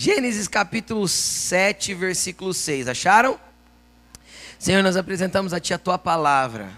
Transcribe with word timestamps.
Gênesis 0.00 0.46
capítulo 0.46 1.08
7, 1.08 1.92
versículo 1.92 2.54
6. 2.54 2.86
Acharam? 2.86 3.36
Senhor, 4.56 4.80
nós 4.80 4.96
apresentamos 4.96 5.52
a 5.52 5.58
Ti 5.58 5.74
a 5.74 5.78
Tua 5.78 5.98
palavra. 5.98 6.70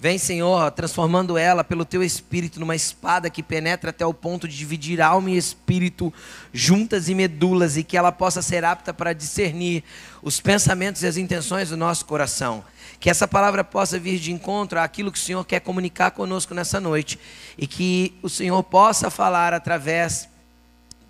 Vem, 0.00 0.18
Senhor, 0.18 0.68
transformando 0.72 1.38
ela 1.38 1.62
pelo 1.62 1.84
Teu 1.84 2.02
Espírito 2.02 2.58
numa 2.58 2.74
espada 2.74 3.30
que 3.30 3.44
penetra 3.44 3.90
até 3.90 4.04
o 4.04 4.12
ponto 4.12 4.48
de 4.48 4.56
dividir 4.56 5.00
alma 5.00 5.30
e 5.30 5.36
espírito 5.36 6.12
juntas 6.52 7.08
e 7.08 7.14
medulas 7.14 7.76
e 7.76 7.84
que 7.84 7.96
ela 7.96 8.10
possa 8.10 8.42
ser 8.42 8.64
apta 8.64 8.92
para 8.92 9.12
discernir 9.12 9.84
os 10.20 10.40
pensamentos 10.40 11.04
e 11.04 11.06
as 11.06 11.16
intenções 11.16 11.68
do 11.68 11.76
nosso 11.76 12.04
coração. 12.06 12.64
Que 12.98 13.08
essa 13.08 13.28
palavra 13.28 13.62
possa 13.62 14.00
vir 14.00 14.18
de 14.18 14.32
encontro 14.32 14.80
àquilo 14.80 15.12
que 15.12 15.18
o 15.18 15.22
Senhor 15.22 15.44
quer 15.44 15.60
comunicar 15.60 16.10
conosco 16.10 16.54
nessa 16.54 16.80
noite 16.80 17.20
e 17.56 17.68
que 17.68 18.18
o 18.20 18.28
Senhor 18.28 18.60
possa 18.64 19.10
falar 19.10 19.54
através 19.54 20.28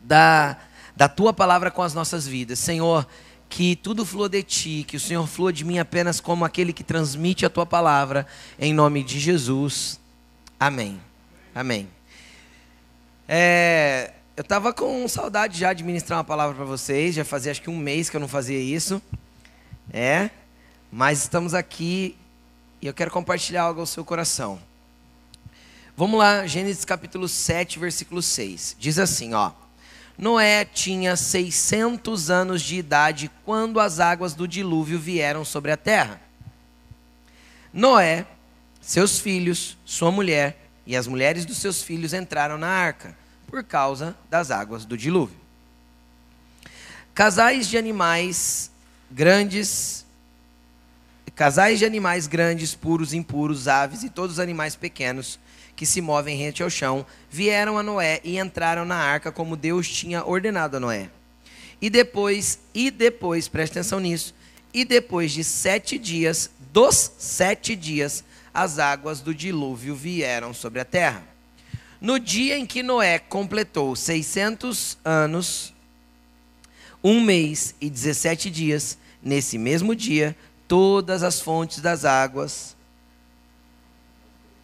da 0.05 0.59
da 0.97 1.09
tua 1.09 1.33
palavra 1.33 1.71
com 1.71 1.83
as 1.83 1.95
nossas 1.95 2.27
vidas. 2.27 2.59
Senhor, 2.59 3.07
que 3.49 3.77
tudo 3.77 4.07
flua 4.07 4.29
de 4.29 4.43
ti, 4.43 4.85
que 4.87 4.97
o 4.97 5.01
Senhor 5.01 5.27
flua 5.27 5.53
de 5.53 5.65
mim 5.65 5.79
apenas 5.79 6.21
como 6.21 6.45
aquele 6.45 6.73
que 6.73 6.83
transmite 6.83 7.45
a 7.45 7.51
tua 7.51 7.67
palavra, 7.67 8.27
em 8.59 8.73
nome 8.73 9.03
de 9.03 9.21
Jesus. 9.21 10.01
Amém. 10.59 11.01
Amém. 11.55 11.89
É, 13.29 14.13
eu 14.37 14.43
estava 14.43 14.73
com 14.73 15.07
saudade 15.07 15.59
já 15.59 15.73
de 15.73 15.85
ministrar 15.85 16.19
uma 16.19 16.25
palavra 16.25 16.57
para 16.57 16.65
vocês, 16.65 17.15
já 17.15 17.25
fazia 17.25 17.53
acho 17.53 17.61
que 17.61 17.69
um 17.69 17.77
mês 17.77 18.09
que 18.09 18.17
eu 18.17 18.21
não 18.21 18.29
fazia 18.29 18.59
isso. 18.59 19.03
É, 19.93 20.31
mas 20.91 21.21
estamos 21.21 21.53
aqui 21.53 22.17
e 22.81 22.87
eu 22.87 22.95
quero 22.95 23.11
compartilhar 23.11 23.63
algo 23.63 23.81
ao 23.81 23.87
seu 23.87 24.05
coração. 24.05 24.59
Vamos 25.95 26.19
lá, 26.19 26.47
Gênesis 26.47 26.85
capítulo 26.85 27.29
7, 27.29 27.79
versículo 27.79 28.23
6. 28.23 28.77
Diz 28.79 28.99
assim, 28.99 29.35
ó: 29.35 29.53
Noé 30.17 30.65
tinha 30.65 31.17
600 31.17 32.31
anos 32.31 32.63
de 32.63 32.77
idade 32.77 33.31
quando 33.45 33.81
as 33.81 33.99
águas 33.99 34.35
do 34.35 34.47
dilúvio 34.47 34.99
vieram 34.99 35.45
sobre 35.45 35.73
a 35.73 35.77
terra. 35.77 36.21
Noé, 37.73 38.27
seus 38.81 39.19
filhos, 39.19 39.79
sua 39.85 40.11
mulher 40.11 40.69
e 40.87 40.95
as 40.97 41.07
mulheres 41.07 41.45
dos 41.45 41.57
seus 41.57 41.83
filhos 41.83 42.13
entraram 42.13 42.59
na 42.59 42.69
arca 42.69 43.17
por 43.47 43.65
causa 43.65 44.17
das 44.29 44.51
águas 44.51 44.85
do 44.85 44.97
dilúvio. 44.97 45.37
Casais 47.15 47.67
de 47.67 47.79
animais 47.79 48.71
grandes, 49.11 50.05
casais 51.35 51.79
de 51.79 51.85
animais 51.85 52.27
grandes, 52.27 52.75
puros, 52.75 53.13
impuros, 53.13 53.69
aves 53.69 54.03
e 54.03 54.11
todos 54.11 54.35
os 54.35 54.41
animais 54.41 54.77
pequenos 54.77 55.39
que 55.77 55.87
se 55.87 56.01
movem 56.01 56.37
rente 56.37 56.63
ao 56.63 56.71
chão, 56.71 57.05
vieram 57.31 57.79
a 57.79 57.83
Noé 57.83 58.21
e 58.23 58.39
entraram 58.39 58.85
na 58.85 58.97
arca 58.97 59.33
como 59.33 59.57
Deus 59.57 59.89
tinha 59.89 60.25
ordenado 60.25 60.77
a 60.77 60.81
Noé. 60.81 61.11
E 61.81 61.91
depois, 61.91 62.61
e 62.75 62.91
depois, 62.91 63.49
preste 63.49 63.73
atenção 63.73 63.99
nisso, 63.99 64.35
e 64.73 64.85
depois 64.85 65.33
de 65.33 65.43
sete 65.43 65.99
dias, 65.99 66.51
dos 66.73 67.13
sete 67.19 67.75
dias, 67.75 68.25
as 68.55 68.79
águas 68.79 69.21
do 69.21 69.35
dilúvio 69.35 69.95
vieram 69.95 70.55
sobre 70.55 70.81
a 70.81 70.85
terra. 70.85 71.23
No 72.01 72.19
dia 72.19 72.59
em 72.59 72.67
que 72.67 72.83
Noé 72.83 73.19
completou 73.19 73.95
600 73.95 74.99
anos, 75.05 75.73
um 77.03 77.21
mês 77.21 77.75
e 77.81 77.89
17 77.89 78.51
dias, 78.51 78.99
nesse 79.23 79.59
mesmo 79.59 79.95
dia, 79.95 80.37
todas 80.69 81.23
as 81.23 81.41
fontes 81.41 81.81
das 81.81 82.05
águas 82.05 82.77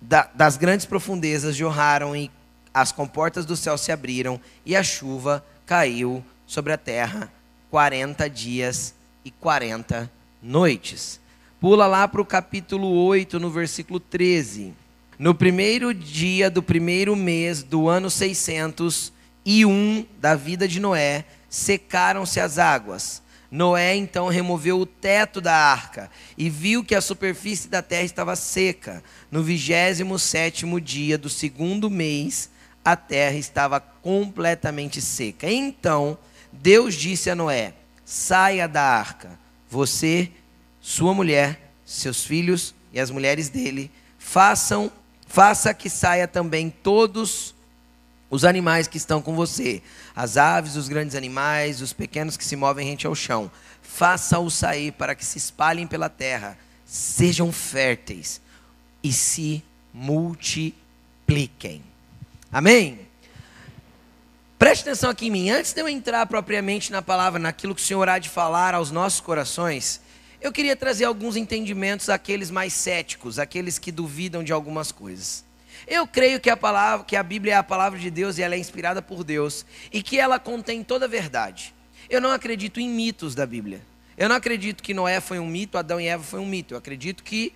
da, 0.01 0.29
das 0.35 0.57
grandes 0.57 0.87
profundezas 0.87 1.57
jorraram 1.57 2.15
e 2.15 2.31
as 2.73 2.93
comportas 2.93 3.45
do 3.45 3.57
céu 3.57 3.77
se 3.77 3.91
abriram 3.91 4.41
e 4.65 4.77
a 4.77 4.83
chuva 4.83 5.45
caiu 5.67 6.25
sobre 6.47 6.73
a 6.73 6.79
terra 6.79 7.33
40 7.71 8.29
dias 8.31 8.95
e 9.25 9.31
40 9.31 10.11
noites. 10.43 11.21
Pula 11.61 11.87
lá 11.87 12.07
para 12.07 12.21
o 12.21 12.27
capítulo 12.27 12.89
8, 13.05 13.41
no 13.41 13.51
versículo 13.51 13.99
13. 13.99 14.73
No 15.19 15.35
primeiro 15.35 15.93
dia 15.93 16.49
do 16.49 16.63
primeiro 16.63 17.17
mês 17.17 17.63
do 17.63 17.89
ano 17.89 18.09
601 18.09 20.07
da 20.21 20.37
vida 20.37 20.69
de 20.69 20.79
Noé, 20.79 21.25
secaram-se 21.51 22.39
as 22.39 22.59
águas 22.59 23.21
Noé 23.51 23.97
então 23.97 24.29
removeu 24.29 24.79
o 24.79 24.87
teto 24.87 25.41
da 25.41 25.55
arca 25.55 26.11
e 26.37 26.51
viu 26.51 26.85
que 26.85 26.95
a 26.95 27.01
superfície 27.01 27.69
da 27.69 27.81
terra 27.81 28.05
estava 28.05 28.37
seca. 28.37 29.03
No 29.31 29.43
vigésimo 29.43 30.19
sétimo 30.19 30.81
dia 30.81 31.17
do 31.17 31.31
segundo 31.31 31.89
mês, 31.89 32.51
a 32.85 32.95
terra 32.95 33.37
estava 33.37 33.81
completamente 33.81 35.01
seca. 35.01 35.51
Então 35.51 36.19
Deus 36.53 36.95
disse 36.95 37.31
a 37.31 37.35
Noé: 37.35 37.73
Saia 38.05 38.69
da 38.69 38.83
arca, 38.83 39.39
você, 39.69 40.31
sua 40.81 41.15
mulher, 41.15 41.73
seus 41.85 42.25
filhos 42.25 42.75
e 42.93 43.01
as 43.01 43.11
mulheres 43.11 43.49
dele, 43.49 43.91
façam, 44.19 44.93
faça 45.27 45.73
que 45.73 45.89
saia 45.89 46.29
também 46.29 46.69
todos 46.69 47.55
os 48.31 48.45
animais 48.45 48.87
que 48.87 48.97
estão 48.97 49.23
com 49.23 49.35
você, 49.35 49.83
as 50.15 50.37
aves, 50.37 50.77
os 50.77 50.89
grandes 50.89 51.17
animais, 51.17 51.81
os 51.81 51.93
pequenos 51.93 52.37
que 52.37 52.45
se 52.45 52.57
movem 52.57 52.87
rente 52.87 53.07
ao 53.07 53.15
chão, 53.15 53.51
faça-os 53.83 54.55
sair 54.55 54.93
para 54.93 55.15
que 55.15 55.25
se 55.25 55.39
espalhem 55.39 55.87
pela 55.87 56.09
terra, 56.09 56.59
sejam 56.85 57.51
férteis 57.51 58.41
e 59.03 59.13
se 59.13 59.63
multipliquem. 59.93 61.83
Amém? 62.53 63.09
Preste 64.59 64.83
atenção 64.83 65.11
aqui 65.11 65.29
em 65.29 65.31
mim. 65.31 65.51
Antes 65.51 65.73
de 65.73 65.81
eu 65.81 65.89
entrar 65.89 66.27
propriamente 66.27 66.91
na 66.91 67.01
palavra, 67.01 67.39
naquilo 67.39 67.75
que 67.75 67.81
o 67.81 67.85
Senhor 67.85 68.09
há 68.09 68.19
de 68.19 68.29
falar 68.29 68.75
aos 68.75 68.91
nossos 68.91 69.21
corações, 69.21 70.01
eu 70.41 70.53
queria 70.53 70.77
trazer 70.77 71.05
alguns 71.05 71.37
entendimentos 71.37 72.09
àqueles 72.09 72.51
mais 72.51 72.73
céticos, 72.73 73.39
aqueles 73.39 73.79
que 73.79 73.93
duvidam 73.93 74.43
de 74.43 74.53
algumas 74.53 74.93
coisas. 74.93 75.45
Eu 75.91 76.07
creio 76.07 76.39
que 76.39 76.51
a 76.51 76.57
palavra, 76.57 77.07
que 77.07 77.17
a 77.17 77.23
Bíblia 77.23 77.55
é 77.55 77.57
a 77.57 77.63
palavra 77.63 77.99
de 77.99 78.11
Deus 78.11 78.37
e 78.37 78.43
ela 78.43 78.55
é 78.55 78.59
inspirada 78.59 79.01
por 79.01 79.25
Deus 79.25 79.65
e 79.91 80.03
que 80.03 80.21
ela 80.21 80.39
contém 80.39 80.85
toda 80.85 81.07
a 81.07 81.09
verdade. 81.09 81.75
Eu 82.11 82.21
não 82.21 82.31
acredito 82.31 82.79
em 82.79 82.91
mitos 82.91 83.35
da 83.35 83.47
Bíblia. 83.47 83.81
Eu 84.15 84.29
não 84.29 84.37
acredito 84.37 84.83
que 84.83 84.93
Noé 84.93 85.19
foi 85.19 85.39
um 85.39 85.47
mito, 85.47 85.79
Adão 85.79 85.99
e 85.99 86.07
Eva 86.07 86.23
foi 86.23 86.41
um 86.41 86.47
mito. 86.47 86.75
Eu 86.75 86.79
acredito 86.79 87.23
que 87.25 87.55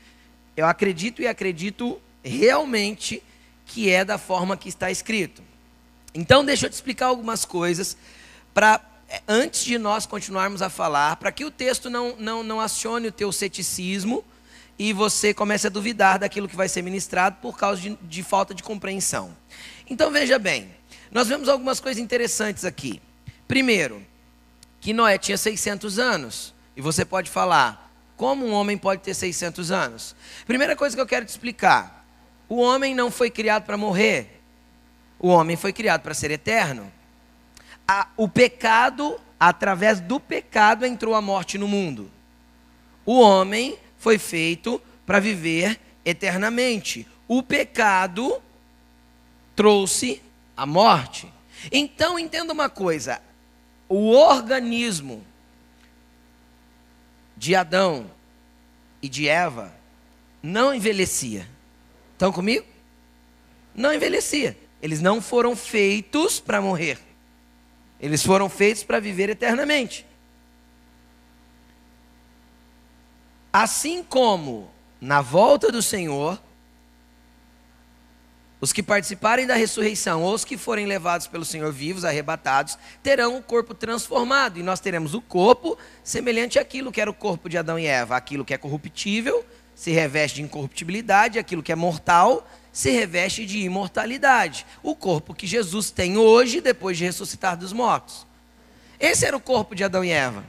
eu 0.57 0.65
acredito 0.67 1.21
e 1.21 1.27
acredito 1.27 2.01
realmente 2.25 3.23
que 3.67 3.91
é 3.91 4.03
da 4.03 4.17
forma 4.17 4.57
que 4.57 4.71
está 4.71 4.91
escrito. 4.91 5.43
Então, 6.15 6.43
deixa 6.43 6.67
eu 6.67 6.71
te 6.71 6.75
explicar 6.75 7.07
algumas 7.07 7.45
coisas 7.45 7.99
para 8.55 8.81
antes 9.29 9.63
de 9.63 9.77
nós 9.77 10.07
continuarmos 10.07 10.63
a 10.63 10.71
falar, 10.71 11.17
para 11.17 11.31
que 11.31 11.45
o 11.45 11.51
texto 11.51 11.91
não, 11.91 12.17
não, 12.17 12.43
não 12.43 12.61
acione 12.61 13.09
o 13.09 13.13
teu 13.13 13.31
ceticismo 13.31 14.25
e 14.83 14.93
você 14.93 15.33
começa 15.33 15.69
a 15.69 15.71
duvidar 15.71 16.19
daquilo 16.19 16.49
que 16.49 16.57
vai 16.57 16.69
ser 16.69 16.83
ministrado 16.83 17.37
por 17.41 17.57
causa 17.57 17.81
de, 17.81 17.97
de 18.03 18.21
falta 18.21 18.53
de 18.53 18.65
compreensão. 18.65 19.33
Então 19.89 20.11
veja 20.11 20.41
bem, 20.41 20.75
nós 21.09 21.29
vemos 21.29 21.49
algumas 21.49 21.79
coisas 21.79 22.03
interessantes 22.03 22.65
aqui. 22.65 23.01
Primeiro, 23.47 24.05
que 24.81 24.93
Noé 24.93 25.19
tinha 25.19 25.39
600 25.39 26.01
anos. 26.01 26.53
E 26.77 26.81
você 26.81 27.05
pode 27.05 27.31
falar, 27.31 27.95
como 28.17 28.45
um 28.45 28.51
homem 28.51 28.77
pode 28.77 29.03
ter 29.03 29.15
600 29.15 29.71
anos? 29.71 30.17
Primeira 30.49 30.75
coisa 30.75 30.97
que 30.97 31.01
eu 31.01 31.07
quero 31.07 31.25
te 31.27 31.29
explicar: 31.29 32.05
o 32.49 32.57
homem 32.57 32.93
não 32.93 33.09
foi 33.09 33.31
criado 33.31 33.63
para 33.63 33.77
morrer, 33.77 34.43
o 35.17 35.29
homem 35.29 35.57
foi 35.57 35.73
criado 35.73 36.01
para 36.01 36.13
ser 36.13 36.33
eterno. 36.33 36.93
A, 37.87 38.09
o 38.17 38.29
pecado, 38.29 39.17
através 39.39 40.01
do 40.01 40.19
pecado, 40.19 40.85
entrou 40.85 41.15
a 41.15 41.23
morte 41.23 41.57
no 41.57 41.69
mundo. 41.69 42.11
O 43.07 43.21
homem 43.21 43.79
foi 44.03 44.19
feito 44.19 44.83
para 45.07 45.21
viver 45.21 45.79
eternamente. 46.05 47.07
O 47.29 47.41
pecado 47.41 48.43
trouxe 49.55 50.21
a 50.57 50.67
morte. 50.67 51.33
Então 51.71 52.19
entenda 52.19 52.53
uma 52.53 52.69
coisa: 52.69 53.23
o 53.89 54.11
organismo 54.11 55.25
de 57.37 57.55
Adão 57.55 58.11
e 59.01 59.09
de 59.09 59.29
Eva 59.29 59.73
não 60.43 60.75
envelhecia. 60.75 61.49
Estão 62.15 62.33
comigo? 62.33 62.67
Não 63.73 63.95
envelhecia. 63.95 64.59
Eles 64.83 65.01
não 65.01 65.23
foram 65.23 65.55
feitos 65.55 66.41
para 66.41 66.61
morrer. 66.61 66.99
Eles 68.01 68.25
foram 68.25 68.49
feitos 68.49 68.83
para 68.83 68.99
viver 68.99 69.31
eternamente. 69.31 70.05
Assim 73.53 74.03
como 74.03 74.71
na 75.01 75.21
volta 75.21 75.71
do 75.71 75.83
Senhor, 75.83 76.41
os 78.63 78.73
que 78.73 78.83
participarem 78.83 79.45
da 79.45 79.57
ressurreição 79.57 80.23
ou 80.23 80.33
os 80.33 80.45
que 80.45 80.57
forem 80.57 80.87
levados 80.87 81.27
pelo 81.27 81.45
Senhor 81.45 81.73
vivos, 81.73 82.05
arrebatados, 82.05 82.79
terão 83.03 83.37
o 83.37 83.43
corpo 83.43 83.75
transformado. 83.75 84.61
E 84.61 84.63
nós 84.63 84.79
teremos 84.79 85.15
o 85.15 85.21
corpo 85.21 85.77
semelhante 86.05 86.61
àquilo 86.61 86.93
que 86.93 87.01
era 87.01 87.11
o 87.11 87.15
corpo 87.15 87.49
de 87.49 87.59
Adão 87.59 87.77
e 87.77 87.87
Eva. 87.87 88.17
Aquilo 88.17 88.45
que 88.45 88.55
é 88.55 88.59
corruptível 88.59 89.45
se 89.75 89.91
reveste 89.91 90.37
de 90.37 90.43
incorruptibilidade, 90.43 91.41
aquilo 91.41 91.63
que 91.63 91.73
é 91.73 91.75
mortal 91.75 92.49
se 92.73 92.91
reveste 92.91 93.45
de 93.45 93.59
imortalidade. 93.59 94.65
O 94.81 94.95
corpo 94.95 95.35
que 95.35 95.47
Jesus 95.47 95.91
tem 95.91 96.17
hoje, 96.17 96.61
depois 96.61 96.97
de 96.97 97.05
ressuscitar 97.05 97.57
dos 97.57 97.73
mortos. 97.73 98.25
Esse 99.01 99.27
era 99.27 99.37
o 99.37 99.41
corpo 99.41 99.75
de 99.75 99.83
Adão 99.83 100.05
e 100.05 100.11
Eva. 100.11 100.45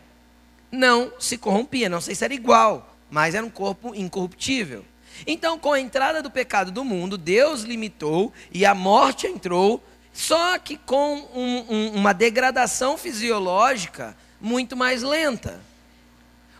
Não 0.71 1.11
se 1.19 1.35
corrompia, 1.35 1.89
não 1.89 1.99
sei 1.99 2.13
se 2.13 2.23
era 2.23 2.33
igual, 2.33 2.92
mas 3.13 3.35
era 3.35 3.45
um 3.45 3.49
corpo 3.49 3.93
incorruptível. 3.93 4.83
Então, 5.27 5.59
com 5.59 5.71
a 5.71 5.79
entrada 5.79 6.19
do 6.19 6.31
pecado 6.31 6.71
do 6.71 6.83
mundo, 6.83 7.15
Deus 7.15 7.61
limitou 7.61 8.33
e 8.51 8.65
a 8.65 8.73
morte 8.73 9.27
entrou, 9.27 9.83
só 10.11 10.57
que 10.57 10.77
com 10.77 11.17
um, 11.31 11.65
um, 11.69 11.91
uma 11.91 12.11
degradação 12.11 12.97
fisiológica 12.97 14.17
muito 14.41 14.75
mais 14.75 15.03
lenta. 15.03 15.61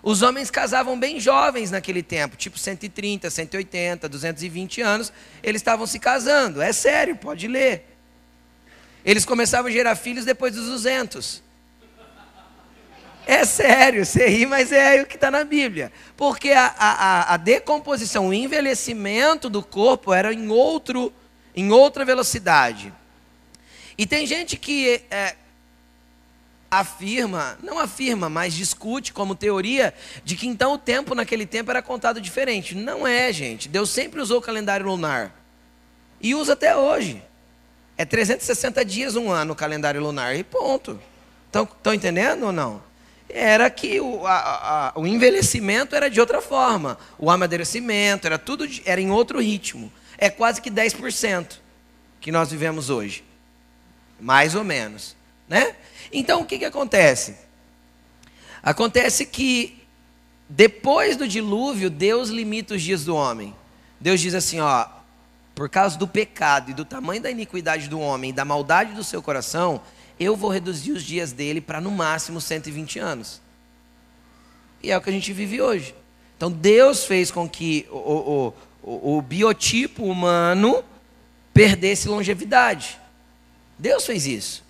Os 0.03 0.21
homens 0.21 0.51
casavam 0.51 0.99
bem 0.99 1.19
jovens 1.19 1.71
naquele 1.71 2.03
tempo, 2.03 2.37
tipo 2.37 2.59
130, 2.59 3.31
180, 3.31 4.07
220 4.07 4.81
anos, 4.81 5.11
eles 5.41 5.59
estavam 5.59 5.87
se 5.87 5.97
casando. 5.97 6.61
É 6.61 6.71
sério, 6.71 7.15
pode 7.15 7.47
ler. 7.47 7.97
Eles 9.03 9.25
começavam 9.25 9.71
a 9.71 9.73
gerar 9.73 9.95
filhos 9.95 10.23
depois 10.23 10.53
dos 10.53 10.67
200. 10.67 11.41
É 13.25 13.45
sério, 13.45 14.05
você 14.05 14.27
ri, 14.27 14.45
mas 14.45 14.71
é 14.71 15.01
o 15.01 15.05
que 15.05 15.15
está 15.15 15.31
na 15.31 15.43
Bíblia. 15.43 15.91
Porque 16.17 16.51
a, 16.51 16.73
a, 16.77 17.33
a, 17.33 17.37
decomposição, 17.37 18.27
o 18.27 18.33
envelhecimento 18.33 19.49
do 19.49 19.63
corpo 19.63 20.13
era 20.13 20.33
em, 20.33 20.49
outro, 20.49 21.13
em 21.55 21.71
outra 21.71 22.03
velocidade. 22.03 22.93
E 23.97 24.05
tem 24.05 24.25
gente 24.25 24.57
que 24.57 25.01
é, 25.09 25.35
afirma, 26.69 27.57
não 27.61 27.79
afirma, 27.79 28.29
mas 28.29 28.53
discute 28.53 29.13
como 29.13 29.35
teoria 29.35 29.93
de 30.23 30.35
que 30.35 30.47
então 30.47 30.73
o 30.73 30.77
tempo 30.77 31.15
naquele 31.15 31.45
tempo 31.45 31.71
era 31.71 31.81
contado 31.81 32.19
diferente. 32.19 32.75
Não 32.75 33.07
é, 33.07 33.31
gente. 33.31 33.69
Deus 33.69 33.89
sempre 33.89 34.19
usou 34.19 34.39
o 34.39 34.41
calendário 34.41 34.85
lunar. 34.85 35.33
E 36.19 36.35
usa 36.35 36.53
até 36.53 36.75
hoje. 36.75 37.23
É 37.97 38.03
360 38.03 38.83
dias 38.83 39.15
um 39.15 39.31
ano 39.31 39.53
o 39.53 39.55
calendário 39.55 40.01
lunar 40.01 40.35
e 40.35 40.43
ponto. 40.43 40.99
Estão 41.45 41.93
entendendo 41.93 42.47
ou 42.47 42.51
não? 42.51 42.81
Era 43.35 43.67
que 43.71 43.99
o, 43.99 44.27
a, 44.27 44.91
a, 44.95 44.99
o 44.99 45.07
envelhecimento 45.07 45.95
era 45.95 46.07
de 46.07 46.19
outra 46.19 46.39
forma. 46.39 46.99
O 47.17 47.31
amadurecimento 47.31 48.27
era 48.27 48.37
tudo 48.37 48.67
era 48.85 49.01
em 49.01 49.09
outro 49.09 49.41
ritmo. 49.41 49.91
É 50.19 50.29
quase 50.29 50.61
que 50.61 50.69
10% 50.69 51.57
que 52.21 52.31
nós 52.31 52.51
vivemos 52.51 52.91
hoje. 52.91 53.23
Mais 54.19 54.53
ou 54.53 54.63
menos. 54.63 55.15
Né? 55.49 55.75
Então 56.11 56.41
o 56.41 56.45
que, 56.45 56.59
que 56.59 56.65
acontece? 56.65 57.35
Acontece 58.61 59.25
que 59.25 59.83
depois 60.47 61.17
do 61.17 61.27
dilúvio, 61.27 61.89
Deus 61.89 62.29
limita 62.29 62.75
os 62.75 62.83
dias 62.83 63.03
do 63.03 63.15
homem. 63.15 63.55
Deus 63.99 64.21
diz 64.21 64.35
assim: 64.35 64.59
ó, 64.59 64.85
por 65.55 65.67
causa 65.69 65.97
do 65.97 66.07
pecado 66.07 66.69
e 66.69 66.73
do 66.75 66.85
tamanho 66.85 67.21
da 67.21 67.31
iniquidade 67.31 67.87
do 67.87 67.99
homem 67.99 68.31
da 68.31 68.45
maldade 68.45 68.93
do 68.93 69.03
seu 69.03 69.23
coração, 69.23 69.81
eu 70.19 70.35
vou 70.35 70.49
reduzir 70.49 70.91
os 70.91 71.03
dias 71.03 71.31
dele 71.31 71.61
para 71.61 71.81
no 71.81 71.91
máximo 71.91 72.39
120 72.39 72.99
anos. 72.99 73.41
E 74.81 74.91
é 74.91 74.97
o 74.97 75.01
que 75.01 75.09
a 75.09 75.13
gente 75.13 75.31
vive 75.31 75.61
hoje. 75.61 75.95
Então 76.37 76.51
Deus 76.51 77.05
fez 77.05 77.31
com 77.31 77.47
que 77.47 77.87
o, 77.89 77.95
o, 77.95 78.53
o, 78.83 79.17
o 79.17 79.21
biotipo 79.21 80.03
humano 80.03 80.83
perdesse 81.53 82.07
longevidade. 82.07 82.99
Deus 83.77 84.05
fez 84.05 84.25
isso. 84.25 84.63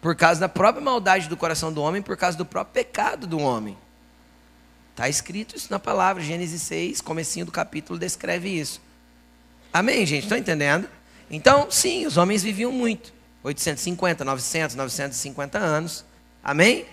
Por 0.00 0.14
causa 0.14 0.40
da 0.40 0.48
própria 0.48 0.84
maldade 0.84 1.28
do 1.28 1.36
coração 1.36 1.72
do 1.72 1.82
homem, 1.82 2.00
por 2.00 2.16
causa 2.16 2.38
do 2.38 2.44
próprio 2.44 2.84
pecado 2.84 3.26
do 3.26 3.38
homem. 3.38 3.76
Está 4.92 5.08
escrito 5.08 5.56
isso 5.56 5.68
na 5.70 5.78
palavra, 5.78 6.22
Gênesis 6.22 6.62
6, 6.62 7.00
comecinho 7.00 7.46
do 7.46 7.52
capítulo 7.52 7.98
descreve 7.98 8.48
isso. 8.48 8.80
Amém, 9.72 10.04
gente? 10.06 10.24
Estão 10.24 10.38
entendendo? 10.38 10.88
Então, 11.30 11.70
sim, 11.70 12.06
os 12.06 12.16
homens 12.16 12.42
viviam 12.42 12.72
muito. 12.72 13.12
850, 13.42 14.24
900, 14.24 14.76
950 14.76 15.58
anos. 15.58 16.04
Amém? 16.42 16.86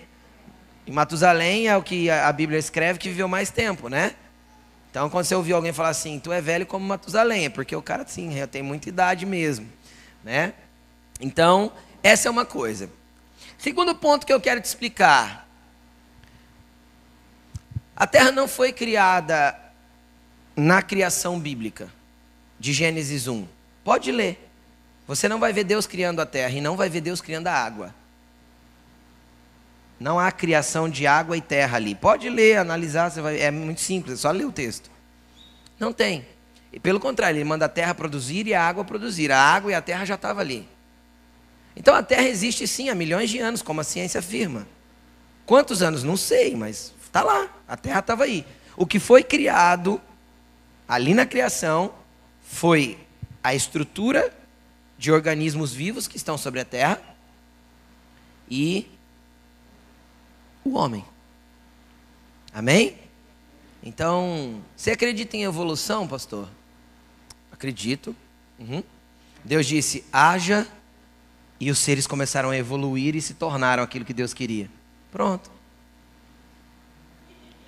E 0.86 0.90
Matusalém 0.90 1.68
é 1.68 1.76
o 1.76 1.82
que 1.82 2.08
a 2.10 2.32
Bíblia 2.32 2.58
escreve 2.58 2.98
que 2.98 3.08
viveu 3.08 3.26
mais 3.26 3.50
tempo, 3.50 3.88
né? 3.88 4.14
Então, 4.90 5.10
quando 5.10 5.24
você 5.24 5.34
ouvir 5.34 5.52
alguém 5.52 5.72
falar 5.72 5.90
assim, 5.90 6.18
tu 6.18 6.32
é 6.32 6.40
velho 6.40 6.64
como 6.64 6.86
Matusalém, 6.86 7.46
é 7.46 7.50
porque 7.50 7.74
o 7.74 7.82
cara, 7.82 8.06
sim, 8.06 8.30
tem 8.50 8.62
muita 8.62 8.88
idade 8.88 9.26
mesmo, 9.26 9.68
né? 10.24 10.54
Então, 11.20 11.72
essa 12.02 12.28
é 12.28 12.30
uma 12.30 12.46
coisa. 12.46 12.88
Segundo 13.58 13.94
ponto 13.94 14.24
que 14.24 14.32
eu 14.32 14.40
quero 14.40 14.60
te 14.60 14.64
explicar. 14.66 15.46
A 17.96 18.06
terra 18.06 18.30
não 18.30 18.46
foi 18.46 18.72
criada 18.72 19.58
na 20.54 20.80
criação 20.82 21.40
bíblica 21.40 21.92
de 22.58 22.72
Gênesis 22.72 23.26
1. 23.26 23.46
Pode 23.82 24.12
ler. 24.12 24.45
Você 25.06 25.28
não 25.28 25.38
vai 25.38 25.52
ver 25.52 25.64
Deus 25.64 25.86
criando 25.86 26.20
a 26.20 26.26
terra 26.26 26.52
e 26.52 26.60
não 26.60 26.76
vai 26.76 26.88
ver 26.88 27.00
Deus 27.00 27.20
criando 27.20 27.46
a 27.46 27.52
água. 27.52 27.94
Não 29.98 30.18
há 30.18 30.30
criação 30.30 30.88
de 30.88 31.06
água 31.06 31.36
e 31.36 31.40
terra 31.40 31.76
ali. 31.76 31.94
Pode 31.94 32.28
ler, 32.28 32.58
analisar, 32.58 33.08
vai, 33.10 33.40
é 33.40 33.50
muito 33.50 33.80
simples, 33.80 34.14
é 34.14 34.16
só 34.16 34.30
ler 34.30 34.44
o 34.44 34.52
texto. 34.52 34.90
Não 35.78 35.92
tem. 35.92 36.26
E 36.72 36.80
pelo 36.80 37.00
contrário, 37.00 37.38
ele 37.38 37.44
manda 37.44 37.64
a 37.64 37.68
terra 37.68 37.94
produzir 37.94 38.46
e 38.46 38.54
a 38.54 38.62
água 38.62 38.84
produzir. 38.84 39.32
A 39.32 39.38
água 39.38 39.70
e 39.70 39.74
a 39.74 39.80
terra 39.80 40.04
já 40.04 40.16
estavam 40.16 40.42
ali. 40.42 40.68
Então 41.76 41.94
a 41.94 42.02
Terra 42.02 42.26
existe 42.26 42.66
sim 42.66 42.88
há 42.88 42.94
milhões 42.94 43.28
de 43.28 43.38
anos, 43.38 43.60
como 43.60 43.82
a 43.82 43.84
ciência 43.84 44.18
afirma. 44.18 44.66
Quantos 45.44 45.82
anos? 45.82 46.02
Não 46.02 46.16
sei, 46.16 46.56
mas 46.56 46.92
está 47.04 47.22
lá. 47.22 47.48
A 47.68 47.76
Terra 47.76 48.00
estava 48.00 48.24
aí. 48.24 48.46
O 48.76 48.86
que 48.86 48.98
foi 48.98 49.22
criado 49.22 50.00
ali 50.88 51.12
na 51.12 51.26
criação 51.26 51.92
foi 52.42 52.98
a 53.44 53.54
estrutura 53.54 54.32
de 54.98 55.12
organismos 55.12 55.72
vivos 55.72 56.08
que 56.08 56.16
estão 56.16 56.38
sobre 56.38 56.60
a 56.60 56.64
Terra 56.64 57.02
e 58.50 58.88
o 60.64 60.74
homem. 60.74 61.04
Amém? 62.52 62.98
Então, 63.82 64.62
você 64.74 64.92
acredita 64.92 65.36
em 65.36 65.44
evolução, 65.44 66.08
pastor? 66.08 66.48
Acredito. 67.52 68.16
Uhum. 68.58 68.82
Deus 69.44 69.66
disse: 69.66 70.04
haja 70.12 70.66
e 71.60 71.70
os 71.70 71.78
seres 71.78 72.06
começaram 72.06 72.50
a 72.50 72.56
evoluir 72.56 73.14
e 73.14 73.20
se 73.20 73.34
tornaram 73.34 73.82
aquilo 73.82 74.04
que 74.04 74.14
Deus 74.14 74.34
queria. 74.34 74.70
Pronto. 75.12 75.50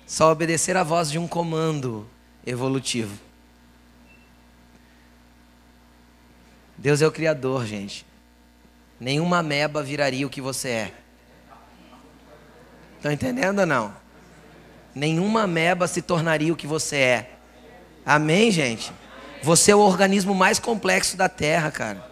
Só 0.05 0.31
obedecer 0.31 0.75
a 0.75 0.83
voz 0.83 1.11
de 1.11 1.19
um 1.19 1.27
comando 1.27 2.07
evolutivo. 2.45 3.15
Deus 6.79 7.01
é 7.01 7.07
o 7.07 7.11
Criador, 7.11 7.65
gente. 7.65 8.05
Nenhuma 8.97 9.43
meba 9.43 9.83
viraria 9.83 10.25
o 10.25 10.29
que 10.29 10.39
você 10.39 10.69
é. 10.69 10.93
Estão 12.95 13.11
entendendo 13.11 13.59
ou 13.59 13.65
não? 13.65 13.93
Nenhuma 14.95 15.45
meba 15.45 15.87
se 15.87 16.01
tornaria 16.01 16.53
o 16.53 16.55
que 16.55 16.65
você 16.65 16.95
é. 16.95 17.31
Amém, 18.05 18.49
gente? 18.49 18.93
Você 19.43 19.71
é 19.71 19.75
o 19.75 19.79
organismo 19.79 20.33
mais 20.33 20.57
complexo 20.57 21.17
da 21.17 21.27
Terra, 21.27 21.69
cara. 21.69 22.09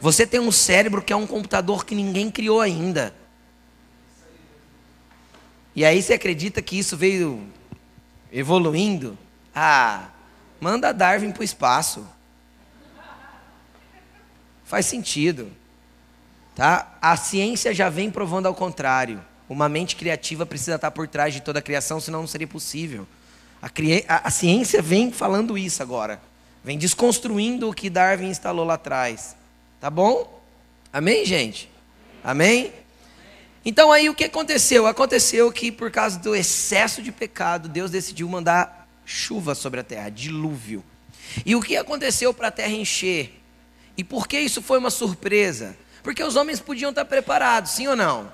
Você 0.00 0.26
tem 0.26 0.40
um 0.40 0.50
cérebro 0.50 1.02
que 1.02 1.12
é 1.12 1.16
um 1.16 1.26
computador 1.26 1.84
que 1.84 1.94
ninguém 1.94 2.30
criou 2.30 2.62
ainda. 2.62 3.14
E 5.74 5.84
aí 5.84 6.02
você 6.02 6.14
acredita 6.14 6.62
que 6.62 6.78
isso 6.78 6.96
veio 6.96 7.46
evoluindo? 8.32 9.18
Ah, 9.54 10.08
manda 10.58 10.92
Darwin 10.92 11.32
para 11.32 11.42
o 11.42 11.44
espaço. 11.44 12.15
Faz 14.66 14.86
sentido. 14.86 15.50
Tá? 16.54 16.96
A 17.00 17.16
ciência 17.16 17.72
já 17.72 17.88
vem 17.88 18.10
provando 18.10 18.46
ao 18.46 18.54
contrário. 18.54 19.24
Uma 19.48 19.68
mente 19.68 19.94
criativa 19.94 20.44
precisa 20.44 20.74
estar 20.74 20.90
por 20.90 21.06
trás 21.06 21.32
de 21.32 21.40
toda 21.40 21.60
a 21.60 21.62
criação, 21.62 22.00
senão 22.00 22.20
não 22.20 22.26
seria 22.26 22.48
possível. 22.48 23.06
A, 23.62 23.68
a, 24.08 24.28
a 24.28 24.30
ciência 24.30 24.82
vem 24.82 25.12
falando 25.12 25.56
isso 25.56 25.82
agora. 25.82 26.20
Vem 26.64 26.76
desconstruindo 26.76 27.70
o 27.70 27.74
que 27.74 27.88
Darwin 27.88 28.28
instalou 28.28 28.64
lá 28.64 28.74
atrás. 28.74 29.36
Tá 29.80 29.88
bom? 29.88 30.42
Amém, 30.92 31.24
gente? 31.24 31.70
Amém? 32.24 32.72
Então 33.64 33.92
aí 33.92 34.08
o 34.08 34.14
que 34.14 34.24
aconteceu? 34.24 34.86
Aconteceu 34.86 35.52
que 35.52 35.70
por 35.70 35.90
causa 35.92 36.18
do 36.18 36.34
excesso 36.34 37.02
de 37.02 37.12
pecado, 37.12 37.68
Deus 37.68 37.90
decidiu 37.90 38.28
mandar 38.28 38.88
chuva 39.04 39.54
sobre 39.54 39.78
a 39.78 39.84
terra, 39.84 40.08
dilúvio. 40.08 40.82
E 41.44 41.54
o 41.54 41.60
que 41.60 41.76
aconteceu 41.76 42.34
para 42.34 42.48
a 42.48 42.50
terra 42.50 42.72
encher? 42.72 43.45
E 43.96 44.04
por 44.04 44.28
que 44.28 44.38
isso 44.38 44.60
foi 44.60 44.78
uma 44.78 44.90
surpresa? 44.90 45.76
Porque 46.02 46.22
os 46.22 46.36
homens 46.36 46.60
podiam 46.60 46.90
estar 46.90 47.04
preparados, 47.04 47.72
sim 47.72 47.88
ou 47.88 47.96
não? 47.96 48.30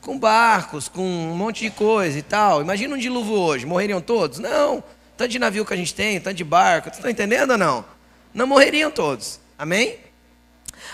Com 0.00 0.18
barcos, 0.18 0.88
com 0.88 1.02
um 1.02 1.36
monte 1.36 1.60
de 1.64 1.70
coisa 1.70 2.18
e 2.18 2.22
tal. 2.22 2.60
Imagina 2.60 2.94
um 2.94 2.98
dilúvio 2.98 3.34
hoje, 3.34 3.64
morreriam 3.64 4.00
todos? 4.00 4.38
Não. 4.38 4.82
Tanto 5.16 5.30
de 5.30 5.38
navio 5.38 5.64
que 5.64 5.72
a 5.72 5.76
gente 5.76 5.94
tem, 5.94 6.20
tanto 6.20 6.36
de 6.36 6.44
barco, 6.44 6.86
vocês 6.86 6.96
estão 6.96 7.10
entendendo 7.10 7.52
ou 7.52 7.58
não? 7.58 7.84
Não 8.34 8.46
morreriam 8.46 8.90
todos. 8.90 9.40
Amém? 9.56 9.98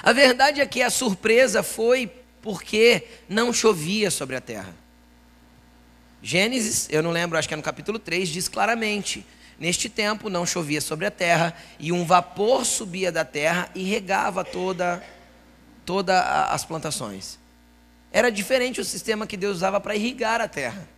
A 0.03 0.13
verdade 0.13 0.61
é 0.61 0.67
que 0.67 0.83
a 0.83 0.91
surpresa 0.91 1.63
foi 1.63 2.13
porque 2.43 3.05
não 3.29 3.53
chovia 3.53 4.11
sobre 4.11 4.37
a 4.37 4.41
terra. 4.41 4.75
Gênesis, 6.23 6.87
eu 6.91 7.03
não 7.03 7.11
lembro, 7.11 7.39
acho 7.39 7.49
que 7.49 7.55
é 7.55 7.57
no 7.57 7.63
capítulo 7.63 7.99
3, 7.99 8.29
diz 8.29 8.49
claramente: 8.49 9.27
Neste 9.61 9.91
tempo 9.91 10.31
não 10.31 10.47
chovia 10.47 10.81
sobre 10.81 11.05
a 11.05 11.11
terra, 11.11 11.55
e 11.79 11.93
um 11.93 12.03
vapor 12.07 12.65
subia 12.65 13.13
da 13.13 13.27
terra 13.27 13.69
e 13.75 13.85
regava 13.85 14.43
toda, 14.43 15.05
toda 15.85 16.47
as 16.47 16.65
plantações. 16.65 17.39
era 18.11 18.33
diferente 18.33 18.81
o 18.81 18.85
sistema 18.85 19.27
que 19.27 19.37
Deus 19.37 19.59
usava 19.59 19.79
para 19.79 19.95
irrigar 19.95 20.41
a 20.41 20.49
terra. 20.49 20.89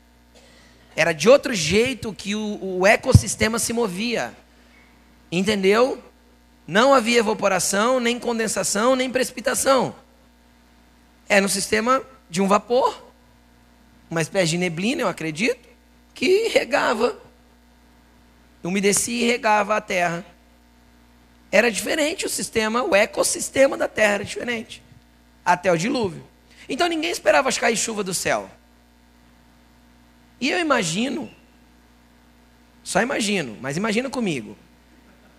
Era 0.95 1.13
de 1.13 1.29
outro 1.29 1.53
jeito 1.53 2.13
que 2.13 2.37
o, 2.37 2.79
o 2.79 2.87
ecossistema 2.87 3.59
se 3.59 3.73
movia. 3.73 4.33
Entendeu? 5.31 6.03
Não 6.67 6.95
havia 6.95 7.19
evaporação, 7.19 7.99
nem 7.99 8.19
condensação, 8.19 8.95
nem 8.95 9.11
precipitação. 9.11 9.95
Era 11.29 11.45
um 11.45 11.49
sistema 11.49 12.03
de 12.31 12.41
um 12.41 12.47
vapor, 12.47 13.11
uma 14.09 14.23
espécie 14.23 14.51
de 14.51 14.59
neblina, 14.59 15.03
eu 15.03 15.09
acredito, 15.09 15.69
que 16.15 16.49
regava, 16.49 17.19
umedecia 18.69 19.25
e 19.25 19.27
regava 19.27 19.77
a 19.77 19.81
terra. 19.81 20.25
Era 21.51 21.71
diferente 21.71 22.25
o 22.25 22.31
sistema, 22.31 22.83
o 22.83 22.95
ecossistema 22.95 23.77
da 23.77 23.89
terra 23.89 24.15
era 24.15 24.25
diferente, 24.25 24.83
até 25.45 25.71
o 25.71 25.77
dilúvio. 25.77 26.25
Então 26.69 26.89
ninguém 26.89 27.11
esperava 27.11 27.53
cair 27.53 27.77
chuva 27.77 28.03
do 28.03 28.15
céu. 28.15 28.51
E 30.41 30.51
eu 30.51 30.59
imagino, 30.59 31.31
só 32.83 33.03
imagino, 33.03 33.57
mas 33.61 33.77
imagina 33.77 34.09
comigo. 34.09 34.57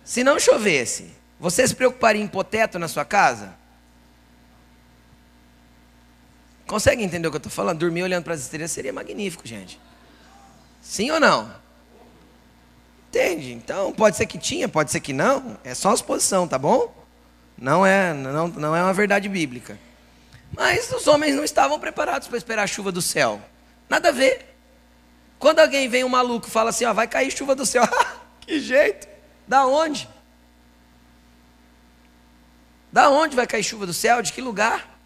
Se 0.04 0.22
não 0.22 0.38
chovesse, 0.38 1.10
você 1.38 1.66
se 1.66 1.74
preocuparia 1.74 2.22
em 2.22 2.28
pôr 2.28 2.46
na 2.78 2.88
sua 2.88 3.04
casa? 3.04 3.54
Consegue 6.66 7.02
entender 7.02 7.28
o 7.28 7.30
que 7.30 7.36
eu 7.36 7.38
estou 7.38 7.52
falando? 7.52 7.78
Dormir 7.78 8.02
olhando 8.02 8.24
para 8.24 8.34
as 8.34 8.40
estrelas 8.40 8.70
seria 8.70 8.92
magnífico, 8.92 9.46
gente. 9.46 9.78
Sim 10.80 11.10
ou 11.10 11.20
não? 11.20 11.63
Entende? 13.14 13.52
Então, 13.52 13.92
pode 13.92 14.16
ser 14.16 14.26
que 14.26 14.36
tinha, 14.36 14.68
pode 14.68 14.90
ser 14.90 14.98
que 14.98 15.12
não. 15.12 15.56
É 15.62 15.72
só 15.72 15.94
suposição, 15.94 16.48
tá 16.48 16.58
bom? 16.58 16.92
Não 17.56 17.86
é, 17.86 18.12
não, 18.12 18.48
não 18.48 18.74
é 18.74 18.82
uma 18.82 18.92
verdade 18.92 19.28
bíblica. 19.28 19.78
Mas 20.50 20.90
os 20.90 21.06
homens 21.06 21.36
não 21.36 21.44
estavam 21.44 21.78
preparados 21.78 22.26
para 22.26 22.36
esperar 22.36 22.64
a 22.64 22.66
chuva 22.66 22.90
do 22.90 23.00
céu. 23.00 23.40
Nada 23.88 24.08
a 24.08 24.12
ver. 24.12 24.56
Quando 25.38 25.60
alguém 25.60 25.88
vem 25.88 26.02
um 26.02 26.08
maluco 26.08 26.50
fala 26.50 26.70
assim, 26.70 26.86
ó, 26.86 26.92
vai 26.92 27.06
cair 27.06 27.30
chuva 27.30 27.54
do 27.54 27.64
céu. 27.64 27.84
que 28.40 28.58
jeito? 28.58 29.06
Da 29.46 29.64
onde? 29.64 30.08
Da 32.90 33.10
onde 33.10 33.36
vai 33.36 33.46
cair 33.46 33.62
chuva 33.62 33.86
do 33.86 33.94
céu? 33.94 34.22
De 34.22 34.32
que 34.32 34.40
lugar? 34.40 34.98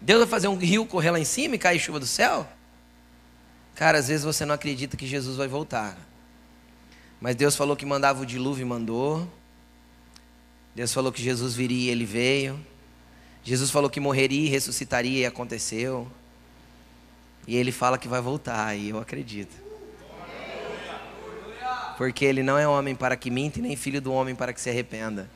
Deus 0.00 0.18
vai 0.18 0.28
fazer 0.28 0.48
um 0.48 0.56
rio 0.56 0.84
correr 0.84 1.12
lá 1.12 1.20
em 1.20 1.24
cima 1.24 1.54
e 1.54 1.58
cair 1.60 1.78
chuva 1.78 2.00
do 2.00 2.06
céu? 2.08 2.44
Cara, 3.74 3.98
às 3.98 4.08
vezes 4.08 4.24
você 4.24 4.44
não 4.44 4.54
acredita 4.54 4.96
que 4.96 5.06
Jesus 5.06 5.36
vai 5.36 5.48
voltar. 5.48 5.96
Mas 7.20 7.34
Deus 7.34 7.56
falou 7.56 7.76
que 7.76 7.84
mandava 7.84 8.22
o 8.22 8.26
dilúvio 8.26 8.62
e 8.62 8.64
mandou. 8.64 9.28
Deus 10.74 10.92
falou 10.92 11.10
que 11.10 11.22
Jesus 11.22 11.54
viria 11.54 11.88
e 11.88 11.90
ele 11.90 12.04
veio. 12.04 12.58
Jesus 13.42 13.70
falou 13.70 13.90
que 13.90 14.00
morreria 14.00 14.46
e 14.46 14.48
ressuscitaria 14.48 15.20
e 15.20 15.26
aconteceu. 15.26 16.06
E 17.46 17.56
ele 17.56 17.72
fala 17.72 17.98
que 17.98 18.08
vai 18.08 18.20
voltar 18.20 18.76
e 18.76 18.90
eu 18.90 18.98
acredito. 18.98 19.54
Porque 21.96 22.24
ele 22.24 22.42
não 22.42 22.58
é 22.58 22.66
homem 22.66 22.94
para 22.94 23.16
que 23.16 23.30
minta 23.30 23.58
e 23.58 23.62
nem 23.62 23.76
filho 23.76 24.00
do 24.00 24.12
homem 24.12 24.34
para 24.34 24.52
que 24.52 24.60
se 24.60 24.70
arrependa. 24.70 25.28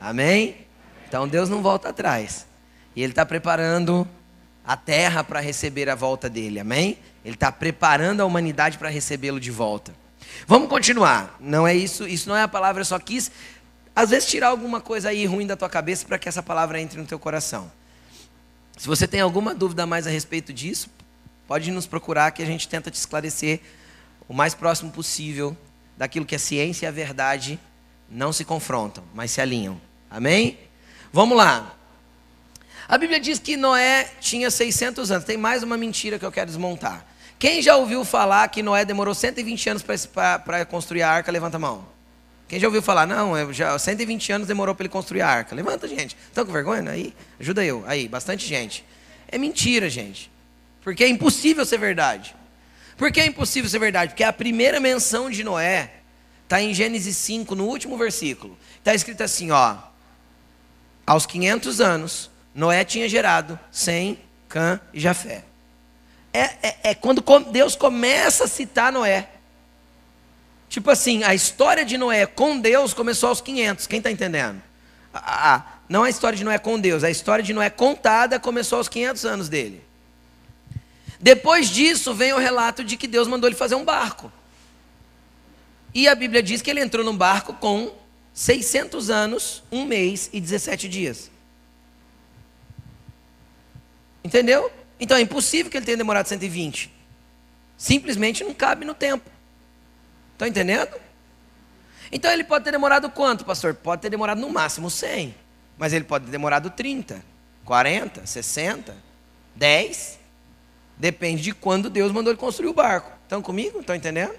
Amém? 0.00 0.66
Então 1.08 1.28
Deus 1.28 1.48
não 1.48 1.62
volta 1.62 1.88
atrás. 1.88 2.46
E 2.94 3.02
ele 3.02 3.12
está 3.12 3.24
preparando 3.24 4.06
a 4.64 4.76
terra 4.76 5.24
para 5.24 5.40
receber 5.40 5.88
a 5.88 5.94
volta 5.94 6.28
dele. 6.28 6.60
Amém? 6.60 6.98
Ele 7.24 7.34
está 7.34 7.50
preparando 7.52 8.20
a 8.20 8.24
humanidade 8.24 8.78
para 8.78 8.88
recebê-lo 8.88 9.38
de 9.38 9.50
volta. 9.50 9.94
Vamos 10.46 10.68
continuar. 10.68 11.36
Não 11.40 11.66
é 11.66 11.74
isso, 11.74 12.06
isso 12.06 12.28
não 12.28 12.36
é 12.36 12.42
a 12.42 12.48
palavra, 12.48 12.80
eu 12.80 12.84
só 12.84 12.98
quis 12.98 13.30
às 13.94 14.10
vezes 14.10 14.28
tirar 14.28 14.48
alguma 14.48 14.80
coisa 14.80 15.10
aí 15.10 15.26
ruim 15.26 15.46
da 15.46 15.56
tua 15.56 15.68
cabeça 15.68 16.06
para 16.06 16.18
que 16.18 16.28
essa 16.28 16.42
palavra 16.42 16.80
entre 16.80 16.98
no 16.98 17.06
teu 17.06 17.18
coração. 17.18 17.70
Se 18.76 18.86
você 18.86 19.06
tem 19.06 19.20
alguma 19.20 19.54
dúvida 19.54 19.86
mais 19.86 20.06
a 20.06 20.10
respeito 20.10 20.52
disso, 20.52 20.88
pode 21.46 21.70
nos 21.70 21.86
procurar 21.86 22.30
que 22.30 22.42
a 22.42 22.46
gente 22.46 22.66
tenta 22.66 22.90
te 22.90 22.94
esclarecer 22.94 23.60
o 24.26 24.32
mais 24.32 24.54
próximo 24.54 24.90
possível 24.90 25.56
daquilo 25.96 26.24
que 26.24 26.34
a 26.34 26.38
ciência 26.38 26.86
e 26.86 26.88
a 26.88 26.90
verdade 26.90 27.60
não 28.08 28.32
se 28.32 28.44
confrontam, 28.44 29.04
mas 29.14 29.30
se 29.30 29.40
alinham. 29.40 29.80
Amém? 30.10 30.58
Vamos 31.12 31.36
lá. 31.36 31.76
A 32.88 32.96
Bíblia 32.96 33.20
diz 33.20 33.38
que 33.38 33.56
Noé 33.56 34.10
tinha 34.20 34.50
600 34.50 35.10
anos. 35.10 35.24
Tem 35.24 35.36
mais 35.36 35.62
uma 35.62 35.76
mentira 35.76 36.18
que 36.18 36.24
eu 36.24 36.32
quero 36.32 36.46
desmontar. 36.46 37.06
Quem 37.42 37.60
já 37.60 37.74
ouviu 37.74 38.04
falar 38.04 38.46
que 38.46 38.62
Noé 38.62 38.84
demorou 38.84 39.12
120 39.12 39.68
anos 39.68 39.82
para 39.82 40.64
construir 40.64 41.02
a 41.02 41.10
arca? 41.10 41.32
Levanta 41.32 41.56
a 41.56 41.58
mão. 41.58 41.84
Quem 42.46 42.60
já 42.60 42.68
ouviu 42.68 42.80
falar? 42.80 43.04
Não, 43.04 43.52
já 43.52 43.76
120 43.76 44.30
anos 44.30 44.46
demorou 44.46 44.76
para 44.76 44.84
ele 44.84 44.88
construir 44.88 45.22
a 45.22 45.28
arca. 45.28 45.52
Levanta, 45.52 45.88
gente. 45.88 46.16
Estão 46.28 46.46
com 46.46 46.52
vergonha? 46.52 46.88
Aí, 46.88 47.12
ajuda 47.40 47.64
eu. 47.64 47.82
Aí, 47.88 48.06
bastante 48.06 48.46
gente. 48.46 48.84
É 49.26 49.38
mentira, 49.38 49.90
gente. 49.90 50.30
Porque 50.82 51.02
é 51.02 51.08
impossível 51.08 51.66
ser 51.66 51.78
verdade. 51.78 52.32
Por 52.96 53.10
que 53.10 53.20
é 53.20 53.26
impossível 53.26 53.68
ser 53.68 53.80
verdade? 53.80 54.12
Porque 54.12 54.22
a 54.22 54.32
primeira 54.32 54.78
menção 54.78 55.28
de 55.28 55.42
Noé 55.42 55.94
está 56.44 56.62
em 56.62 56.72
Gênesis 56.72 57.16
5, 57.16 57.56
no 57.56 57.64
último 57.64 57.98
versículo. 57.98 58.56
Está 58.78 58.94
escrito 58.94 59.20
assim, 59.20 59.50
ó. 59.50 59.78
Aos 61.04 61.26
500 61.26 61.80
anos, 61.80 62.30
Noé 62.54 62.84
tinha 62.84 63.08
gerado 63.08 63.58
Sem, 63.68 64.16
Cã 64.48 64.80
e 64.94 65.00
Jafé. 65.00 65.42
É, 66.32 66.40
é, 66.40 66.76
é 66.84 66.94
quando 66.94 67.22
Deus 67.50 67.76
começa 67.76 68.44
a 68.44 68.48
citar 68.48 68.92
Noé. 68.92 69.28
Tipo 70.68 70.90
assim, 70.90 71.22
a 71.22 71.34
história 71.34 71.84
de 71.84 71.98
Noé 71.98 72.24
com 72.24 72.58
Deus 72.58 72.94
começou 72.94 73.28
aos 73.28 73.40
500. 73.40 73.86
Quem 73.86 73.98
está 73.98 74.10
entendendo? 74.10 74.62
Não 75.88 76.04
a 76.04 76.08
história 76.08 76.36
de 76.36 76.44
Noé 76.44 76.58
com 76.58 76.80
Deus, 76.80 77.04
a 77.04 77.10
história 77.10 77.44
de 77.44 77.52
Noé 77.52 77.68
contada 77.68 78.40
começou 78.40 78.78
aos 78.78 78.88
500 78.88 79.24
anos 79.26 79.48
dele. 79.50 79.84
Depois 81.20 81.68
disso, 81.68 82.14
vem 82.14 82.32
o 82.32 82.38
relato 82.38 82.82
de 82.82 82.96
que 82.96 83.06
Deus 83.06 83.28
mandou 83.28 83.48
ele 83.48 83.54
fazer 83.54 83.74
um 83.74 83.84
barco. 83.84 84.32
E 85.94 86.08
a 86.08 86.14
Bíblia 86.14 86.42
diz 86.42 86.62
que 86.62 86.70
ele 86.70 86.80
entrou 86.80 87.04
num 87.04 87.16
barco 87.16 87.52
com 87.52 87.92
600 88.32 89.10
anos, 89.10 89.62
um 89.70 89.84
mês 89.84 90.30
e 90.32 90.40
17 90.40 90.88
dias. 90.88 91.30
Entendeu? 94.24 94.72
Então 95.02 95.16
é 95.16 95.20
impossível 95.20 95.68
que 95.68 95.76
ele 95.76 95.84
tenha 95.84 95.96
demorado 95.96 96.28
120. 96.28 96.88
Simplesmente 97.76 98.44
não 98.44 98.54
cabe 98.54 98.84
no 98.84 98.94
tempo. 98.94 99.28
Estão 100.30 100.46
entendendo? 100.46 100.94
Então 102.12 102.30
ele 102.30 102.44
pode 102.44 102.64
ter 102.64 102.70
demorado 102.70 103.10
quanto, 103.10 103.44
pastor? 103.44 103.74
Pode 103.74 104.00
ter 104.00 104.10
demorado 104.10 104.40
no 104.40 104.48
máximo 104.48 104.88
100. 104.88 105.34
Mas 105.76 105.92
ele 105.92 106.04
pode 106.04 106.26
ter 106.26 106.30
demorado 106.30 106.70
30, 106.70 107.20
40, 107.64 108.24
60, 108.24 108.96
10. 109.56 110.20
Depende 110.96 111.42
de 111.42 111.52
quando 111.52 111.90
Deus 111.90 112.12
mandou 112.12 112.32
ele 112.32 112.38
construir 112.38 112.68
o 112.68 112.72
barco. 112.72 113.10
Estão 113.24 113.42
comigo? 113.42 113.80
Estão 113.80 113.96
entendendo? 113.96 114.38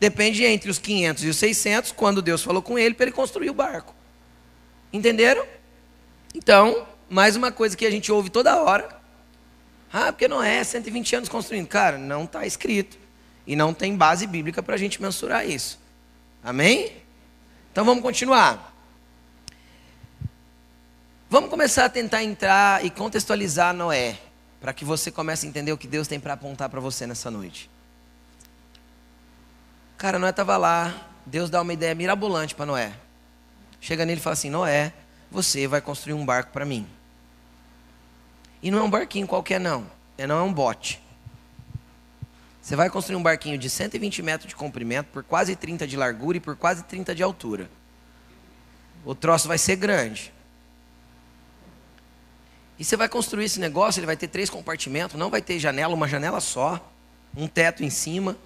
Depende 0.00 0.44
entre 0.44 0.72
os 0.72 0.80
500 0.80 1.22
e 1.22 1.28
os 1.28 1.36
600, 1.36 1.92
quando 1.92 2.20
Deus 2.20 2.42
falou 2.42 2.62
com 2.62 2.76
ele 2.76 2.96
para 2.96 3.04
ele 3.04 3.12
construir 3.12 3.48
o 3.48 3.54
barco. 3.54 3.94
Entenderam? 4.92 5.46
Então, 6.34 6.84
mais 7.08 7.36
uma 7.36 7.52
coisa 7.52 7.76
que 7.76 7.86
a 7.86 7.90
gente 7.92 8.10
ouve 8.10 8.28
toda 8.28 8.60
hora. 8.60 8.97
Ah, 9.92 10.12
porque 10.12 10.28
não 10.28 10.42
é 10.42 10.62
120 10.62 11.16
anos 11.16 11.28
construindo. 11.28 11.66
Cara, 11.66 11.96
não 11.98 12.24
está 12.24 12.46
escrito. 12.46 12.98
E 13.46 13.56
não 13.56 13.72
tem 13.72 13.96
base 13.96 14.26
bíblica 14.26 14.62
para 14.62 14.74
a 14.74 14.78
gente 14.78 15.00
mensurar 15.00 15.48
isso. 15.48 15.80
Amém? 16.42 16.92
Então 17.72 17.84
vamos 17.84 18.02
continuar. 18.02 18.74
Vamos 21.30 21.50
começar 21.50 21.84
a 21.84 21.88
tentar 21.88 22.22
entrar 22.22 22.84
e 22.84 22.90
contextualizar 22.90 23.74
Noé, 23.74 24.18
para 24.60 24.72
que 24.72 24.84
você 24.84 25.10
comece 25.10 25.46
a 25.46 25.48
entender 25.48 25.72
o 25.72 25.78
que 25.78 25.86
Deus 25.86 26.08
tem 26.08 26.18
para 26.18 26.32
apontar 26.32 26.68
para 26.68 26.80
você 26.80 27.06
nessa 27.06 27.30
noite. 27.30 27.70
Cara, 29.98 30.18
Noé 30.18 30.30
estava 30.30 30.56
lá, 30.56 31.08
Deus 31.26 31.50
dá 31.50 31.60
uma 31.60 31.72
ideia 31.72 31.94
mirabolante 31.94 32.54
para 32.54 32.64
Noé. 32.64 32.92
Chega 33.80 34.06
nele 34.06 34.20
e 34.20 34.22
fala 34.22 34.34
assim: 34.34 34.48
Noé, 34.48 34.92
você 35.30 35.66
vai 35.66 35.80
construir 35.80 36.14
um 36.14 36.24
barco 36.24 36.50
para 36.50 36.64
mim. 36.64 36.86
E 38.62 38.70
não 38.70 38.78
é 38.78 38.82
um 38.82 38.90
barquinho 38.90 39.26
qualquer, 39.26 39.60
não. 39.60 39.86
É, 40.16 40.26
não 40.26 40.38
é 40.38 40.42
um 40.42 40.52
bote. 40.52 41.00
Você 42.60 42.76
vai 42.76 42.90
construir 42.90 43.16
um 43.16 43.22
barquinho 43.22 43.56
de 43.56 43.70
120 43.70 44.22
metros 44.22 44.48
de 44.48 44.56
comprimento, 44.56 45.08
por 45.10 45.22
quase 45.22 45.56
30 45.56 45.86
de 45.86 45.96
largura 45.96 46.36
e 46.36 46.40
por 46.40 46.56
quase 46.56 46.82
30 46.82 47.14
de 47.14 47.22
altura. 47.22 47.70
O 49.04 49.14
troço 49.14 49.48
vai 49.48 49.56
ser 49.56 49.76
grande. 49.76 50.32
E 52.78 52.84
você 52.84 52.96
vai 52.96 53.08
construir 53.08 53.46
esse 53.46 53.58
negócio, 53.58 53.98
ele 53.98 54.06
vai 54.06 54.16
ter 54.16 54.28
três 54.28 54.50
compartimentos, 54.50 55.16
não 55.16 55.30
vai 55.30 55.40
ter 55.40 55.58
janela, 55.58 55.94
uma 55.94 56.06
janela 56.06 56.40
só, 56.40 56.92
um 57.36 57.48
teto 57.48 57.82
em 57.82 57.90
cima, 57.90 58.36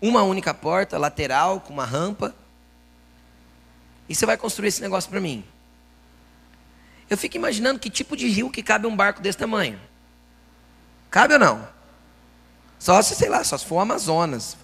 uma 0.00 0.22
única 0.22 0.52
porta 0.52 0.98
lateral 0.98 1.60
com 1.60 1.72
uma 1.72 1.84
rampa. 1.84 2.34
E 4.08 4.14
você 4.14 4.26
vai 4.26 4.36
construir 4.36 4.68
esse 4.68 4.82
negócio 4.82 5.08
para 5.08 5.20
mim. 5.20 5.42
Eu 7.08 7.18
fico 7.18 7.36
imaginando 7.36 7.78
que 7.78 7.90
tipo 7.90 8.16
de 8.16 8.28
rio 8.28 8.50
que 8.50 8.62
cabe 8.62 8.86
um 8.86 8.96
barco 8.96 9.20
desse 9.20 9.38
tamanho. 9.38 9.78
Cabe 11.10 11.34
ou 11.34 11.40
não? 11.40 11.68
Só 12.78 13.00
se, 13.02 13.14
sei 13.14 13.28
lá, 13.28 13.44
só 13.44 13.56
se 13.56 13.64
for 13.64 13.76
o 13.76 13.80
Amazonas. 13.80 14.56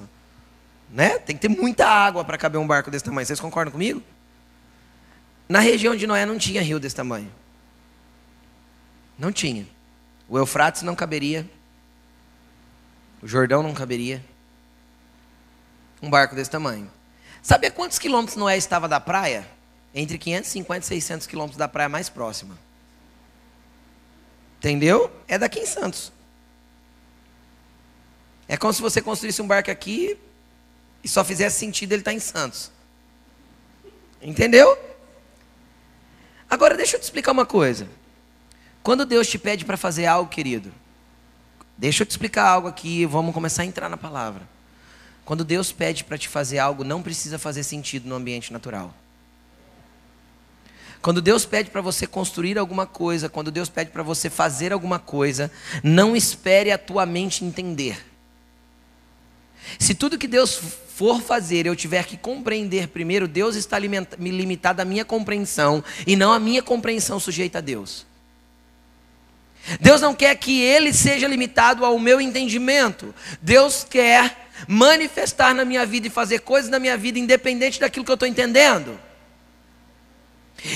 Né? 0.90 1.18
Tem 1.18 1.37
que 1.37 1.42
ter 1.42 1.49
muita 1.49 1.87
água 1.87 2.25
para 2.25 2.37
caber 2.37 2.61
um 2.61 2.66
barco 2.66 2.90
desse 2.90 3.04
tamanho. 3.04 3.26
Vocês 3.26 3.40
concordam 3.40 3.73
comigo? 3.73 4.02
Na 5.49 5.61
região 5.61 5.94
de 5.94 6.06
Noé 6.06 6.26
não 6.26 6.38
tinha 6.38 6.62
rio 6.62 6.80
desse 6.80 6.97
tamanho. 6.97 7.32
Não 9.18 9.30
tinha. 9.30 9.66
O 10.28 10.38
Eufrates 10.38 10.82
não 10.82 10.94
caberia. 10.94 11.49
O 13.23 13.28
Jordão 13.28 13.62
não 13.62 13.75
caberia. 13.75 14.25
Um 16.02 16.09
barco 16.09 16.35
desse 16.35 16.50
tamanho. 16.50 16.90
Sabe 17.42 17.66
a 17.66 17.70
quantos 17.70 17.99
quilômetros 17.99 18.37
Noé 18.37 18.56
estava 18.56 18.88
da 18.88 19.00
praia? 19.00 19.47
Entre 19.94 20.18
550 20.18 20.85
e 20.85 20.88
600 20.88 21.26
quilômetros 21.26 21.59
da 21.59 21.66
praia 21.68 21.88
mais 21.88 22.09
próxima. 22.09 22.56
Entendeu? 24.59 25.11
É 25.26 25.38
daqui 25.38 25.59
em 25.59 25.66
Santos. 25.66 26.12
É 28.47 28.56
como 28.56 28.73
se 28.73 28.82
você 28.82 29.00
construísse 29.00 29.40
um 29.40 29.47
barco 29.47 29.70
aqui 29.70 30.18
e 31.02 31.09
só 31.09 31.25
fizesse 31.25 31.59
sentido 31.59 31.92
ele 31.92 32.02
estar 32.02 32.12
em 32.12 32.20
Santos. 32.20 32.70
Entendeu? 34.20 34.78
Agora 36.49 36.76
deixa 36.76 36.97
eu 36.97 37.00
te 37.00 37.04
explicar 37.04 37.32
uma 37.32 37.47
coisa. 37.47 37.88
Quando 38.82 39.06
Deus 39.06 39.28
te 39.28 39.38
pede 39.38 39.64
para 39.64 39.76
fazer 39.76 40.06
algo, 40.06 40.30
querido, 40.30 40.73
deixa 41.78 42.02
eu 42.02 42.06
te 42.06 42.11
explicar 42.11 42.44
algo 42.47 42.68
aqui, 42.68 43.06
vamos 43.06 43.32
começar 43.32 43.62
a 43.62 43.66
entrar 43.66 43.88
na 43.88 43.97
palavra. 43.97 44.42
Quando 45.25 45.44
Deus 45.44 45.70
pede 45.70 46.02
para 46.02 46.18
te 46.18 46.28
fazer 46.28 46.59
algo, 46.59 46.82
não 46.82 47.02
precisa 47.02 47.38
fazer 47.38 47.62
sentido 47.62 48.09
no 48.09 48.14
ambiente 48.14 48.52
natural. 48.52 48.92
Quando 51.02 51.23
Deus 51.23 51.47
pede 51.47 51.71
para 51.71 51.80
você 51.80 52.07
construir 52.07 52.59
alguma 52.59 52.87
coisa, 52.87 53.28
quando 53.28 53.50
Deus 53.50 53.69
pede 53.69 53.90
para 53.90 54.02
você 54.02 54.28
fazer 54.28 54.73
alguma 54.73 54.99
coisa, 54.99 55.50
não 55.83 56.14
espere 56.14 56.71
a 56.71 56.76
tua 56.76 57.07
mente 57.07 57.45
entender. 57.45 58.04
Se 59.78 59.95
tudo 59.95 60.19
que 60.19 60.28
Deus 60.28 60.61
for 60.95 61.23
fazer 61.23 61.64
eu 61.64 61.75
tiver 61.75 62.04
que 62.04 62.16
compreender 62.16 62.88
primeiro, 62.88 63.26
Deus 63.26 63.57
está 63.57 63.78
limitado 63.78 64.83
à 64.83 64.85
minha 64.85 65.04
compreensão 65.04 65.83
e 66.07 66.16
não 66.16 66.33
à 66.33 66.38
minha 66.38 66.62
compreensão 66.62 67.19
sujeita 67.19 67.59
a 67.59 67.62
Deus. 67.62 68.07
Deus 69.80 70.00
não 70.00 70.14
quer 70.14 70.35
que 70.37 70.61
ele 70.61 70.92
seja 70.92 71.26
limitado 71.26 71.85
ao 71.85 71.99
meu 71.99 72.21
entendimento. 72.21 73.14
Deus 73.40 73.87
quer 73.88 74.50
manifestar 74.66 75.54
na 75.54 75.64
minha 75.64 75.87
vida 75.87 76.07
e 76.07 76.11
fazer 76.11 76.40
coisas 76.40 76.71
na 76.71 76.78
minha 76.78 76.97
vida 76.97 77.19
independente 77.19 77.80
daquilo 77.80 78.04
que 78.04 78.11
eu 78.11 78.14
estou 78.14 78.28
entendendo. 78.28 78.99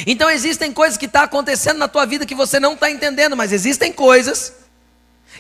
Então 0.07 0.31
existem 0.31 0.73
coisas 0.73 0.97
que 0.97 1.07
estão 1.07 1.23
tá 1.23 1.27
acontecendo 1.27 1.79
na 1.79 1.89
tua 1.89 2.07
vida 2.07 2.27
que 2.27 2.35
você 2.35 2.59
não 2.59 2.75
está 2.75 2.91
entendendo, 2.91 3.37
mas 3.37 3.53
existem 3.53 3.93
coisas 3.93 4.55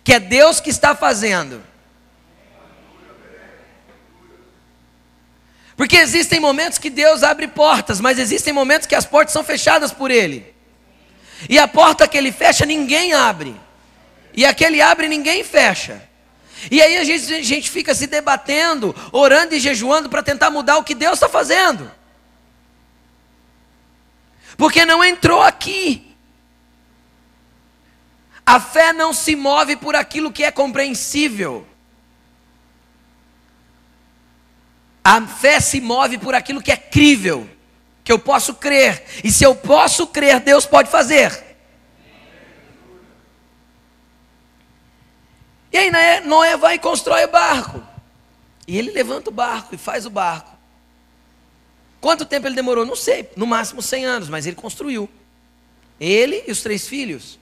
que 0.02 0.12
é 0.12 0.20
Deus 0.20 0.60
que 0.60 0.70
está 0.70 0.94
fazendo. 0.94 1.62
Porque 5.76 5.96
existem 5.96 6.38
momentos 6.38 6.78
que 6.78 6.90
Deus 6.90 7.22
abre 7.22 7.48
portas, 7.48 8.00
mas 8.00 8.18
existem 8.18 8.52
momentos 8.52 8.86
que 8.86 8.94
as 8.94 9.06
portas 9.06 9.32
são 9.32 9.42
fechadas 9.42 9.92
por 9.92 10.10
Ele. 10.10 10.54
E 11.48 11.58
a 11.58 11.66
porta 11.66 12.06
que 12.06 12.16
Ele 12.16 12.30
fecha, 12.30 12.64
ninguém 12.64 13.12
abre. 13.12 13.56
E 14.32 14.44
aquele 14.44 14.80
abre, 14.80 15.08
ninguém 15.08 15.42
fecha. 15.42 16.02
E 16.70 16.80
aí 16.80 16.96
a 16.96 17.04
gente, 17.04 17.34
a 17.34 17.42
gente 17.42 17.70
fica 17.70 17.94
se 17.94 18.06
debatendo, 18.06 18.94
orando 19.10 19.54
e 19.54 19.60
jejuando 19.60 20.08
para 20.08 20.22
tentar 20.22 20.50
mudar 20.50 20.76
o 20.76 20.84
que 20.84 20.94
Deus 20.94 21.14
está 21.14 21.28
fazendo. 21.28 21.90
Porque 24.56 24.84
não 24.84 25.04
entrou 25.04 25.42
aqui. 25.42 26.14
A 28.46 28.60
fé 28.60 28.92
não 28.92 29.12
se 29.12 29.34
move 29.34 29.76
por 29.76 29.96
aquilo 29.96 30.30
que 30.32 30.44
é 30.44 30.50
compreensível. 30.50 31.66
A 35.02 35.20
fé 35.26 35.60
se 35.60 35.80
move 35.80 36.18
por 36.18 36.34
aquilo 36.34 36.62
que 36.62 36.72
é 36.72 36.76
crível, 36.76 37.48
que 38.02 38.10
eu 38.10 38.18
posso 38.18 38.54
crer. 38.54 39.04
E 39.22 39.30
se 39.30 39.44
eu 39.44 39.54
posso 39.54 40.06
crer, 40.06 40.40
Deus 40.40 40.66
pode 40.66 40.90
fazer. 40.90 41.56
E 45.72 45.76
aí 45.76 46.20
Noé, 46.24 46.56
vai 46.56 46.76
e 46.76 46.78
constrói 46.78 47.24
o 47.24 47.30
barco. 47.30 47.82
E 48.66 48.78
ele 48.78 48.92
levanta 48.92 49.28
o 49.28 49.32
barco 49.32 49.74
e 49.74 49.78
faz 49.78 50.06
o 50.06 50.10
barco. 50.10 50.56
Quanto 52.04 52.26
tempo 52.26 52.46
ele 52.46 52.54
demorou? 52.54 52.84
Não 52.84 52.94
sei, 52.94 53.30
no 53.34 53.46
máximo 53.46 53.80
100 53.80 54.04
anos, 54.04 54.28
mas 54.28 54.44
ele 54.44 54.54
construiu. 54.54 55.08
Ele 55.98 56.44
e 56.46 56.50
os 56.50 56.60
três 56.60 56.86
filhos. 56.86 57.38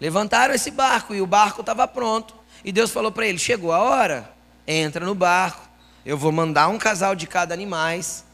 Levantaram 0.00 0.54
esse 0.54 0.70
barco 0.70 1.14
e 1.14 1.20
o 1.20 1.26
barco 1.26 1.60
estava 1.60 1.86
pronto. 1.86 2.34
E 2.64 2.72
Deus 2.72 2.90
falou 2.90 3.12
para 3.12 3.26
ele: 3.26 3.36
chegou 3.36 3.72
a 3.72 3.78
hora, 3.78 4.34
entra 4.66 5.04
no 5.04 5.14
barco. 5.14 5.68
Eu 6.02 6.16
vou 6.16 6.32
mandar 6.32 6.68
um 6.68 6.78
casal 6.78 7.14
de 7.14 7.26
cada 7.26 7.52
animais, 7.52 8.24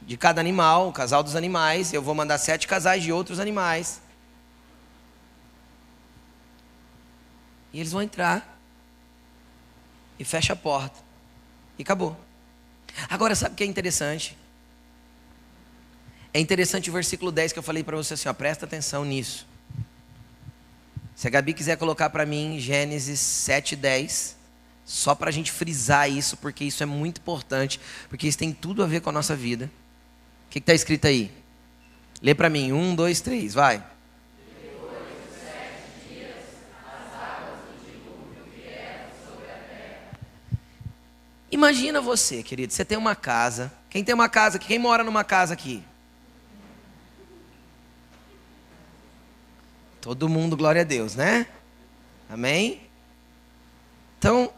de 0.00 0.16
cada 0.16 0.40
animal, 0.40 0.88
o 0.88 0.92
casal 0.92 1.22
dos 1.22 1.36
animais. 1.36 1.92
Eu 1.92 2.00
vou 2.00 2.14
mandar 2.14 2.38
sete 2.38 2.66
casais 2.66 3.02
de 3.02 3.12
outros 3.12 3.38
animais. 3.38 4.00
E 7.74 7.80
eles 7.80 7.92
vão 7.92 8.00
entrar. 8.00 8.58
E 10.18 10.24
fecha 10.24 10.54
a 10.54 10.56
porta. 10.56 10.98
E 11.78 11.82
acabou. 11.82 12.16
Agora, 13.08 13.34
sabe 13.34 13.54
o 13.54 13.56
que 13.56 13.64
é 13.64 13.66
interessante? 13.66 14.36
É 16.32 16.40
interessante 16.40 16.90
o 16.90 16.92
versículo 16.92 17.32
10 17.32 17.52
que 17.52 17.58
eu 17.58 17.62
falei 17.62 17.82
para 17.82 17.96
você 17.96 18.14
assim, 18.14 18.28
ó, 18.28 18.32
presta 18.32 18.66
atenção 18.66 19.04
nisso. 19.04 19.46
Se 21.14 21.26
a 21.26 21.30
Gabi 21.30 21.54
quiser 21.54 21.76
colocar 21.76 22.10
para 22.10 22.26
mim 22.26 22.58
Gênesis 22.58 23.20
7,10, 23.20 24.34
só 24.84 25.14
para 25.14 25.30
a 25.30 25.32
gente 25.32 25.50
frisar 25.50 26.10
isso, 26.10 26.36
porque 26.36 26.64
isso 26.64 26.82
é 26.82 26.86
muito 26.86 27.18
importante, 27.20 27.80
porque 28.08 28.28
isso 28.28 28.38
tem 28.38 28.52
tudo 28.52 28.82
a 28.82 28.86
ver 28.86 29.00
com 29.00 29.10
a 29.10 29.12
nossa 29.12 29.34
vida. 29.34 29.70
O 30.46 30.50
que 30.50 30.58
está 30.58 30.74
escrito 30.74 31.06
aí? 31.06 31.32
Lê 32.22 32.34
para 32.34 32.50
mim, 32.50 32.72
um, 32.72 32.94
dois, 32.94 33.20
três, 33.20 33.54
vai. 33.54 33.82
Imagina 41.50 42.00
você, 42.00 42.42
querido, 42.42 42.72
você 42.72 42.84
tem 42.84 42.98
uma 42.98 43.14
casa. 43.14 43.72
Quem 43.88 44.02
tem 44.02 44.14
uma 44.14 44.28
casa 44.28 44.56
aqui? 44.56 44.66
Quem 44.66 44.78
mora 44.78 45.04
numa 45.04 45.22
casa 45.22 45.54
aqui? 45.54 45.82
Todo 50.00 50.28
mundo, 50.28 50.56
glória 50.56 50.82
a 50.82 50.84
Deus, 50.84 51.14
né? 51.14 51.46
Amém? 52.28 52.80
Então, 54.18 54.52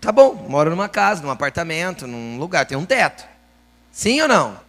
tá 0.00 0.12
bom, 0.12 0.34
mora 0.48 0.70
numa 0.70 0.88
casa, 0.88 1.22
num 1.22 1.30
apartamento, 1.30 2.06
num 2.06 2.38
lugar, 2.38 2.66
tem 2.66 2.76
um 2.76 2.84
teto. 2.84 3.26
Sim 3.90 4.20
ou 4.20 4.28
não? 4.28 4.60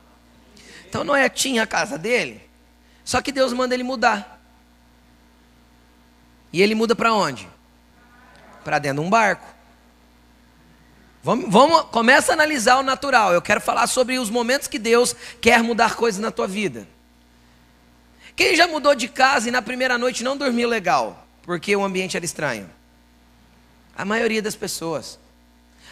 Então 0.87 1.03
Noé 1.03 1.27
tinha 1.27 1.63
a 1.63 1.67
casa 1.67 1.97
dele, 1.97 2.41
só 3.03 3.21
que 3.21 3.31
Deus 3.31 3.51
manda 3.51 3.73
ele 3.73 3.83
mudar. 3.83 4.41
E 6.51 6.61
ele 6.61 6.73
muda 6.73 6.95
para 6.95 7.13
onde? 7.13 7.47
Para 8.63 8.79
dentro 8.79 9.01
de 9.01 9.07
um 9.07 9.09
barco. 9.09 9.56
Vamos, 11.27 11.51
vamos, 11.51 11.81
começa 11.91 12.31
a 12.31 12.35
analisar 12.35 12.77
o 12.77 12.83
natural. 12.83 13.33
Eu 13.33 13.41
quero 13.41 13.59
falar 13.59 13.85
sobre 13.87 14.17
os 14.17 14.29
momentos 14.29 14.65
que 14.65 14.79
Deus 14.79 15.13
quer 15.41 15.61
mudar 15.61 15.97
coisas 15.97 16.21
na 16.21 16.31
tua 16.31 16.47
vida. 16.47 16.87
Quem 18.33 18.55
já 18.55 18.65
mudou 18.65 18.95
de 18.95 19.09
casa 19.09 19.49
e 19.49 19.51
na 19.51 19.61
primeira 19.61 19.97
noite 19.97 20.23
não 20.23 20.37
dormiu 20.37 20.69
legal, 20.69 21.27
porque 21.43 21.75
o 21.75 21.83
ambiente 21.83 22.15
era 22.15 22.23
estranho? 22.23 22.69
A 23.93 24.05
maioria 24.05 24.41
das 24.41 24.55
pessoas. 24.55 25.19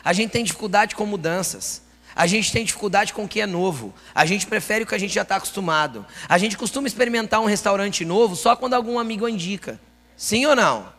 A 0.06 0.14
gente 0.14 0.32
tem 0.32 0.42
dificuldade 0.42 0.96
com 0.96 1.06
mudanças. 1.06 1.82
A 2.16 2.26
gente 2.28 2.50
tem 2.50 2.64
dificuldade 2.64 3.12
com 3.12 3.26
o 3.26 3.28
que 3.28 3.42
é 3.42 3.46
novo. 3.46 3.94
A 4.14 4.26
gente 4.26 4.48
prefere 4.48 4.86
o 4.86 4.88
que 4.88 4.96
a 4.96 4.98
gente 4.98 5.14
já 5.14 5.24
está 5.24 5.36
acostumado. 5.36 6.06
A 6.30 6.38
gente 6.38 6.56
costuma 6.56 6.88
experimentar 6.88 7.42
um 7.42 7.46
restaurante 7.46 8.06
novo 8.06 8.38
só 8.38 8.56
quando 8.56 8.74
algum 8.74 8.98
amigo 8.98 9.28
indica. 9.28 9.82
Sim 10.16 10.46
ou 10.46 10.56
não? 10.56 10.95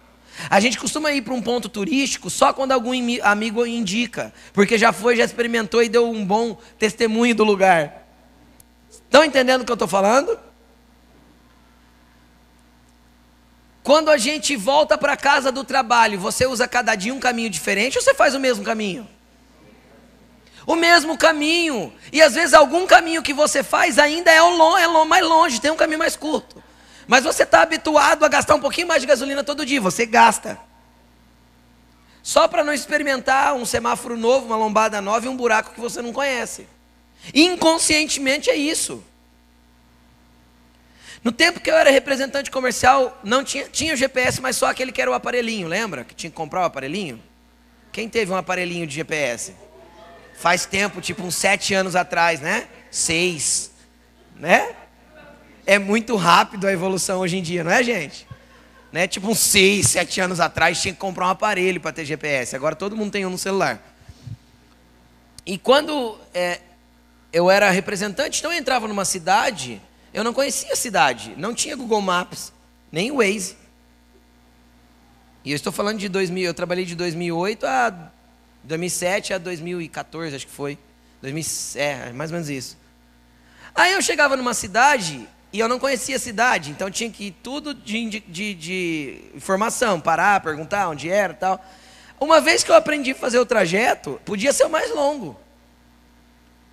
A 0.50 0.60
gente 0.60 0.78
costuma 0.78 1.12
ir 1.12 1.22
para 1.22 1.34
um 1.34 1.42
ponto 1.42 1.68
turístico 1.68 2.28
só 2.28 2.52
quando 2.52 2.72
algum 2.72 2.92
amigo 3.22 3.66
indica, 3.66 4.32
porque 4.52 4.76
já 4.76 4.92
foi, 4.92 5.16
já 5.16 5.24
experimentou 5.24 5.82
e 5.82 5.88
deu 5.88 6.10
um 6.10 6.24
bom 6.24 6.58
testemunho 6.78 7.34
do 7.34 7.44
lugar. 7.44 8.06
Estão 8.90 9.24
entendendo 9.24 9.62
o 9.62 9.64
que 9.64 9.72
eu 9.72 9.74
estou 9.74 9.88
falando? 9.88 10.38
Quando 13.82 14.10
a 14.10 14.18
gente 14.18 14.56
volta 14.56 14.98
para 14.98 15.16
casa 15.16 15.52
do 15.52 15.62
trabalho, 15.62 16.18
você 16.18 16.44
usa 16.44 16.66
cada 16.66 16.94
dia 16.96 17.14
um 17.14 17.20
caminho 17.20 17.48
diferente 17.48 17.96
ou 17.96 18.02
você 18.02 18.12
faz 18.12 18.34
o 18.34 18.40
mesmo 18.40 18.64
caminho? 18.64 19.08
O 20.66 20.74
mesmo 20.74 21.16
caminho. 21.16 21.92
E 22.12 22.20
às 22.20 22.34
vezes 22.34 22.52
algum 22.52 22.84
caminho 22.84 23.22
que 23.22 23.32
você 23.32 23.62
faz 23.62 23.96
ainda 23.96 24.30
é, 24.30 24.42
o 24.42 24.76
é 24.76 25.04
mais 25.04 25.24
longe, 25.24 25.60
tem 25.60 25.70
um 25.70 25.76
caminho 25.76 26.00
mais 26.00 26.16
curto. 26.16 26.60
Mas 27.06 27.24
você 27.24 27.44
está 27.44 27.62
habituado 27.62 28.24
a 28.24 28.28
gastar 28.28 28.54
um 28.54 28.60
pouquinho 28.60 28.88
mais 28.88 29.00
de 29.00 29.06
gasolina 29.06 29.44
todo 29.44 29.64
dia, 29.64 29.80
você 29.80 30.04
gasta. 30.04 30.58
Só 32.22 32.48
para 32.48 32.64
não 32.64 32.72
experimentar 32.72 33.54
um 33.54 33.64
semáforo 33.64 34.16
novo, 34.16 34.46
uma 34.46 34.56
lombada 34.56 35.00
nova 35.00 35.26
e 35.26 35.28
um 35.28 35.36
buraco 35.36 35.72
que 35.72 35.80
você 35.80 36.02
não 36.02 36.12
conhece. 36.12 36.66
Inconscientemente 37.32 38.50
é 38.50 38.56
isso. 38.56 39.02
No 41.22 41.32
tempo 41.32 41.60
que 41.60 41.70
eu 41.70 41.76
era 41.76 41.90
representante 41.90 42.50
comercial, 42.50 43.18
não 43.22 43.42
tinha, 43.44 43.68
tinha 43.68 43.94
o 43.94 43.96
GPS, 43.96 44.40
mas 44.40 44.56
só 44.56 44.66
aquele 44.66 44.92
que 44.92 45.00
era 45.00 45.10
o 45.10 45.14
aparelhinho, 45.14 45.68
lembra? 45.68 46.04
Que 46.04 46.14
tinha 46.14 46.30
que 46.30 46.36
comprar 46.36 46.62
o 46.62 46.64
aparelhinho? 46.64 47.22
Quem 47.92 48.08
teve 48.08 48.32
um 48.32 48.36
aparelhinho 48.36 48.86
de 48.86 48.94
GPS? 48.94 49.54
Faz 50.36 50.66
tempo, 50.66 51.00
tipo 51.00 51.22
uns 51.22 51.34
sete 51.34 51.74
anos 51.74 51.96
atrás, 51.96 52.40
né? 52.40 52.68
Seis, 52.90 53.70
né? 54.36 54.74
É 55.66 55.78
muito 55.78 56.14
rápido 56.14 56.66
a 56.66 56.72
evolução 56.72 57.18
hoje 57.18 57.36
em 57.36 57.42
dia, 57.42 57.64
não 57.64 57.72
é, 57.72 57.82
gente? 57.82 58.26
Né? 58.92 59.08
Tipo 59.08 59.28
uns 59.28 59.40
6, 59.40 59.88
7 59.88 60.20
anos 60.20 60.40
atrás 60.40 60.80
tinha 60.80 60.94
que 60.94 61.00
comprar 61.00 61.26
um 61.26 61.30
aparelho 61.30 61.80
para 61.80 61.92
ter 61.92 62.04
GPS. 62.04 62.54
Agora 62.54 62.76
todo 62.76 62.96
mundo 62.96 63.10
tem 63.10 63.26
um 63.26 63.30
no 63.30 63.36
celular. 63.36 63.82
E 65.44 65.58
quando 65.58 66.16
é, 66.32 66.60
eu 67.32 67.50
era 67.50 67.68
representante, 67.70 68.38
então 68.38 68.52
eu 68.52 68.58
entrava 68.58 68.86
numa 68.86 69.04
cidade, 69.04 69.82
eu 70.14 70.22
não 70.22 70.32
conhecia 70.32 70.72
a 70.72 70.76
cidade, 70.76 71.34
não 71.36 71.52
tinha 71.52 71.76
Google 71.76 72.00
Maps, 72.00 72.52
nem 72.90 73.10
Waze. 73.10 73.56
E 75.44 75.50
eu 75.50 75.56
estou 75.56 75.72
falando 75.72 75.98
de 75.98 76.08
2000, 76.08 76.44
eu 76.44 76.54
trabalhei 76.54 76.84
de 76.84 76.94
2008 76.94 77.66
a 77.66 78.12
2007 78.64 79.34
a 79.34 79.38
2014, 79.38 80.34
acho 80.34 80.46
que 80.46 80.52
foi. 80.52 80.78
2000, 81.22 81.44
é, 81.76 82.12
mais 82.12 82.30
ou 82.30 82.34
menos 82.34 82.48
isso. 82.48 82.76
Aí 83.74 83.92
eu 83.92 84.02
chegava 84.02 84.36
numa 84.36 84.54
cidade 84.54 85.28
e 85.56 85.58
eu 85.58 85.70
não 85.70 85.78
conhecia 85.78 86.16
a 86.16 86.18
cidade, 86.18 86.70
então 86.70 86.90
tinha 86.90 87.10
que 87.10 87.28
ir 87.28 87.30
tudo 87.42 87.72
de, 87.72 88.20
de, 88.20 88.52
de 88.52 89.22
informação, 89.34 89.98
parar, 89.98 90.42
perguntar 90.42 90.90
onde 90.90 91.08
era 91.08 91.32
e 91.32 91.36
tal. 91.36 91.64
Uma 92.20 92.42
vez 92.42 92.62
que 92.62 92.70
eu 92.70 92.74
aprendi 92.74 93.12
a 93.12 93.14
fazer 93.14 93.38
o 93.38 93.46
trajeto, 93.46 94.20
podia 94.22 94.52
ser 94.52 94.66
o 94.66 94.68
mais 94.68 94.94
longo. 94.94 95.34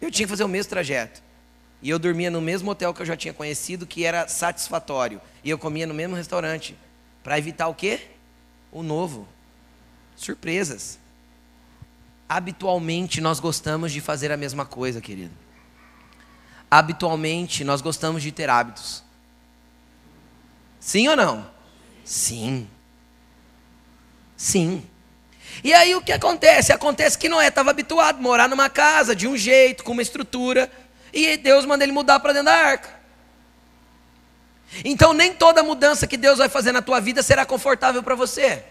Eu 0.02 0.12
tinha 0.12 0.26
que 0.26 0.30
fazer 0.30 0.44
o 0.44 0.50
mesmo 0.50 0.70
trajeto. 0.70 1.24
E 1.82 1.90
eu 1.90 1.98
dormia 1.98 2.30
no 2.30 2.42
mesmo 2.42 2.72
hotel 2.72 2.94
que 2.94 3.02
eu 3.02 3.06
já 3.06 3.16
tinha 3.16 3.34
conhecido, 3.34 3.88
que 3.88 4.04
era 4.04 4.28
satisfatório. 4.28 5.22
E 5.46 5.50
eu 5.50 5.58
comia 5.58 5.88
no 5.88 5.94
mesmo 5.94 6.18
restaurante. 6.18 6.76
Para 7.24 7.38
evitar 7.38 7.70
o 7.70 7.74
quê? 7.74 8.02
O 8.70 8.84
novo. 8.84 9.26
Surpresas. 10.14 11.00
Habitualmente 12.28 13.22
nós 13.22 13.40
gostamos 13.40 13.94
de 13.94 14.02
fazer 14.02 14.30
a 14.30 14.36
mesma 14.36 14.66
coisa, 14.66 15.00
querido. 15.00 15.43
Habitualmente 16.76 17.64
nós 17.64 17.82
gostamos 17.82 18.24
de 18.24 18.32
ter 18.32 18.50
hábitos. 18.50 19.04
Sim 20.80 21.08
ou 21.08 21.16
não? 21.16 21.48
Sim. 22.04 22.68
Sim. 24.36 24.84
E 25.64 25.72
aí 25.72 25.94
o 25.94 26.02
que 26.02 26.12
acontece? 26.12 26.74
Acontece 26.74 27.16
que 27.16 27.30
Noé 27.30 27.50
estava 27.50 27.70
habituado 27.70 28.18
a 28.18 28.22
morar 28.24 28.50
numa 28.50 28.72
casa 28.72 29.16
de 29.16 29.28
um 29.28 29.38
jeito, 29.38 29.84
com 29.84 29.92
uma 29.92 30.02
estrutura, 30.02 30.72
e 31.14 31.38
Deus 31.38 31.64
manda 31.64 31.84
ele 31.84 31.92
mudar 31.92 32.20
para 32.20 32.34
dentro 32.34 32.46
da 32.46 32.56
arca. 32.56 32.90
Então 34.84 35.14
nem 35.14 35.32
toda 35.32 35.62
mudança 35.62 36.08
que 36.08 36.18
Deus 36.18 36.40
vai 36.40 36.50
fazer 36.50 36.72
na 36.72 36.82
tua 36.82 37.00
vida 37.00 37.22
será 37.22 37.46
confortável 37.46 38.02
para 38.02 38.16
você. 38.16 38.66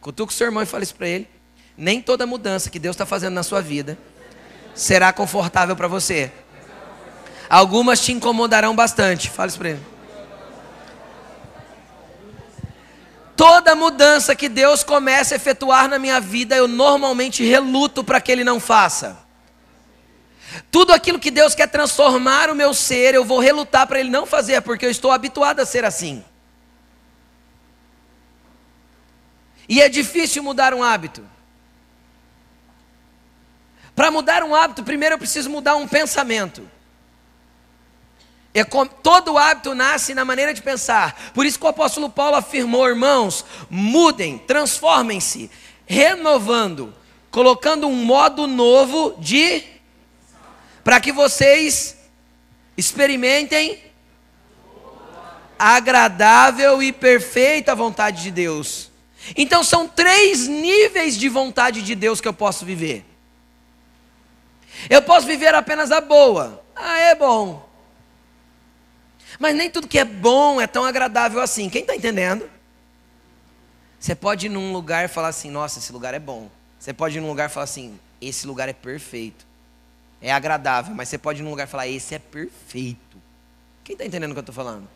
Cutuca 0.00 0.32
o 0.32 0.34
seu 0.34 0.46
irmão 0.46 0.62
e 0.62 0.66
fala 0.66 0.82
isso 0.82 0.94
para 0.94 1.08
ele. 1.08 1.28
Nem 1.76 2.00
toda 2.00 2.26
mudança 2.26 2.70
que 2.70 2.78
Deus 2.78 2.94
está 2.94 3.04
fazendo 3.04 3.34
na 3.34 3.42
sua 3.42 3.60
vida 3.60 3.98
será 4.74 5.12
confortável 5.12 5.76
para 5.76 5.88
você. 5.88 6.32
Algumas 7.48 8.00
te 8.00 8.12
incomodarão 8.12 8.74
bastante. 8.74 9.28
Fala 9.28 9.48
isso 9.48 9.58
para 9.58 9.70
ele. 9.70 9.92
Toda 13.36 13.74
mudança 13.74 14.36
que 14.36 14.48
Deus 14.48 14.84
começa 14.84 15.34
a 15.34 15.36
efetuar 15.36 15.88
na 15.88 15.98
minha 15.98 16.20
vida, 16.20 16.54
eu 16.54 16.68
normalmente 16.68 17.44
reluto 17.44 18.04
para 18.04 18.20
que 18.20 18.30
Ele 18.30 18.44
não 18.44 18.60
faça. 18.60 19.18
Tudo 20.70 20.92
aquilo 20.92 21.18
que 21.18 21.30
Deus 21.30 21.54
quer 21.54 21.66
transformar 21.66 22.50
o 22.50 22.54
meu 22.54 22.72
ser, 22.72 23.14
eu 23.14 23.24
vou 23.24 23.40
relutar 23.40 23.86
para 23.86 23.98
Ele 23.98 24.10
não 24.10 24.26
fazer, 24.26 24.60
porque 24.60 24.86
eu 24.86 24.90
estou 24.90 25.10
habituado 25.10 25.60
a 25.60 25.66
ser 25.66 25.84
assim. 25.84 26.24
E 29.68 29.80
é 29.80 29.88
difícil 29.88 30.42
mudar 30.42 30.74
um 30.74 30.82
hábito. 30.82 31.26
Para 34.02 34.10
mudar 34.10 34.42
um 34.42 34.52
hábito, 34.52 34.82
primeiro 34.82 35.14
eu 35.14 35.18
preciso 35.18 35.48
mudar 35.48 35.76
um 35.76 35.86
pensamento. 35.86 36.68
É 38.52 38.64
como, 38.64 38.90
todo 38.90 39.38
hábito 39.38 39.76
nasce 39.76 40.12
na 40.12 40.24
maneira 40.24 40.52
de 40.52 40.60
pensar. 40.60 41.30
Por 41.32 41.46
isso 41.46 41.56
que 41.56 41.64
o 41.64 41.68
apóstolo 41.68 42.10
Paulo 42.10 42.34
afirmou, 42.34 42.88
irmãos, 42.88 43.44
mudem, 43.70 44.38
transformem-se, 44.38 45.48
renovando, 45.86 46.92
colocando 47.30 47.86
um 47.86 47.94
modo 47.94 48.48
novo 48.48 49.14
de 49.20 49.62
para 50.82 50.98
que 50.98 51.12
vocês 51.12 51.96
experimentem 52.76 53.84
a 55.56 55.76
agradável 55.76 56.82
e 56.82 56.90
perfeita 56.92 57.72
vontade 57.72 58.20
de 58.20 58.32
Deus. 58.32 58.90
Então 59.36 59.62
são 59.62 59.86
três 59.86 60.48
níveis 60.48 61.16
de 61.16 61.28
vontade 61.28 61.82
de 61.82 61.94
Deus 61.94 62.20
que 62.20 62.26
eu 62.26 62.34
posso 62.34 62.64
viver. 62.64 63.11
Eu 64.88 65.02
posso 65.02 65.26
viver 65.26 65.54
apenas 65.54 65.90
a 65.90 66.00
boa. 66.00 66.62
Ah, 66.74 66.98
é 66.98 67.14
bom. 67.14 67.68
Mas 69.38 69.54
nem 69.54 69.70
tudo 69.70 69.88
que 69.88 69.98
é 69.98 70.04
bom 70.04 70.60
é 70.60 70.66
tão 70.66 70.84
agradável 70.84 71.40
assim. 71.40 71.68
Quem 71.68 71.82
está 71.82 71.94
entendendo? 71.94 72.48
Você 73.98 74.14
pode 74.14 74.46
ir 74.46 74.48
num 74.48 74.72
lugar 74.72 75.04
e 75.04 75.08
falar 75.08 75.28
assim: 75.28 75.50
nossa, 75.50 75.78
esse 75.78 75.92
lugar 75.92 76.14
é 76.14 76.18
bom. 76.18 76.50
Você 76.78 76.92
pode 76.92 77.18
ir 77.18 77.20
num 77.20 77.28
lugar 77.28 77.48
e 77.48 77.52
falar 77.52 77.64
assim: 77.64 77.98
esse 78.20 78.46
lugar 78.46 78.68
é 78.68 78.72
perfeito. 78.72 79.46
É 80.20 80.32
agradável. 80.32 80.94
Mas 80.94 81.08
você 81.08 81.18
pode 81.18 81.40
ir 81.40 81.44
num 81.44 81.50
lugar 81.50 81.66
e 81.66 81.70
falar: 81.70 81.88
esse 81.88 82.14
é 82.14 82.18
perfeito. 82.18 83.16
Quem 83.84 83.94
está 83.94 84.04
entendendo 84.04 84.30
o 84.30 84.34
que 84.34 84.38
eu 84.38 84.42
estou 84.42 84.54
falando? 84.54 84.88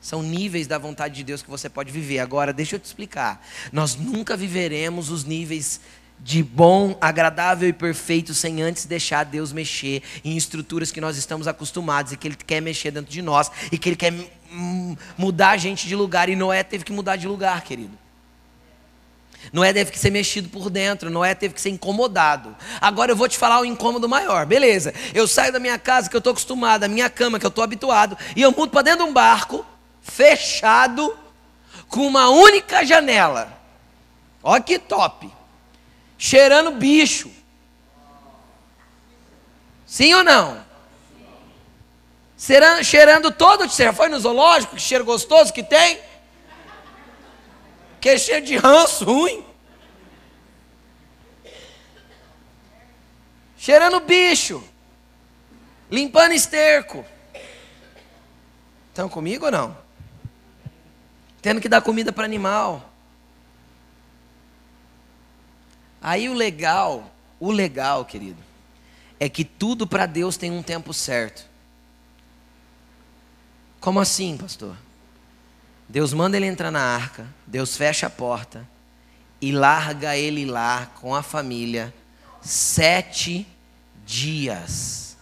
São 0.00 0.22
níveis 0.22 0.66
da 0.66 0.78
vontade 0.78 1.14
de 1.14 1.24
Deus 1.24 1.42
que 1.42 1.50
você 1.50 1.68
pode 1.68 1.90
viver. 1.90 2.18
Agora, 2.18 2.52
deixa 2.52 2.76
eu 2.76 2.80
te 2.80 2.84
explicar. 2.84 3.44
Nós 3.72 3.96
nunca 3.96 4.36
viveremos 4.36 5.10
os 5.10 5.24
níveis 5.24 5.80
de 6.18 6.42
bom, 6.42 6.96
agradável 7.00 7.68
e 7.68 7.72
perfeito 7.72 8.34
sem 8.34 8.60
antes 8.60 8.84
deixar 8.84 9.24
Deus 9.24 9.52
mexer 9.52 10.02
em 10.24 10.36
estruturas 10.36 10.90
que 10.90 11.00
nós 11.00 11.16
estamos 11.16 11.46
acostumados 11.46 12.12
e 12.12 12.16
que 12.16 12.26
Ele 12.26 12.36
quer 12.36 12.60
mexer 12.60 12.90
dentro 12.90 13.12
de 13.12 13.22
nós 13.22 13.50
e 13.70 13.78
que 13.78 13.88
Ele 13.88 13.96
quer 13.96 14.12
mudar 15.16 15.50
a 15.50 15.56
gente 15.56 15.86
de 15.86 15.94
lugar. 15.94 16.28
E 16.28 16.34
Noé 16.34 16.62
teve 16.64 16.84
que 16.84 16.92
mudar 16.92 17.16
de 17.16 17.28
lugar, 17.28 17.62
querido. 17.62 17.96
Noé 19.52 19.72
teve 19.72 19.92
que 19.92 19.98
ser 19.98 20.10
mexido 20.10 20.48
por 20.48 20.68
dentro, 20.68 21.10
Noé 21.10 21.32
teve 21.32 21.54
que 21.54 21.60
ser 21.60 21.70
incomodado. 21.70 22.56
Agora 22.80 23.12
eu 23.12 23.16
vou 23.16 23.28
te 23.28 23.38
falar 23.38 23.60
o 23.60 23.62
um 23.62 23.64
incômodo 23.64 24.08
maior, 24.08 24.44
beleza? 24.46 24.92
Eu 25.14 25.28
saio 25.28 25.52
da 25.52 25.60
minha 25.60 25.78
casa 25.78 26.10
que 26.10 26.16
eu 26.16 26.18
estou 26.18 26.32
acostumado, 26.32 26.80
da 26.80 26.88
minha 26.88 27.08
cama 27.08 27.38
que 27.38 27.46
eu 27.46 27.50
estou 27.50 27.62
habituado, 27.62 28.18
e 28.34 28.42
eu 28.42 28.50
mudo 28.50 28.70
para 28.70 28.82
dentro 28.82 29.04
de 29.04 29.10
um 29.10 29.12
barco, 29.12 29.64
fechado, 30.02 31.16
com 31.86 32.04
uma 32.04 32.28
única 32.30 32.84
janela. 32.84 33.56
Olha 34.42 34.60
que 34.60 34.78
top 34.78 35.30
cheirando 36.18 36.72
bicho. 36.72 37.30
Sim 39.86 40.14
ou 40.14 40.24
não? 40.24 40.64
Cheirando, 42.36 42.84
cheirando 42.84 43.30
todo. 43.30 43.68
Você 43.68 43.84
já 43.84 43.92
foi 43.92 44.08
no 44.08 44.18
zoológico? 44.18 44.76
Que 44.76 44.82
cheiro 44.82 45.04
gostoso 45.04 45.52
que 45.52 45.62
tem? 45.62 46.00
Que 48.00 48.18
cheiro 48.18 48.44
de 48.44 48.56
ranço 48.56 49.04
ruim. 49.04 49.44
Cheirando 53.56 54.00
bicho. 54.00 54.62
Limpando 55.90 56.32
esterco. 56.32 57.04
Estão 58.88 59.08
comigo 59.08 59.46
ou 59.46 59.50
não? 59.50 59.76
Tendo 61.42 61.60
que 61.60 61.68
dar 61.68 61.80
comida 61.80 62.12
para 62.12 62.24
animal. 62.24 62.85
Aí 66.06 66.28
o 66.28 66.34
legal, 66.34 67.12
o 67.40 67.50
legal, 67.50 68.04
querido, 68.04 68.40
é 69.18 69.28
que 69.28 69.44
tudo 69.44 69.88
para 69.88 70.06
Deus 70.06 70.36
tem 70.36 70.52
um 70.52 70.62
tempo 70.62 70.94
certo. 70.94 71.44
Como 73.80 73.98
assim, 73.98 74.36
pastor? 74.36 74.76
Deus 75.88 76.12
manda 76.12 76.36
ele 76.36 76.46
entrar 76.46 76.70
na 76.70 76.80
arca, 76.80 77.26
Deus 77.44 77.76
fecha 77.76 78.06
a 78.06 78.10
porta 78.10 78.64
e 79.40 79.50
larga 79.50 80.16
ele 80.16 80.46
lá 80.46 80.86
com 80.94 81.12
a 81.12 81.24
família 81.24 81.92
sete 82.40 83.44
dias. 84.04 85.16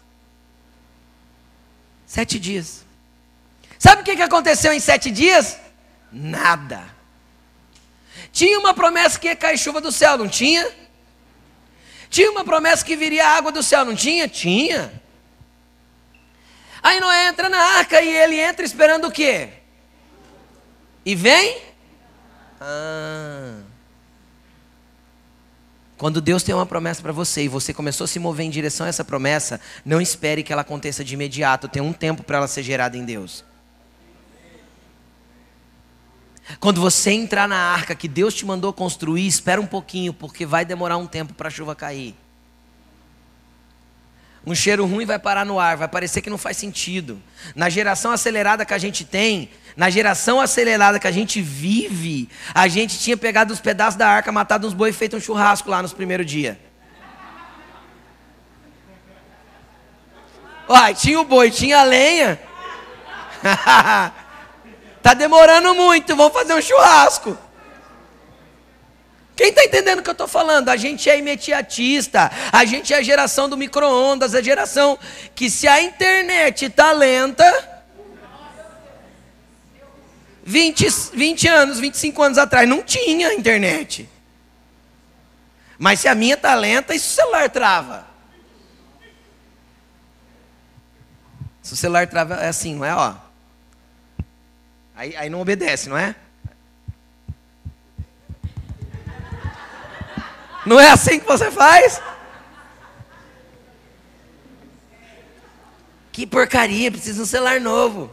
Sete 2.07 2.38
dias. 2.38 2.85
Sabe 3.79 4.03
o 4.03 4.05
que 4.05 4.20
aconteceu 4.20 4.70
em 4.70 4.81
sete 4.81 5.11
dias? 5.11 5.57
Nada. 6.12 6.93
Tinha 8.33 8.59
uma 8.59 8.74
promessa 8.74 9.18
que 9.18 9.29
ia 9.29 9.37
cair 9.37 9.59
chuva 9.59 9.81
do 9.81 9.92
céu, 9.92 10.18
não 10.18 10.29
tinha? 10.29 10.70
Tinha 12.09 12.31
uma 12.31 12.44
promessa 12.44 12.85
que 12.85 12.96
viria 12.96 13.27
água 13.27 13.50
do 13.50 13.62
céu, 13.62 13.85
não 13.85 13.94
tinha? 13.94 14.29
Tinha. 14.29 14.92
Aí 16.83 17.00
Noé 17.00 17.29
entra 17.29 17.48
na 17.48 17.59
arca 17.59 18.00
e 18.00 18.09
ele 18.09 18.38
entra 18.38 18.64
esperando 18.64 19.09
o 19.09 19.11
quê? 19.11 19.48
E 21.05 21.14
vem? 21.14 21.61
Ah. 22.61 23.61
Quando 25.96 26.20
Deus 26.20 26.42
tem 26.42 26.55
uma 26.55 26.66
promessa 26.66 27.00
para 27.00 27.12
você 27.12 27.44
e 27.44 27.48
você 27.48 27.72
começou 27.72 28.05
a 28.05 28.09
se 28.09 28.18
mover 28.18 28.44
em 28.44 28.50
direção 28.50 28.85
a 28.85 28.88
essa 28.88 29.05
promessa, 29.05 29.61
não 29.85 30.00
espere 30.00 30.42
que 30.42 30.53
ela 30.53 30.62
aconteça 30.62 31.05
de 31.05 31.14
imediato, 31.14 31.68
tem 31.68 31.81
um 31.81 31.92
tempo 31.92 32.22
para 32.22 32.38
ela 32.38 32.48
ser 32.48 32.62
gerada 32.62 32.96
em 32.96 33.05
Deus. 33.05 33.44
Quando 36.61 36.80
você 36.80 37.11
entrar 37.11 37.48
na 37.48 37.57
arca 37.57 37.94
que 37.94 38.07
Deus 38.07 38.35
te 38.35 38.44
mandou 38.44 38.72
construir, 38.72 39.26
espera 39.26 39.61
um 39.61 39.66
pouquinho, 39.66 40.12
porque 40.12 40.44
vai 40.44 40.64
demorar 40.64 40.96
um 40.98 41.07
tempo 41.07 41.33
para 41.35 41.48
a 41.48 41.50
chuva 41.50 41.74
cair. 41.74 42.14
Um 44.46 44.54
cheiro 44.54 44.85
ruim 44.85 45.07
vai 45.07 45.18
parar 45.18 45.46
no 45.46 45.59
ar, 45.59 45.76
vai 45.76 45.88
parecer 45.88 46.20
que 46.20 46.28
não 46.28 46.37
faz 46.37 46.59
sentido. 46.59 47.20
Na 47.57 47.70
geração 47.70 48.12
acelerada 48.12 48.66
que 48.66 48.74
a 48.74 48.78
gente 48.78 49.02
tem, 49.02 49.48
na 49.74 49.88
geração 49.88 50.38
acelerada 50.38 50.98
que 50.98 51.07
a 51.07 51.11
gente 51.11 51.40
vive, 51.40 52.28
a 52.52 52.68
gente 52.68 52.98
tinha 52.98 53.16
pegado 53.16 53.52
os 53.54 53.61
pedaços 53.61 53.96
da 53.96 54.07
arca, 54.07 54.30
matado 54.30 54.66
uns 54.66 54.74
boi 54.74 54.90
e 54.90 54.92
feito 54.92 55.16
um 55.16 55.20
churrasco 55.20 55.70
lá 55.70 55.80
nos 55.80 55.94
primeiros 55.94 56.26
dias. 56.26 56.59
Uai, 60.68 60.94
tinha 60.94 61.20
o 61.20 61.24
boi, 61.24 61.50
tinha 61.50 61.80
a 61.80 61.85
lenha. 61.85 62.38
tá 65.05 65.12
demorando 65.12 65.75
muito, 65.75 66.17
vamos 66.17 66.33
fazer 66.33 66.55
um 66.55 66.62
churrasco. 66.62 67.37
Quem 69.37 69.49
está 69.49 69.62
entendendo 69.62 69.99
o 69.99 70.03
que 70.03 70.09
eu 70.09 70.12
estou 70.12 70.27
falando? 70.27 70.71
A 70.71 70.79
gente 70.79 71.11
é 71.11 71.19
imediatista, 71.19 72.31
a 72.51 72.64
gente 72.64 72.95
é 72.95 72.97
a 72.97 73.03
geração 73.03 73.47
do 73.47 73.55
micro-ondas, 73.55 74.35
a 74.35 74.40
geração 74.40 74.99
que 75.35 75.51
se 75.51 75.69
a 75.69 75.83
internet 75.83 76.64
está 76.64 76.93
lenta. 76.93 77.45
20, 80.43 80.88
20 81.12 81.49
anos, 81.49 81.79
25 81.81 82.23
anos 82.23 82.38
atrás 82.38 82.67
não 82.67 82.83
tinha 82.83 83.35
internet. 83.35 84.09
Mas 85.79 86.01
se 86.01 86.09
a 86.09 86.14
minha 86.14 86.35
está 86.35 86.55
lenta, 86.55 86.95
se 86.95 86.99
o 86.99 87.12
celular 87.12 87.51
trava? 87.51 88.07
Se 91.61 91.75
o 91.75 91.77
celular 91.77 92.07
trava, 92.07 92.37
é 92.37 92.49
assim, 92.49 92.77
não 92.77 92.87
é? 92.87 92.95
Ó. 92.95 93.23
Aí, 95.05 95.14
aí 95.17 95.29
não 95.29 95.43
obedece, 95.43 95.87
não 95.90 95.99
é? 95.99 96.14
Não 100.64 100.81
é 100.81 100.90
assim 100.90 101.21
que 101.21 101.27
você 101.27 101.51
faz? 101.51 102.01
Que 106.11 106.27
porcaria, 106.27 106.90
precisa 106.90 107.17
de 107.17 107.21
um 107.21 107.27
celular 107.27 107.61
novo. 107.61 108.11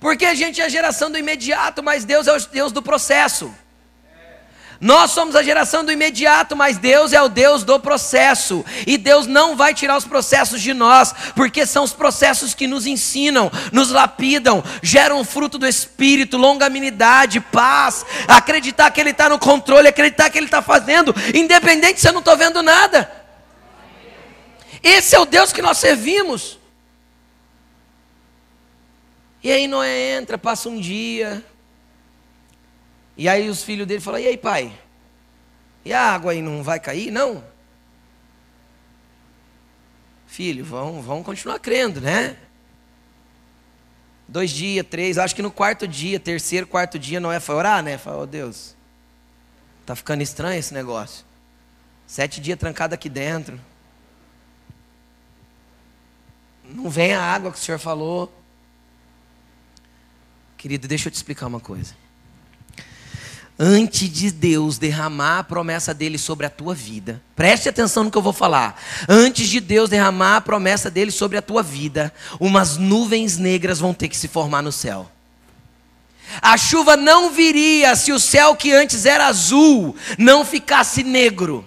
Porque 0.00 0.24
a 0.24 0.34
gente 0.34 0.60
é 0.60 0.64
a 0.64 0.68
geração 0.68 1.08
do 1.08 1.16
imediato, 1.16 1.80
mas 1.80 2.04
Deus 2.04 2.26
é 2.26 2.36
o 2.36 2.40
Deus 2.48 2.72
do 2.72 2.82
processo. 2.82 3.54
Nós 4.80 5.12
somos 5.12 5.36
a 5.36 5.42
geração 5.42 5.84
do 5.84 5.92
imediato, 5.92 6.56
mas 6.56 6.76
Deus 6.76 7.12
é 7.12 7.22
o 7.22 7.28
Deus 7.28 7.62
do 7.64 7.78
processo. 7.78 8.64
E 8.86 8.98
Deus 8.98 9.26
não 9.26 9.56
vai 9.56 9.72
tirar 9.72 9.96
os 9.96 10.04
processos 10.04 10.60
de 10.60 10.74
nós, 10.74 11.14
porque 11.34 11.64
são 11.64 11.84
os 11.84 11.92
processos 11.92 12.54
que 12.54 12.66
nos 12.66 12.86
ensinam, 12.86 13.50
nos 13.72 13.90
lapidam, 13.90 14.62
geram 14.82 15.24
fruto 15.24 15.58
do 15.58 15.66
Espírito, 15.66 16.36
longanimidade, 16.36 17.40
paz, 17.40 18.04
acreditar 18.26 18.90
que 18.90 19.00
Ele 19.00 19.10
está 19.10 19.28
no 19.28 19.38
controle, 19.38 19.88
acreditar 19.88 20.28
que 20.30 20.38
Ele 20.38 20.46
está 20.46 20.60
fazendo, 20.60 21.14
independente 21.34 22.00
se 22.00 22.08
eu 22.08 22.12
não 22.12 22.20
estou 22.20 22.36
vendo 22.36 22.62
nada. 22.62 23.10
Esse 24.82 25.14
é 25.14 25.18
o 25.18 25.24
Deus 25.24 25.52
que 25.52 25.62
nós 25.62 25.78
servimos. 25.78 26.58
E 29.42 29.50
aí 29.50 29.66
Noé 29.66 30.16
entra, 30.16 30.38
passa 30.38 30.68
um 30.68 30.80
dia, 30.80 31.44
e 33.16 33.28
aí 33.28 33.48
os 33.48 33.62
filhos 33.62 33.86
dele 33.86 34.00
falam: 34.00 34.20
E 34.20 34.26
aí, 34.26 34.36
pai? 34.36 34.76
E 35.84 35.92
a 35.92 36.00
água 36.00 36.32
aí 36.32 36.42
não 36.42 36.62
vai 36.62 36.80
cair? 36.80 37.10
Não. 37.10 37.44
Filho, 40.26 40.64
vão, 40.64 41.00
vão 41.00 41.22
continuar 41.22 41.60
crendo, 41.60 42.00
né? 42.00 42.36
Dois 44.26 44.50
dias, 44.50 44.84
três, 44.88 45.18
acho 45.18 45.34
que 45.34 45.42
no 45.42 45.50
quarto 45.50 45.86
dia, 45.86 46.18
terceiro, 46.18 46.66
quarto 46.66 46.98
dia, 46.98 47.20
Noé 47.20 47.38
foi 47.38 47.54
orar, 47.54 47.82
né? 47.82 47.98
Falou, 47.98 48.22
oh, 48.22 48.26
Deus, 48.26 48.74
tá 49.84 49.94
ficando 49.94 50.22
estranho 50.22 50.58
esse 50.58 50.72
negócio. 50.72 51.24
Sete 52.06 52.40
dias 52.40 52.58
trancado 52.58 52.94
aqui 52.94 53.08
dentro. 53.08 53.60
Não 56.64 56.88
vem 56.88 57.12
a 57.12 57.22
água 57.22 57.52
que 57.52 57.58
o 57.58 57.60
senhor 57.60 57.78
falou. 57.78 58.32
Querido, 60.56 60.88
deixa 60.88 61.08
eu 61.08 61.12
te 61.12 61.16
explicar 61.16 61.46
uma 61.46 61.60
coisa 61.60 61.94
antes 63.58 64.08
de 64.08 64.30
Deus 64.30 64.78
derramar 64.78 65.38
a 65.38 65.44
promessa 65.44 65.94
dele 65.94 66.18
sobre 66.18 66.46
a 66.46 66.50
tua 66.50 66.74
vida, 66.74 67.22
preste 67.36 67.68
atenção 67.68 68.04
no 68.04 68.10
que 68.10 68.18
eu 68.18 68.22
vou 68.22 68.32
falar. 68.32 68.80
Antes 69.08 69.48
de 69.48 69.60
Deus 69.60 69.88
derramar 69.88 70.36
a 70.36 70.40
promessa 70.40 70.90
dele 70.90 71.10
sobre 71.10 71.38
a 71.38 71.42
tua 71.42 71.62
vida, 71.62 72.12
umas 72.40 72.76
nuvens 72.76 73.38
negras 73.38 73.78
vão 73.78 73.94
ter 73.94 74.08
que 74.08 74.16
se 74.16 74.28
formar 74.28 74.62
no 74.62 74.72
céu. 74.72 75.10
A 76.42 76.56
chuva 76.56 76.96
não 76.96 77.30
viria 77.30 77.94
se 77.94 78.12
o 78.12 78.18
céu 78.18 78.56
que 78.56 78.72
antes 78.72 79.06
era 79.06 79.26
azul 79.26 79.94
não 80.18 80.44
ficasse 80.44 81.04
negro. 81.04 81.64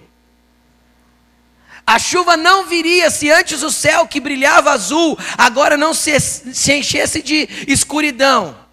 A 1.85 1.97
chuva 1.97 2.35
não 2.35 2.65
viria 2.65 3.09
se 3.09 3.31
antes 3.31 3.63
o 3.63 3.71
céu 3.71 4.05
que 4.05 4.19
brilhava 4.19 4.71
azul 4.71 5.17
agora 5.37 5.77
não 5.77 5.93
se, 5.93 6.19
se 6.19 6.73
enchesse 6.73 7.21
de 7.21 7.47
escuridão. 7.65 8.66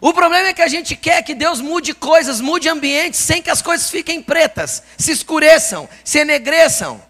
O 0.00 0.12
problema 0.12 0.48
é 0.48 0.52
que 0.52 0.62
a 0.62 0.68
gente 0.68 0.94
quer 0.94 1.22
que 1.22 1.34
Deus 1.34 1.60
mude 1.60 1.94
coisas, 1.94 2.40
mude 2.40 2.68
ambientes, 2.68 3.20
sem 3.20 3.40
que 3.40 3.50
as 3.50 3.62
coisas 3.62 3.88
fiquem 3.88 4.22
pretas, 4.22 4.82
se 4.98 5.10
escureçam, 5.10 5.88
se 6.04 6.18
enegreçam. 6.18 7.02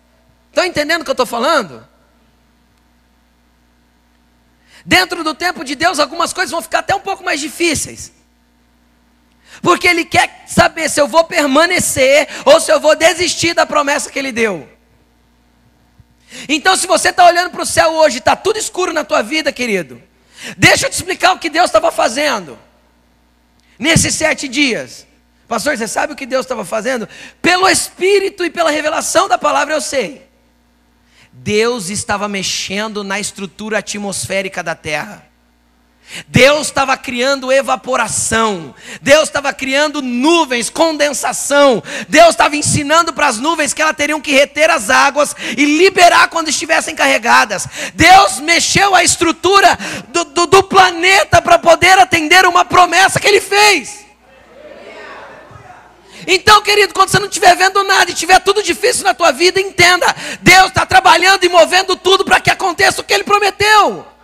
Estão 0.49 0.65
entendendo 0.65 1.03
o 1.03 1.05
que 1.05 1.11
eu 1.11 1.15
estou 1.15 1.27
falando? 1.27 1.87
Dentro 4.85 5.25
do 5.25 5.35
tempo 5.35 5.65
de 5.65 5.75
Deus, 5.75 5.99
algumas 5.99 6.33
coisas 6.33 6.53
vão 6.53 6.63
ficar 6.63 6.79
até 6.79 6.95
um 6.95 7.01
pouco 7.01 7.25
mais 7.25 7.41
difíceis. 7.41 8.13
Porque 9.61 9.89
Ele 9.89 10.05
quer 10.05 10.45
saber 10.47 10.89
se 10.89 11.01
eu 11.01 11.09
vou 11.09 11.25
permanecer 11.25 12.29
ou 12.45 12.61
se 12.61 12.71
eu 12.71 12.79
vou 12.79 12.95
desistir 12.95 13.53
da 13.53 13.67
promessa 13.67 14.11
que 14.11 14.19
Ele 14.19 14.31
deu. 14.31 14.69
Então, 16.49 16.77
se 16.77 16.87
você 16.87 17.09
está 17.09 17.27
olhando 17.27 17.51
para 17.51 17.63
o 17.63 17.67
céu 17.67 17.95
hoje, 17.95 18.19
está 18.19 18.37
tudo 18.37 18.59
escuro 18.59 18.93
na 18.93 19.03
tua 19.03 19.23
vida, 19.23 19.51
querido. 19.51 20.01
Deixa 20.57 20.87
eu 20.87 20.91
te 20.91 20.95
explicar 20.95 21.33
o 21.33 21.39
que 21.39 21.51
Deus 21.51 21.67
estava 21.67 21.91
fazendo 21.91 22.66
nesses 23.79 24.15
sete 24.15 24.49
dias. 24.49 25.07
Pastor, 25.49 25.77
você 25.77 25.87
sabe 25.87 26.13
o 26.13 26.17
que 26.17 26.27
Deus 26.27 26.45
estava 26.45 26.65
fazendo? 26.65 27.09
Pelo 27.41 27.69
Espírito 27.69 28.45
e 28.45 28.51
pela 28.51 28.71
revelação 28.71 29.29
da 29.29 29.39
palavra 29.39 29.75
eu 29.75 29.81
sei. 29.81 30.27
Deus 31.33 31.91
estava 31.91 32.29
mexendo 32.29 33.05
na 33.05 33.21
estrutura 33.21 33.79
atmosférica 33.79 34.63
da 34.63 34.75
terra. 34.75 35.27
Deus 36.29 36.69
estava 36.69 36.97
criando 36.97 37.53
evaporação, 37.53 38.75
Deus 39.03 39.25
estava 39.25 39.53
criando 39.53 40.01
nuvens, 40.01 40.71
condensação, 40.71 41.83
Deus 42.09 42.31
estava 42.31 42.57
ensinando 42.57 43.13
para 43.13 43.27
as 43.27 43.39
nuvens 43.39 43.75
que 43.75 43.83
elas 43.83 43.97
teriam 43.97 44.21
que 44.21 44.33
reter 44.33 44.71
as 44.71 44.89
águas 44.89 45.35
e 45.57 45.65
liberar 45.79 46.29
quando 46.29 46.49
estivessem 46.49 46.95
carregadas. 46.95 47.67
Deus 47.95 48.41
mexeu 48.41 48.95
a 48.95 49.03
estrutura 49.03 49.77
do, 50.09 50.25
do, 50.25 50.47
do 50.47 50.63
planeta 50.63 51.43
para 51.43 51.59
poder 51.59 51.99
atender 51.99 52.47
uma 52.47 52.65
promessa 52.65 53.21
que 53.21 53.27
Ele 53.27 53.41
fez. 53.41 54.07
Então, 56.27 56.61
querido, 56.63 56.95
quando 56.95 57.11
você 57.11 57.19
não 57.19 57.27
estiver 57.27 57.55
vendo 57.57 57.85
nada 57.85 58.11
e 58.11 58.15
estiver 58.15 58.41
tudo 58.41 58.63
difícil 58.63 59.05
na 59.05 59.15
tua 59.15 59.33
vida, 59.33 59.61
entenda: 59.61 60.07
Deus 60.41 60.69
está 60.69 60.85
trabalhando 60.85 61.45
e 61.45 61.49
movendo 61.49 61.95
tudo 61.95 62.25
para 62.25 62.41
que 62.41 62.51
aconteça 62.51 63.01
o 63.01 63.05
que 63.05 63.15
Ele 63.15 63.25
prometeu. 63.25 64.16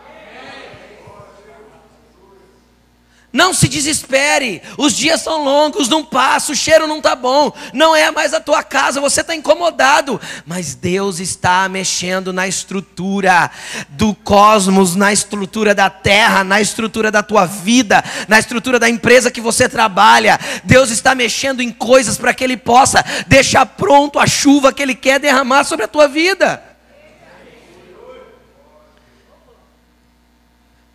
Não 3.32 3.54
se 3.54 3.66
desespere, 3.66 4.60
os 4.76 4.94
dias 4.94 5.22
são 5.22 5.42
longos, 5.42 5.88
não 5.88 6.04
passa, 6.04 6.52
o 6.52 6.54
cheiro 6.54 6.86
não 6.86 6.98
está 6.98 7.16
bom, 7.16 7.50
não 7.72 7.96
é 7.96 8.10
mais 8.10 8.34
a 8.34 8.40
tua 8.40 8.62
casa, 8.62 9.00
você 9.00 9.22
está 9.22 9.34
incomodado, 9.34 10.20
mas 10.44 10.74
Deus 10.74 11.18
está 11.18 11.66
mexendo 11.66 12.30
na 12.30 12.46
estrutura 12.46 13.50
do 13.88 14.14
cosmos, 14.14 14.94
na 14.94 15.14
estrutura 15.14 15.74
da 15.74 15.88
terra, 15.88 16.44
na 16.44 16.60
estrutura 16.60 17.10
da 17.10 17.22
tua 17.22 17.46
vida, 17.46 18.04
na 18.28 18.38
estrutura 18.38 18.78
da 18.78 18.90
empresa 18.90 19.30
que 19.30 19.40
você 19.40 19.66
trabalha. 19.66 20.38
Deus 20.62 20.90
está 20.90 21.14
mexendo 21.14 21.62
em 21.62 21.72
coisas 21.72 22.18
para 22.18 22.34
que 22.34 22.44
Ele 22.44 22.58
possa 22.58 23.02
deixar 23.26 23.64
pronto 23.64 24.18
a 24.18 24.26
chuva 24.26 24.74
que 24.74 24.82
Ele 24.82 24.94
quer 24.94 25.18
derramar 25.18 25.64
sobre 25.64 25.86
a 25.86 25.88
tua 25.88 26.06
vida. 26.06 26.62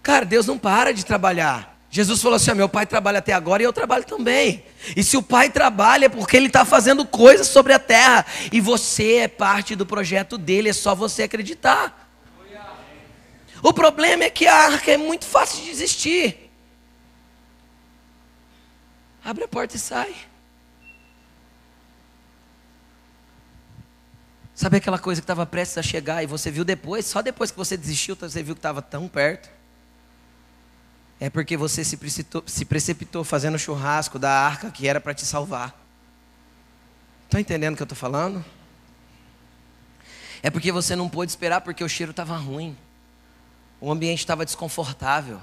Cara, 0.04 0.24
Deus 0.24 0.46
não 0.46 0.58
para 0.60 0.94
de 0.94 1.04
trabalhar. 1.04 1.77
Jesus 1.90 2.22
falou 2.22 2.36
assim: 2.36 2.54
meu 2.54 2.70
pai 2.70 2.86
trabalha 2.86 3.20
até 3.20 3.34
agora 3.34 3.64
e 3.64 3.66
eu 3.66 3.74
trabalho 3.74 4.04
também. 4.04 4.64
E 4.96 5.04
se 5.04 5.16
o 5.18 5.24
pai 5.24 5.50
trabalha 5.50 6.06
é 6.06 6.10
porque 6.10 6.36
ele 6.36 6.48
está 6.48 6.66
fazendo 6.66 7.06
coisas 7.06 7.48
sobre 7.48 7.74
a 7.74 7.80
terra. 7.80 8.26
E 8.52 8.60
você 8.60 9.18
é 9.18 9.28
parte 9.28 9.76
do 9.76 9.86
projeto 9.86 10.38
dele, 10.38 10.70
é 10.70 10.74
só 10.74 10.94
você 10.94 11.24
acreditar. 11.24 12.06
O 13.64 13.74
problema 13.74 14.24
é 14.24 14.30
que 14.30 14.46
a 14.46 14.54
arca 14.54 14.92
é 14.92 14.98
muito 14.98 15.26
fácil 15.26 15.64
de 15.64 15.72
desistir. 15.72 16.52
Abre 19.24 19.44
a 19.44 19.48
porta 19.48 19.76
e 19.76 19.80
sai. 19.80 20.16
Sabe 24.54 24.78
aquela 24.78 24.98
coisa 24.98 25.22
que 25.22 25.24
estava 25.24 25.46
prestes 25.46 25.78
a 25.78 25.84
chegar 25.84 26.24
e 26.24 26.26
você 26.26 26.50
viu 26.50 26.64
depois, 26.64 27.06
só 27.06 27.22
depois 27.22 27.52
que 27.52 27.58
você 27.58 27.78
desistiu, 27.78 28.16
você 28.16 28.42
viu 28.42 28.56
que 28.56 28.60
estava 28.60 28.82
tão 28.82 29.08
perto? 29.08 29.57
É 31.20 31.30
porque 31.30 31.58
você 31.58 31.84
se 31.84 31.98
precipitou, 31.98 32.44
se 32.46 32.64
precipitou 32.64 33.24
fazendo 33.24 33.58
churrasco 33.58 34.20
da 34.20 34.32
arca 34.32 34.70
que 34.70 34.88
era 34.88 35.02
para 35.02 35.14
te 35.14 35.26
salvar. 35.26 35.76
Estão 37.26 37.40
entendendo 37.40 37.74
o 37.74 37.76
que 37.76 37.82
eu 37.82 37.86
estou 37.86 37.98
falando? 37.98 38.44
É 40.44 40.50
porque 40.50 40.72
você 40.72 40.96
não 40.96 41.10
pôde 41.10 41.32
esperar 41.32 41.62
porque 41.62 41.84
o 41.84 41.90
cheiro 41.90 42.12
estava 42.12 42.38
ruim, 42.38 42.78
o 43.82 43.92
ambiente 43.92 44.20
estava 44.20 44.46
desconfortável. 44.46 45.42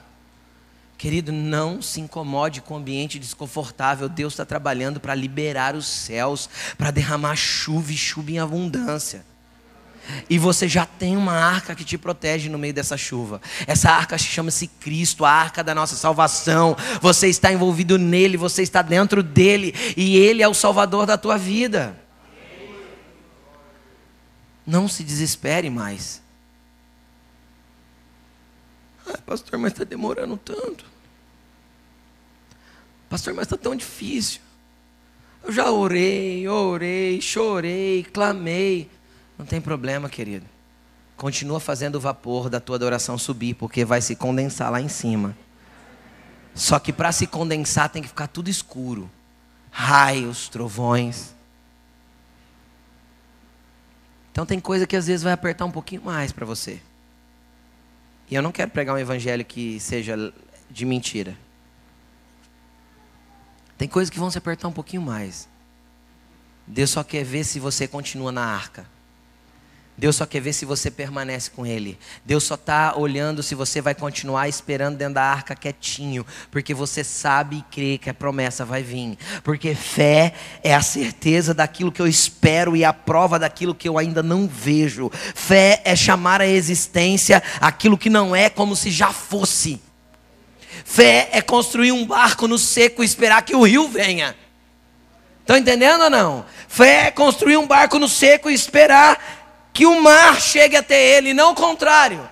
Querido, 0.97 1.33
não 1.33 1.83
se 1.83 2.01
incomode 2.01 2.61
com 2.61 2.75
o 2.75 2.77
ambiente 2.77 3.19
desconfortável. 3.19 4.09
Deus 4.09 4.33
está 4.33 4.45
trabalhando 4.45 5.01
para 5.01 5.13
liberar 5.13 5.75
os 5.75 5.87
céus, 5.87 6.49
para 6.79 6.93
derramar 6.93 7.35
chuva 7.35 7.93
e 7.93 7.97
chuva 7.97 8.31
em 8.31 8.39
abundância. 8.39 9.27
E 10.29 10.39
você 10.39 10.69
já 10.69 10.87
tem 10.87 11.17
uma 11.17 11.33
arca 11.33 11.75
que 11.75 11.85
te 11.85 11.97
protege 11.97 12.49
no 12.49 12.59
meio 12.59 12.75
dessa 12.75 12.97
chuva. 12.97 13.41
Essa 13.67 13.91
arca 13.91 14.17
chama-se 14.19 14.67
Cristo, 14.67 15.25
a 15.25 15.31
arca 15.31 15.63
da 15.63 15.75
nossa 15.75 15.97
salvação. 15.97 16.77
Você 17.01 17.29
está 17.29 17.53
envolvido 17.53 17.99
nele, 17.99 18.37
você 18.37 18.63
está 18.63 18.83
dentro 18.83 19.23
dele, 19.23 19.75
e 19.97 20.17
ele 20.17 20.43
é 20.43 20.49
o 20.49 20.55
salvador 20.55 21.07
da 21.07 21.17
tua 21.17 21.37
vida. 21.37 21.99
Não 24.67 24.89
se 24.89 25.05
desespere 25.05 25.69
mais. 25.69 26.23
Ah, 29.07 29.19
pastor, 29.27 29.59
mas 29.59 29.73
está 29.73 29.85
demorando 29.85 30.37
tanto. 30.37 30.87
Pastor, 33.09 33.35
mas 33.35 33.45
está 33.45 33.57
tão 33.57 33.77
difícil. 33.77 34.41
Eu 35.43 35.53
já 35.53 35.71
orei, 35.71 36.49
orei, 36.49 37.21
chorei, 37.21 38.03
clamei. 38.05 38.91
Não 39.39 39.47
tem 39.47 39.61
problema, 39.61 40.09
querido. 40.09 40.47
Continua 41.17 41.61
fazendo 41.61 41.97
o 41.97 42.01
vapor 42.01 42.49
da 42.49 42.61
tua 42.61 42.77
adoração 42.77 43.17
subir, 43.17 43.55
porque 43.55 43.85
vai 43.85 44.01
se 44.01 44.17
condensar 44.17 44.71
lá 44.71 44.81
em 44.81 44.89
cima. 44.89 45.37
Só 46.55 46.79
que 46.79 46.93
para 46.93 47.13
se 47.13 47.27
condensar 47.27 47.89
tem 47.89 48.03
que 48.03 48.09
ficar 48.09 48.29
tudo 48.29 48.49
escuro 48.49 49.11
raios, 49.75 50.49
trovões. 50.49 51.35
Então 54.31 54.47
tem 54.47 54.61
coisa 54.61 54.87
que 54.87 54.95
às 54.95 55.09
vezes 55.09 55.25
vai 55.25 55.33
apertar 55.33 55.65
um 55.65 55.71
pouquinho 55.71 56.03
mais 56.03 56.31
para 56.31 56.47
você. 56.47 56.81
E 58.31 58.37
eu 58.37 58.41
não 58.41 58.53
quero 58.53 58.71
pregar 58.71 58.95
um 58.95 58.99
evangelho 58.99 59.45
que 59.45 59.81
seja 59.81 60.33
de 60.71 60.87
mentira. 60.87 61.37
Tem 63.77 63.89
coisas 63.89 64.09
que 64.11 64.19
vão 64.19 64.31
se 64.31 64.39
apertar 64.39 64.69
um 64.69 64.73
pouquinho 64.73 65.03
mais. 65.03 65.49
Deus 66.69 66.91
só 66.91 67.03
quer 67.03 67.25
ver 67.25 67.43
se 67.43 67.59
você 67.59 67.89
continua 67.89 68.31
na 68.31 68.45
arca. 68.45 68.87
Deus 69.97 70.17
só 70.17 70.27
quer 70.27 70.41
ver 70.41 70.53
se 70.53 70.65
você 70.65 70.91
permanece 70.91 71.49
com 71.51 71.65
Ele. 71.65 71.97
Deus 72.25 72.43
só 72.43 72.57
está 72.57 72.97
olhando 72.97 73.45
se 73.45 73.55
você 73.55 73.81
vai 73.81 73.95
continuar 73.95 74.49
esperando 74.49 74.97
dentro 74.97 75.15
da 75.15 75.23
arca 75.23 75.55
quietinho, 75.55 76.27
porque 76.51 76.75
você 76.75 77.05
sabe 77.05 77.59
e 77.59 77.75
crê 77.75 77.99
que 77.99 78.11
a 78.11 78.15
promessa 78.15 78.65
vai 78.65 78.83
vir. 78.83 79.17
Porque 79.45 79.73
fé 79.73 80.35
é 80.65 80.75
a 80.75 80.83
certeza 80.83 81.55
daquilo 81.55 81.93
que 81.93 82.03
eu 82.03 82.09
espero 82.09 82.77
e 82.77 82.85
a 82.85 82.93
prova 82.93 83.39
daquilo 83.39 83.75
que 83.75 83.89
eu 83.89 83.97
ainda 83.97 84.21
não 84.21 84.49
vejo. 84.49 85.11
Fé 85.13 85.81
é 85.85 85.95
chamar 85.95 86.41
a 86.41 86.47
existência 86.47 87.41
aquilo 87.61 87.97
que 87.97 88.11
não 88.11 88.35
é 88.35 88.51
como 88.51 88.75
se 88.75 88.91
já 88.91 89.13
fosse. 89.13 89.81
Fé 90.85 91.29
é 91.31 91.41
construir 91.41 91.93
um 91.93 92.05
barco 92.05 92.49
no 92.49 92.59
seco 92.59 93.03
e 93.03 93.07
esperar 93.07 93.43
que 93.43 93.55
o 93.55 93.63
rio 93.63 93.89
venha. 93.89 94.35
Estão 95.41 95.57
entendendo 95.57 96.03
ou 96.03 96.11
não? 96.11 96.45
Fé 96.67 97.07
é 97.07 97.11
construir 97.13 97.59
um 97.59 97.67
barco 97.67 97.99
no 97.99 98.09
seco 98.09 98.51
e 98.51 98.55
esperar 98.55 99.44
que 99.75 99.85
o 99.85 100.01
mar 100.01 100.41
chegue 100.41 100.77
até 100.77 101.17
ele, 101.17 101.35
não 101.35 101.51
o 101.51 101.55
contrário. 101.57 102.31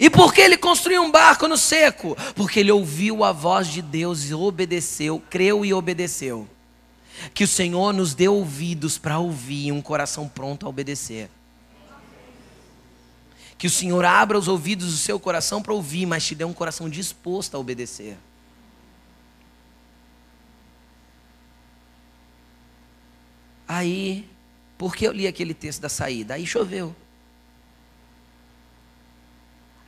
E 0.00 0.08
por 0.08 0.32
que 0.32 0.40
ele 0.40 0.56
construiu 0.56 1.02
um 1.02 1.10
barco 1.10 1.46
no 1.46 1.58
seco? 1.58 2.16
Porque 2.34 2.60
ele 2.60 2.72
ouviu 2.72 3.22
a 3.22 3.30
voz 3.30 3.68
de 3.68 3.82
Deus 3.82 4.24
e 4.24 4.34
obedeceu, 4.34 5.22
creu 5.28 5.66
e 5.66 5.74
obedeceu. 5.74 6.48
Que 7.34 7.44
o 7.44 7.48
Senhor 7.48 7.92
nos 7.92 8.14
dê 8.14 8.26
ouvidos 8.26 8.96
para 8.96 9.18
ouvir 9.18 9.66
e 9.66 9.72
um 9.72 9.82
coração 9.82 10.26
pronto 10.26 10.64
a 10.64 10.68
obedecer. 10.70 11.28
Que 13.58 13.66
o 13.66 13.70
Senhor 13.70 14.04
abra 14.04 14.38
os 14.38 14.48
ouvidos 14.48 14.92
do 14.92 14.96
seu 14.96 15.20
coração 15.20 15.60
para 15.60 15.74
ouvir, 15.74 16.06
mas 16.06 16.24
te 16.24 16.34
dê 16.34 16.44
um 16.44 16.54
coração 16.54 16.88
disposto 16.88 17.54
a 17.54 17.58
obedecer. 17.58 18.16
Aí 23.66 24.26
porque 24.78 25.06
eu 25.06 25.12
li 25.12 25.26
aquele 25.26 25.52
texto 25.52 25.80
da 25.80 25.88
saída, 25.88 26.34
aí 26.34 26.46
choveu. 26.46 26.94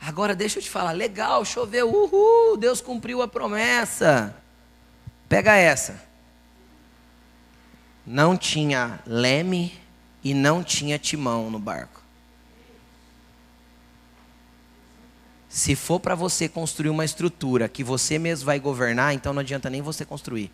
Agora 0.01 0.35
deixa 0.35 0.59
eu 0.59 0.63
te 0.63 0.69
falar, 0.69 0.91
legal, 0.91 1.45
choveu, 1.45 1.89
uhul, 1.89 2.57
Deus 2.57 2.81
cumpriu 2.81 3.21
a 3.21 3.27
promessa. 3.27 4.35
Pega 5.29 5.55
essa. 5.55 6.03
Não 8.05 8.35
tinha 8.35 8.99
leme 9.05 9.79
e 10.21 10.33
não 10.33 10.61
tinha 10.63 10.99
timão 10.99 11.49
no 11.49 11.59
barco. 11.59 12.01
Se 15.47 15.75
for 15.75 15.99
para 15.99 16.15
você 16.15 16.49
construir 16.49 16.89
uma 16.89 17.05
estrutura 17.05 17.69
que 17.69 17.83
você 17.83 18.17
mesmo 18.17 18.45
vai 18.45 18.59
governar, 18.59 19.13
então 19.13 19.33
não 19.33 19.41
adianta 19.41 19.69
nem 19.69 19.81
você 19.81 20.03
construir. 20.03 20.51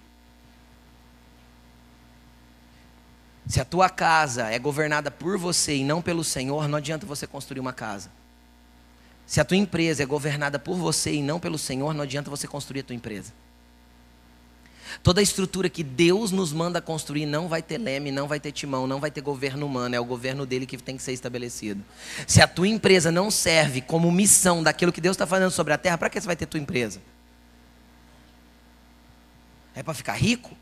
Se 3.57 3.61
a 3.61 3.65
tua 3.65 3.89
casa 3.89 4.51
é 4.51 4.59
governada 4.59 5.09
por 5.09 5.35
você 5.35 5.77
e 5.77 5.83
não 5.83 5.99
pelo 5.99 6.23
Senhor, 6.23 6.67
não 6.67 6.77
adianta 6.77 7.07
você 7.07 7.25
construir 7.25 7.59
uma 7.59 7.73
casa. 7.73 8.11
Se 9.25 9.41
a 9.41 9.43
tua 9.43 9.57
empresa 9.57 10.03
é 10.03 10.05
governada 10.05 10.59
por 10.59 10.77
você 10.77 11.15
e 11.15 11.23
não 11.23 11.39
pelo 11.39 11.57
Senhor, 11.57 11.91
não 11.91 12.03
adianta 12.03 12.29
você 12.29 12.47
construir 12.47 12.81
a 12.81 12.83
tua 12.83 12.95
empresa. 12.95 13.33
Toda 15.01 15.21
a 15.21 15.23
estrutura 15.23 15.69
que 15.69 15.83
Deus 15.83 16.31
nos 16.31 16.53
manda 16.53 16.79
construir 16.79 17.25
não 17.25 17.47
vai 17.47 17.63
ter 17.63 17.79
leme, 17.79 18.11
não 18.11 18.27
vai 18.27 18.39
ter 18.39 18.51
timão, 18.51 18.85
não 18.85 18.99
vai 18.99 19.09
ter 19.09 19.21
governo 19.21 19.65
humano, 19.65 19.95
é 19.95 19.99
o 19.99 20.05
governo 20.05 20.45
dele 20.45 20.67
que 20.67 20.77
tem 20.77 20.95
que 20.95 21.01
ser 21.01 21.13
estabelecido. 21.13 21.83
Se 22.27 22.39
a 22.43 22.47
tua 22.47 22.67
empresa 22.67 23.11
não 23.11 23.31
serve 23.31 23.81
como 23.81 24.11
missão 24.11 24.61
daquilo 24.61 24.93
que 24.93 25.01
Deus 25.01 25.15
está 25.15 25.25
fazendo 25.25 25.49
sobre 25.49 25.73
a 25.73 25.79
terra, 25.79 25.97
para 25.97 26.11
que 26.11 26.21
você 26.21 26.27
vai 26.27 26.35
ter 26.35 26.45
tua 26.45 26.59
empresa? 26.59 27.01
É 29.73 29.81
para 29.81 29.95
ficar 29.95 30.13
rico? 30.13 30.55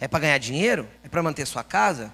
É 0.00 0.06
para 0.06 0.20
ganhar 0.20 0.38
dinheiro? 0.38 0.88
É 1.02 1.08
para 1.08 1.22
manter 1.22 1.46
sua 1.46 1.64
casa? 1.64 2.12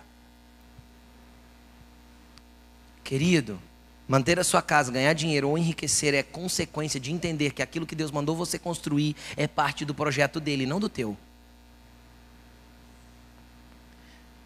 Querido, 3.02 3.60
manter 4.08 4.38
a 4.38 4.44
sua 4.44 4.62
casa, 4.62 4.90
ganhar 4.90 5.12
dinheiro 5.12 5.48
ou 5.50 5.58
enriquecer 5.58 6.14
é 6.14 6.22
consequência 6.22 6.98
de 6.98 7.12
entender 7.12 7.52
que 7.52 7.62
aquilo 7.62 7.86
que 7.86 7.94
Deus 7.94 8.10
mandou 8.10 8.34
você 8.34 8.58
construir 8.58 9.14
é 9.36 9.46
parte 9.46 9.84
do 9.84 9.94
projeto 9.94 10.40
dele, 10.40 10.64
não 10.64 10.80
do 10.80 10.88
teu. 10.88 11.16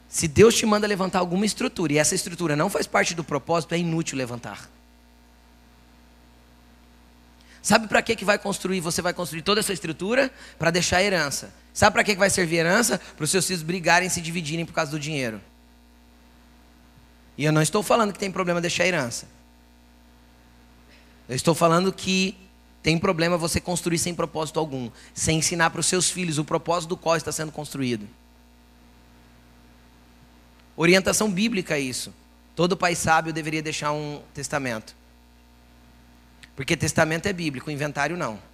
Se 0.09 0.27
Deus 0.27 0.55
te 0.57 0.65
manda 0.65 0.87
levantar 0.87 1.19
alguma 1.19 1.45
estrutura 1.45 1.93
e 1.93 1.99
essa 1.99 2.15
estrutura 2.15 2.57
não 2.57 2.71
faz 2.71 2.87
parte 2.87 3.15
do 3.15 3.23
propósito, 3.23 3.75
é 3.75 3.79
inútil 3.79 4.17
levantar. 4.17 4.69
Sabe 7.61 7.87
para 7.87 8.01
que, 8.01 8.17
que 8.17 8.25
vai 8.25 8.39
construir? 8.39 8.81
Você 8.81 9.03
vai 9.03 9.13
construir 9.13 9.43
toda 9.43 9.61
essa 9.61 9.73
estrutura 9.73 10.33
para 10.59 10.71
deixar 10.71 11.03
herança. 11.03 11.53
Sabe 11.79 11.95
para 11.95 12.03
que, 12.03 12.17
vai 12.17 12.29
servir 12.29 12.57
herança? 12.57 12.99
Para 12.99 13.23
os 13.23 13.31
seus 13.31 13.47
filhos 13.47 13.63
brigarem 13.63 14.09
e 14.09 14.11
se 14.11 14.21
dividirem 14.21 14.67
por 14.67 14.73
causa 14.73 14.91
do 14.91 14.99
dinheiro. 14.99 15.41
E 17.37 17.45
eu 17.45 17.53
não 17.53 17.63
estou 17.63 17.85
falando 17.85 18.13
que 18.13 18.19
tem 18.19 18.33
problema 18.33 18.61
deixar 18.61 18.85
herança. 18.85 19.29
Eu 21.29 21.37
estou 21.37 21.55
falando 21.55 21.93
que 21.93 22.37
tem 22.83 22.99
problema 22.99 23.39
você 23.39 23.61
construir 23.61 23.97
sem 23.99 24.13
propósito 24.13 24.59
algum, 24.59 24.91
sem 25.15 25.39
ensinar 25.39 25.71
para 25.71 25.79
os 25.79 25.87
seus 25.87 26.11
filhos 26.11 26.37
o 26.37 26.45
propósito 26.45 26.89
do 26.89 26.97
qual 26.97 27.15
está 27.15 27.31
sendo 27.31 27.53
construído. 27.53 28.09
Orientação 30.77 31.31
bíblica 31.31 31.77
é 31.77 31.81
isso. 31.81 32.13
Todo 32.57 32.77
pai 32.77 32.97
sábio 32.97 33.33
deveria 33.33 33.63
deixar 33.63 33.93
um 33.93 34.21
testamento. 34.35 34.97
Porque 36.57 36.77
testamento 36.77 37.27
é 37.27 37.33
bíblico, 37.33 37.71
inventário 37.71 38.17
não. 38.17 38.48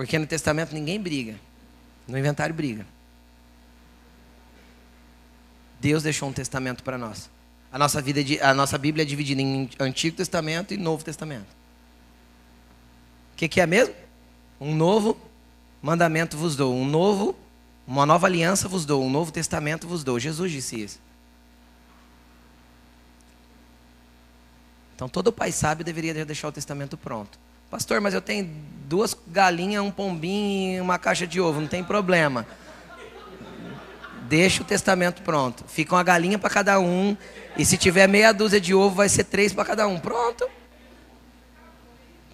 Porque 0.00 0.18
no 0.18 0.26
testamento 0.26 0.72
ninguém 0.72 0.98
briga. 0.98 1.38
No 2.08 2.16
inventário 2.16 2.54
briga. 2.54 2.86
Deus 5.78 6.02
deixou 6.02 6.30
um 6.30 6.32
testamento 6.32 6.82
para 6.82 6.96
nós. 6.96 7.28
A 7.70 7.78
nossa, 7.78 8.00
vida, 8.00 8.18
é 8.18 8.42
a 8.42 8.54
nossa 8.54 8.78
Bíblia 8.78 9.02
é 9.02 9.04
dividida 9.04 9.42
em 9.42 9.68
Antigo 9.78 10.16
Testamento 10.16 10.72
e 10.72 10.78
Novo 10.78 11.04
Testamento. 11.04 11.48
O 13.34 13.36
que, 13.36 13.46
que 13.46 13.60
é 13.60 13.66
mesmo? 13.66 13.94
Um 14.58 14.74
novo 14.74 15.20
mandamento 15.82 16.34
vos 16.34 16.56
dou. 16.56 16.74
Um 16.74 16.86
novo, 16.86 17.36
uma 17.86 18.06
nova 18.06 18.26
aliança 18.26 18.66
vos 18.68 18.86
dou. 18.86 19.04
Um 19.04 19.10
novo 19.10 19.30
testamento 19.30 19.86
vos 19.86 20.02
dou. 20.02 20.18
Jesus 20.18 20.50
disse 20.50 20.80
isso. 20.80 20.98
Então 24.96 25.10
todo 25.10 25.30
pai 25.30 25.52
sábio 25.52 25.84
deveria 25.84 26.24
deixar 26.24 26.48
o 26.48 26.52
testamento 26.52 26.96
pronto. 26.96 27.38
Pastor, 27.70 28.00
mas 28.00 28.12
eu 28.12 28.20
tenho 28.20 28.50
duas 28.88 29.16
galinhas, 29.28 29.84
um 29.84 29.90
pombinho 29.92 30.78
e 30.78 30.80
uma 30.80 30.98
caixa 30.98 31.24
de 31.24 31.40
ovo, 31.40 31.60
não 31.60 31.68
tem 31.68 31.84
problema. 31.84 32.44
Deixa 34.22 34.62
o 34.62 34.64
testamento 34.64 35.22
pronto. 35.22 35.64
Fica 35.68 35.94
uma 35.94 36.02
galinha 36.02 36.38
para 36.38 36.50
cada 36.50 36.80
um. 36.80 37.16
E 37.56 37.64
se 37.64 37.76
tiver 37.76 38.08
meia 38.08 38.32
dúzia 38.32 38.60
de 38.60 38.74
ovo, 38.74 38.96
vai 38.96 39.08
ser 39.08 39.24
três 39.24 39.52
para 39.52 39.64
cada 39.64 39.86
um. 39.86 39.98
Pronto. 39.98 40.48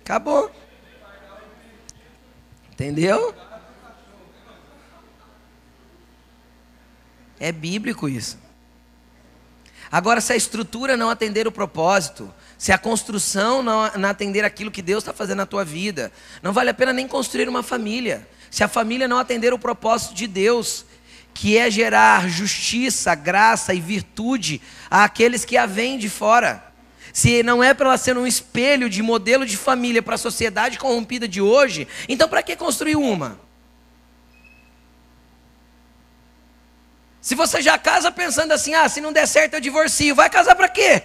Acabou. 0.00 0.50
Entendeu? 2.72 3.34
É 7.38 7.52
bíblico 7.52 8.08
isso. 8.08 8.38
Agora, 9.90 10.20
se 10.20 10.32
a 10.32 10.36
estrutura 10.36 10.96
não 10.96 11.08
atender 11.10 11.46
o 11.46 11.52
propósito, 11.52 12.32
se 12.58 12.72
a 12.72 12.78
construção 12.78 13.62
não, 13.62 13.90
não 13.96 14.08
atender 14.08 14.44
aquilo 14.44 14.70
que 14.70 14.80
Deus 14.80 15.02
está 15.02 15.12
fazendo 15.12 15.38
na 15.38 15.46
tua 15.46 15.64
vida, 15.64 16.10
não 16.42 16.52
vale 16.52 16.70
a 16.70 16.74
pena 16.74 16.92
nem 16.92 17.06
construir 17.06 17.48
uma 17.48 17.62
família. 17.62 18.26
Se 18.50 18.64
a 18.64 18.68
família 18.68 19.06
não 19.06 19.18
atender 19.18 19.52
o 19.52 19.58
propósito 19.58 20.14
de 20.14 20.26
Deus, 20.26 20.86
que 21.34 21.58
é 21.58 21.70
gerar 21.70 22.28
justiça, 22.28 23.14
graça 23.14 23.74
e 23.74 23.80
virtude 23.80 24.62
àqueles 24.90 25.44
que 25.44 25.56
a 25.56 25.66
vêm 25.66 25.98
de 25.98 26.08
fora. 26.08 26.64
Se 27.12 27.42
não 27.42 27.62
é 27.62 27.74
para 27.74 27.88
ela 27.88 27.98
ser 27.98 28.16
um 28.16 28.26
espelho 28.26 28.88
de 28.88 29.02
modelo 29.02 29.44
de 29.44 29.56
família 29.56 30.02
para 30.02 30.14
a 30.14 30.18
sociedade 30.18 30.78
corrompida 30.78 31.28
de 31.28 31.40
hoje, 31.40 31.86
então 32.08 32.28
para 32.28 32.42
que 32.42 32.56
construir 32.56 32.96
uma? 32.96 33.38
Se 37.20 37.34
você 37.34 37.60
já 37.60 37.76
casa 37.76 38.10
pensando 38.10 38.52
assim, 38.52 38.72
ah, 38.74 38.88
se 38.88 39.00
não 39.00 39.12
der 39.12 39.26
certo 39.26 39.54
eu 39.54 39.60
divorcio, 39.60 40.14
vai 40.14 40.30
casar 40.30 40.54
para 40.54 40.68
quê? 40.68 41.02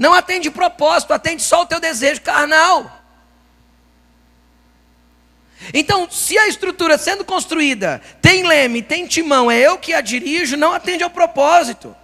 Não 0.00 0.14
atende 0.14 0.50
propósito, 0.50 1.12
atende 1.12 1.42
só 1.42 1.60
o 1.60 1.66
teu 1.66 1.78
desejo 1.78 2.22
carnal. 2.22 2.90
Então, 5.74 6.10
se 6.10 6.38
a 6.38 6.48
estrutura 6.48 6.96
sendo 6.96 7.22
construída 7.22 8.00
tem 8.22 8.42
leme, 8.42 8.80
tem 8.80 9.06
timão, 9.06 9.50
é 9.50 9.58
eu 9.58 9.76
que 9.76 9.92
a 9.92 10.00
dirijo, 10.00 10.56
não 10.56 10.72
atende 10.72 11.04
ao 11.04 11.10
propósito. 11.10 11.94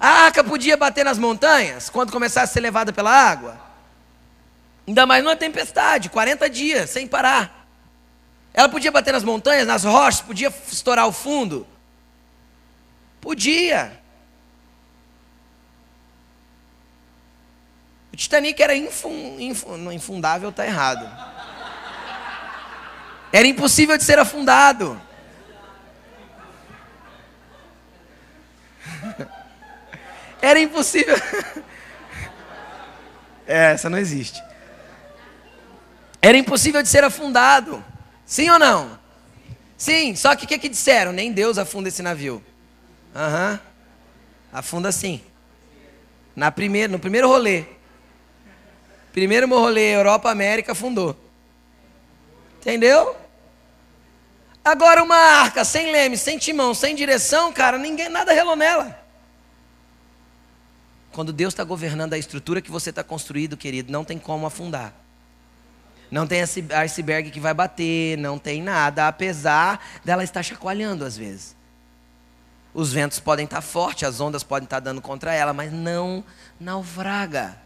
A 0.00 0.24
arca 0.24 0.42
podia 0.42 0.74
bater 0.74 1.04
nas 1.04 1.18
montanhas 1.18 1.90
quando 1.90 2.10
começasse 2.10 2.50
a 2.50 2.54
ser 2.54 2.60
levada 2.60 2.90
pela 2.90 3.10
água? 3.10 3.60
Ainda 4.88 5.04
mais 5.04 5.22
numa 5.22 5.36
tempestade, 5.36 6.08
40 6.08 6.48
dias, 6.48 6.88
sem 6.88 7.06
parar. 7.06 7.68
Ela 8.54 8.70
podia 8.70 8.90
bater 8.90 9.12
nas 9.12 9.24
montanhas, 9.24 9.66
nas 9.66 9.84
rochas, 9.84 10.22
podia 10.22 10.50
estourar 10.68 11.06
o 11.06 11.12
fundo? 11.12 11.66
Podia. 13.20 14.01
O 18.12 18.16
Titanic 18.16 18.62
era 18.62 18.76
infun, 18.76 19.40
infun, 19.40 19.90
infundável, 19.90 20.50
está 20.50 20.66
errado. 20.66 21.08
Era 23.32 23.48
impossível 23.48 23.96
de 23.96 24.04
ser 24.04 24.18
afundado. 24.18 25.00
Era 30.42 30.60
impossível. 30.60 31.16
É, 33.44 33.72
essa 33.72 33.90
não 33.90 33.98
existe. 33.98 34.40
Era 36.22 36.38
impossível 36.38 36.80
de 36.80 36.88
ser 36.88 37.02
afundado. 37.02 37.84
Sim 38.24 38.48
ou 38.48 38.58
não? 38.58 38.96
Sim, 39.76 40.14
só 40.14 40.36
que 40.36 40.44
o 40.44 40.48
que, 40.48 40.58
que 40.58 40.68
disseram? 40.68 41.12
Nem 41.12 41.32
Deus 41.32 41.58
afunda 41.58 41.88
esse 41.88 42.02
navio. 42.02 42.42
Aham. 43.14 43.52
Uhum. 43.52 43.58
Afunda 44.52 44.92
sim. 44.92 45.20
Na 46.36 46.52
primeira, 46.52 46.90
no 46.90 47.00
primeiro 47.00 47.26
rolê. 47.26 47.64
Primeiro 49.12 49.48
rolê, 49.48 49.94
Europa, 49.94 50.30
América, 50.30 50.72
afundou. 50.72 51.16
Entendeu? 52.60 53.16
Agora 54.64 55.02
uma 55.02 55.16
arca 55.16 55.64
sem 55.64 55.90
leme, 55.90 56.16
sem 56.16 56.38
timão, 56.38 56.72
sem 56.72 56.94
direção, 56.94 57.52
cara, 57.52 57.76
ninguém 57.76 58.08
nada 58.08 58.32
relou 58.32 58.56
nela. 58.56 58.98
Quando 61.10 61.32
Deus 61.32 61.52
está 61.52 61.64
governando 61.64 62.14
a 62.14 62.18
estrutura 62.18 62.62
que 62.62 62.70
você 62.70 62.90
está 62.90 63.04
construído, 63.04 63.56
querido, 63.56 63.92
não 63.92 64.04
tem 64.04 64.18
como 64.18 64.46
afundar. 64.46 64.94
Não 66.10 66.26
tem 66.26 66.40
iceberg 66.42 67.30
que 67.30 67.40
vai 67.40 67.52
bater, 67.52 68.16
não 68.18 68.38
tem 68.38 68.62
nada, 68.62 69.08
apesar 69.08 69.84
dela 70.04 70.22
estar 70.22 70.42
chacoalhando 70.42 71.04
às 71.04 71.16
vezes. 71.16 71.56
Os 72.72 72.92
ventos 72.92 73.18
podem 73.18 73.44
estar 73.44 73.60
fortes, 73.60 74.04
as 74.04 74.20
ondas 74.20 74.42
podem 74.42 74.64
estar 74.64 74.80
dando 74.80 75.02
contra 75.02 75.34
ela, 75.34 75.52
mas 75.52 75.72
não 75.72 76.24
naufraga. 76.58 77.58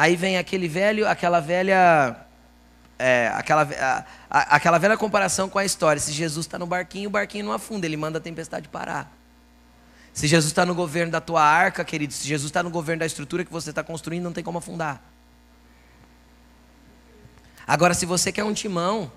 Aí 0.00 0.16
vem 0.16 0.38
aquele 0.38 0.66
velho, 0.66 1.06
aquela 1.06 1.40
velha 1.40 2.16
é, 2.98 3.30
aquela, 3.34 3.68
a, 3.78 4.04
a, 4.30 4.56
aquela 4.56 4.78
velha 4.78 4.96
comparação 4.96 5.46
com 5.46 5.58
a 5.58 5.64
história. 5.66 6.00
Se 6.00 6.10
Jesus 6.10 6.46
está 6.46 6.58
no 6.58 6.66
barquinho, 6.66 7.10
o 7.10 7.12
barquinho 7.12 7.44
não 7.44 7.52
afunda, 7.52 7.84
ele 7.84 7.98
manda 7.98 8.16
a 8.16 8.20
tempestade 8.20 8.66
parar. 8.66 9.14
Se 10.14 10.26
Jesus 10.26 10.52
está 10.52 10.64
no 10.64 10.74
governo 10.74 11.12
da 11.12 11.20
tua 11.20 11.42
arca, 11.42 11.84
querido, 11.84 12.14
se 12.14 12.26
Jesus 12.26 12.48
está 12.48 12.62
no 12.62 12.70
governo 12.70 13.00
da 13.00 13.04
estrutura 13.04 13.44
que 13.44 13.52
você 13.52 13.68
está 13.68 13.84
construindo, 13.84 14.24
não 14.24 14.32
tem 14.32 14.42
como 14.42 14.56
afundar. 14.56 15.02
Agora, 17.66 17.92
se 17.92 18.06
você 18.06 18.32
quer 18.32 18.44
um 18.44 18.54
timão, 18.54 19.12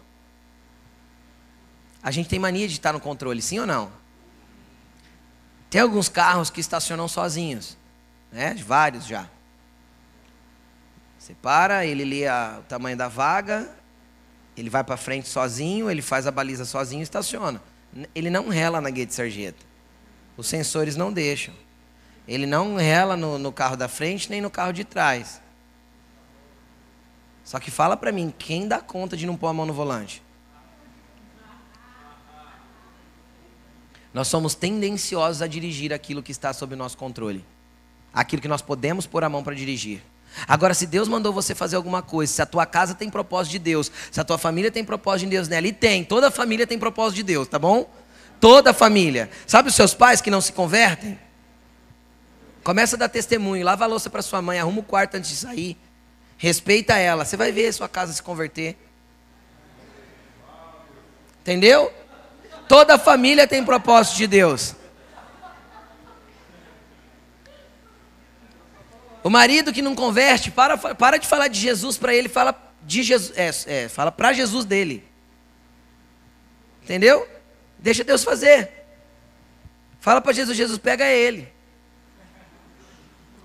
a 2.03 2.11
gente 2.11 2.27
tem 2.27 2.39
mania 2.39 2.67
de 2.67 2.73
estar 2.73 2.91
no 2.91 2.99
controle, 2.99 3.41
sim 3.41 3.57
ou 3.57 3.65
não? 3.65 3.89
Tem 5.69 5.79
alguns 5.79 6.09
carros 6.09 6.49
que 6.49 6.59
estacionam 6.59 7.07
sozinhos, 7.07 7.77
né? 8.33 8.53
Vários 8.55 9.05
já. 9.05 9.29
Você 11.23 11.33
para, 11.35 11.85
ele 11.85 12.03
lê 12.03 12.27
a, 12.27 12.57
o 12.59 12.63
tamanho 12.63 12.97
da 12.97 13.07
vaga, 13.07 13.73
ele 14.57 14.69
vai 14.69 14.83
para 14.83 14.97
frente 14.97 15.29
sozinho, 15.29 15.89
ele 15.89 16.01
faz 16.01 16.27
a 16.27 16.31
baliza 16.31 16.65
sozinho 16.65 16.99
e 16.99 17.03
estaciona. 17.03 17.63
Ele 18.13 18.29
não 18.29 18.49
rela 18.49 18.81
na 18.81 18.89
guia 18.89 19.05
de 19.05 19.13
sarjeta. 19.13 19.65
Os 20.35 20.47
sensores 20.47 20.97
não 20.97 21.13
deixam. 21.13 21.53
Ele 22.27 22.45
não 22.45 22.75
rela 22.75 23.15
no, 23.15 23.39
no 23.39 23.53
carro 23.53 23.77
da 23.77 23.87
frente 23.87 24.29
nem 24.29 24.41
no 24.41 24.51
carro 24.51 24.73
de 24.73 24.83
trás. 24.83 25.41
Só 27.45 27.57
que 27.57 27.71
fala 27.71 27.95
para 27.95 28.11
mim, 28.11 28.33
quem 28.37 28.67
dá 28.67 28.81
conta 28.81 29.15
de 29.15 29.25
não 29.25 29.37
pôr 29.37 29.47
a 29.47 29.53
mão 29.53 29.65
no 29.65 29.73
volante? 29.73 30.21
Nós 34.13 34.27
somos 34.27 34.55
tendenciosos 34.55 35.41
a 35.41 35.47
dirigir 35.47 35.93
aquilo 35.93 36.21
que 36.21 36.33
está 36.33 36.51
sob 36.51 36.75
nosso 36.75 36.97
controle. 36.97 37.45
Aquilo 38.13 38.41
que 38.41 38.47
nós 38.49 38.61
podemos 38.61 39.07
pôr 39.07 39.23
a 39.23 39.29
mão 39.29 39.41
para 39.41 39.55
dirigir. 39.55 40.01
Agora, 40.47 40.73
se 40.73 40.85
Deus 40.85 41.07
mandou 41.07 41.31
você 41.31 41.53
fazer 41.53 41.75
alguma 41.75 42.01
coisa, 42.01 42.31
se 42.33 42.41
a 42.41 42.45
tua 42.45 42.65
casa 42.65 42.93
tem 42.95 43.09
propósito 43.09 43.51
de 43.51 43.59
Deus, 43.59 43.91
se 44.11 44.19
a 44.19 44.23
tua 44.23 44.37
família 44.37 44.71
tem 44.71 44.83
propósito 44.83 45.25
de 45.25 45.35
Deus 45.35 45.47
nela, 45.47 45.67
e 45.67 45.71
tem, 45.71 46.03
toda 46.03 46.31
família 46.31 46.65
tem 46.65 46.77
propósito 46.79 47.17
de 47.17 47.23
Deus, 47.23 47.47
tá 47.47 47.59
bom? 47.59 47.89
Toda 48.39 48.73
família. 48.73 49.29
Sabe 49.45 49.69
os 49.69 49.75
seus 49.75 49.93
pais 49.93 50.21
que 50.21 50.31
não 50.31 50.41
se 50.41 50.51
convertem? 50.51 51.19
Começa 52.63 52.95
a 52.95 52.99
dar 52.99 53.09
testemunho, 53.09 53.63
lava 53.63 53.83
a 53.83 53.87
louça 53.87 54.09
para 54.09 54.21
sua 54.21 54.41
mãe, 54.41 54.59
arruma 54.59 54.79
o 54.79 54.83
quarto 54.83 55.15
antes 55.15 55.29
de 55.29 55.35
sair, 55.35 55.77
respeita 56.37 56.97
ela, 56.97 57.25
você 57.25 57.37
vai 57.37 57.51
ver 57.51 57.67
a 57.67 57.73
sua 57.73 57.89
casa 57.89 58.13
se 58.13 58.23
converter. 58.23 58.77
Entendeu? 61.41 61.93
Toda 62.67 62.97
família 62.97 63.45
tem 63.45 63.63
propósito 63.63 64.17
de 64.17 64.27
Deus. 64.27 64.75
O 69.23 69.29
marido 69.29 69.71
que 69.71 69.81
não 69.81 69.95
converte, 69.95 70.51
para, 70.51 70.77
para 70.77 71.17
de 71.17 71.25
falar 71.25 71.47
de 71.47 71.59
Jesus 71.59 71.97
para 71.97 72.13
ele, 72.13 72.27
fala 72.27 72.53
de 72.81 73.01
Jesus, 73.01 73.33
é, 73.37 73.83
é, 73.83 73.89
fala 73.89 74.11
para 74.11 74.33
Jesus 74.33 74.65
dele. 74.65 75.07
Entendeu? 76.83 77.27
Deixa 77.79 78.03
Deus 78.03 78.23
fazer. 78.23 78.69
Fala 80.01 80.19
para 80.19 80.33
Jesus, 80.33 80.57
Jesus 80.57 80.77
pega 80.77 81.05
ele. 81.09 81.47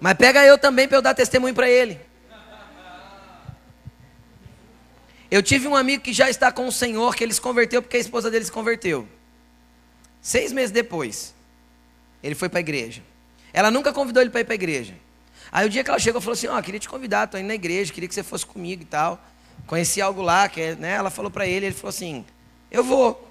Mas 0.01 0.15
pega 0.15 0.45
eu 0.45 0.59
também 0.59 0.89
para 0.89 0.97
eu 0.97 1.03
dar 1.03 1.15
testemunho 1.15 1.55
para 1.55 1.71
ele. 1.71 2.01
Eu 5.31 5.43
tive 5.43 5.69
um 5.69 5.77
amigo 5.77 6.03
que 6.03 6.13
já 6.13 6.29
está 6.29 6.51
com 6.51 6.67
o 6.67 6.73
Senhor, 6.73 7.15
que 7.15 7.23
ele 7.23 7.35
se 7.35 7.41
converteu 7.41 7.83
porque 7.83 7.99
a 7.99 8.01
esposa 8.01 8.31
dele 8.31 8.45
se 8.45 8.53
converteu. 8.53 9.07
Seis 10.21 10.53
meses 10.53 10.71
depois, 10.71 11.35
ele 12.23 12.35
foi 12.35 12.49
para 12.49 12.59
a 12.59 12.61
igreja. 12.61 13.03
Ela 13.53 13.71
nunca 13.71 13.93
convidou 13.93 14.23
ele 14.23 14.31
para 14.31 14.41
ir 14.41 14.45
para 14.45 14.55
a 14.55 14.57
igreja. 14.57 14.95
Aí 15.51 15.67
o 15.67 15.71
dia 15.71 15.83
que 15.83 15.91
ela 15.91 15.99
chegou, 15.99 16.21
falou 16.21 16.35
assim: 16.35 16.47
Ó, 16.47 16.59
oh, 16.59 16.63
queria 16.63 16.81
te 16.81 16.89
convidar, 16.89 17.27
tô 17.27 17.39
indo 17.39 17.47
na 17.47 17.55
igreja, 17.55 17.93
queria 17.93 18.09
que 18.09 18.15
você 18.15 18.23
fosse 18.23 18.45
comigo 18.45 18.83
e 18.83 18.87
tal. 18.87 19.23
Conheci 19.67 20.01
algo 20.01 20.23
lá, 20.23 20.49
que 20.49 20.75
né, 20.77 20.93
ela 20.93 21.11
falou 21.11 21.31
para 21.31 21.47
ele, 21.47 21.67
ele 21.67 21.75
falou 21.75 21.91
assim: 21.91 22.25
Eu 22.71 22.85
vou. 22.85 23.29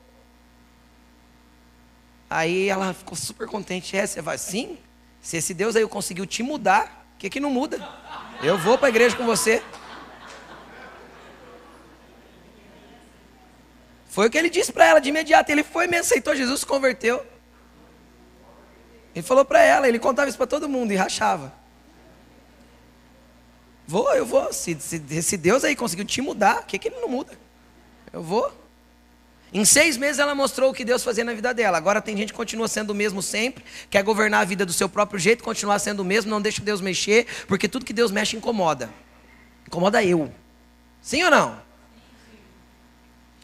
Aí 2.29 2.67
ela 2.67 2.93
ficou 2.93 3.15
super 3.15 3.47
contente. 3.47 3.95
É, 3.95 4.05
você 4.05 4.21
vai? 4.21 4.37
Sim. 4.37 4.77
Se 5.21 5.37
esse 5.37 5.53
Deus 5.53 5.75
aí 5.75 5.87
conseguiu 5.87 6.25
te 6.25 6.43
mudar, 6.43 7.07
o 7.15 7.17
que, 7.17 7.29
que 7.29 7.39
não 7.39 7.49
muda? 7.49 7.87
Eu 8.41 8.57
vou 8.57 8.77
para 8.77 8.87
a 8.87 8.89
igreja 8.89 9.15
com 9.15 9.25
você. 9.25 9.63
Foi 14.07 14.27
o 14.27 14.29
que 14.29 14.37
ele 14.37 14.49
disse 14.49 14.71
para 14.71 14.85
ela 14.85 14.99
de 14.99 15.09
imediato. 15.09 15.51
Ele 15.51 15.63
foi 15.63 15.87
mesmo, 15.87 16.05
aceitou 16.05 16.35
Jesus, 16.35 16.61
se 16.61 16.65
converteu. 16.65 17.25
Ele 19.13 19.23
falou 19.23 19.45
para 19.45 19.61
ela, 19.61 19.87
ele 19.87 19.99
contava 19.99 20.29
isso 20.29 20.37
para 20.37 20.47
todo 20.47 20.69
mundo 20.69 20.91
e 20.91 20.95
rachava. 20.95 21.53
Vou, 23.87 24.13
eu 24.13 24.25
vou. 24.25 24.51
Se, 24.51 24.77
se, 24.79 25.21
se 25.21 25.37
Deus 25.37 25.63
aí 25.63 25.75
conseguiu 25.75 26.03
te 26.03 26.21
mudar, 26.21 26.59
o 26.59 26.63
que, 26.65 26.77
que 26.77 26.89
ele 26.89 26.99
não 26.99 27.07
muda? 27.07 27.31
Eu 28.11 28.21
vou. 28.21 28.51
Em 29.53 29.63
seis 29.63 29.95
meses 29.95 30.19
ela 30.19 30.35
mostrou 30.35 30.71
o 30.71 30.73
que 30.73 30.83
Deus 30.83 31.03
fazia 31.03 31.23
na 31.23 31.33
vida 31.33 31.53
dela. 31.53 31.77
Agora 31.77 32.01
tem 32.01 32.17
gente 32.17 32.33
que 32.33 32.37
continua 32.37 32.67
sendo 32.67 32.89
o 32.89 32.95
mesmo 32.95 33.21
sempre, 33.21 33.63
quer 33.89 34.03
governar 34.03 34.41
a 34.41 34.45
vida 34.45 34.65
do 34.65 34.73
seu 34.73 34.89
próprio 34.89 35.17
jeito, 35.17 35.41
continuar 35.41 35.79
sendo 35.79 36.01
o 36.01 36.05
mesmo, 36.05 36.29
não 36.29 36.41
deixa 36.41 36.61
Deus 36.61 36.81
mexer, 36.81 37.25
porque 37.47 37.67
tudo 37.69 37.85
que 37.85 37.93
Deus 37.93 38.11
mexe 38.11 38.35
incomoda. 38.35 38.89
Incomoda 39.65 40.03
eu. 40.03 40.31
Sim 41.01 41.23
ou 41.23 41.31
não? 41.31 41.67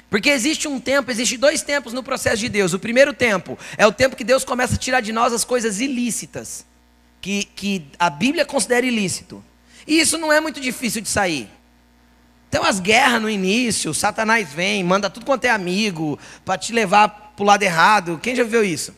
Porque 0.10 0.30
existe 0.30 0.68
um 0.68 0.80
tempo, 0.80 1.10
existe 1.10 1.38
dois 1.38 1.62
tempos 1.64 1.94
no 1.94 2.04
processo 2.04 2.38
de 2.38 2.50
Deus. 2.50 2.74
O 2.74 2.80
primeiro 2.80 3.14
tempo 3.14 3.58
é 3.78 3.88
o 3.88 3.92
tempo 3.92 4.16
que 4.16 4.24
Deus 4.24 4.44
começa 4.44 4.76
a 4.76 4.78
tirar 4.78 5.02
de 5.02 5.14
nós 5.14 5.32
as 5.32 5.46
coisas 5.46 5.80
ilícitas, 5.80 6.66
que, 7.22 7.46
que 7.46 7.88
a 7.98 8.10
Bíblia 8.10 8.46
considera 8.46 8.86
ilícito. 8.86 9.44
E 9.86 10.00
isso 10.00 10.18
não 10.18 10.32
é 10.32 10.40
muito 10.40 10.60
difícil 10.60 11.02
de 11.02 11.10
sair. 11.10 11.50
Tem 12.50 12.62
umas 12.62 12.80
guerras 12.80 13.22
no 13.22 13.30
início, 13.30 13.94
Satanás 13.94 14.52
vem, 14.54 14.84
manda 14.84 15.10
tudo 15.10 15.26
quanto 15.26 15.46
é 15.46 15.50
amigo, 15.50 16.20
para 16.46 16.58
te 16.58 16.72
levar 16.72 17.34
para 17.36 17.44
o 17.44 17.48
lado 17.48 17.64
errado. 17.64 18.20
Quem 18.22 18.36
já 18.36 18.44
viu 18.44 18.64
isso? 18.64 18.94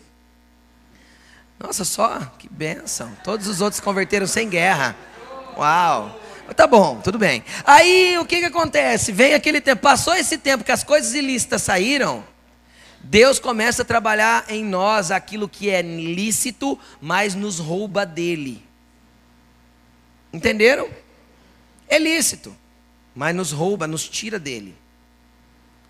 Nossa, 1.58 1.86
só, 1.86 2.20
que 2.38 2.50
benção. 2.50 3.10
Todos 3.24 3.48
os 3.48 3.62
outros 3.62 3.78
se 3.78 3.82
converteram 3.82 4.28
sem 4.28 4.50
guerra. 4.50 4.96
Uau. 5.58 6.20
Tá 6.56 6.68
bom, 6.68 7.00
tudo 7.02 7.18
bem. 7.18 7.44
Aí 7.66 8.18
o 8.20 8.26
que, 8.26 8.40
que 8.40 8.46
acontece? 8.46 9.12
Vem 9.12 9.34
aquele 9.34 9.60
tempo, 9.60 9.82
passou 9.82 10.14
esse 10.14 10.38
tempo 10.38 10.64
que 10.64 10.72
as 10.72 10.84
coisas 10.84 11.14
ilícitas 11.14 11.64
saíram, 11.64 12.24
Deus 13.02 13.40
começa 13.40 13.84
a 13.84 13.86
trabalhar 13.86 14.46
em 14.50 14.64
nós 14.64 15.12
aquilo 15.12 15.48
que 15.48 15.70
é 15.70 15.82
lícito, 15.82 16.78
mas 17.00 17.36
nos 17.36 17.60
rouba 17.60 18.06
dele. 18.06 18.64
Entenderam? 20.36 20.90
É 21.88 21.98
lícito 21.98 22.56
mas 23.16 23.34
nos 23.34 23.54
rouba, 23.54 23.88
nos 23.88 24.08
tira 24.08 24.38
dele. 24.38 24.76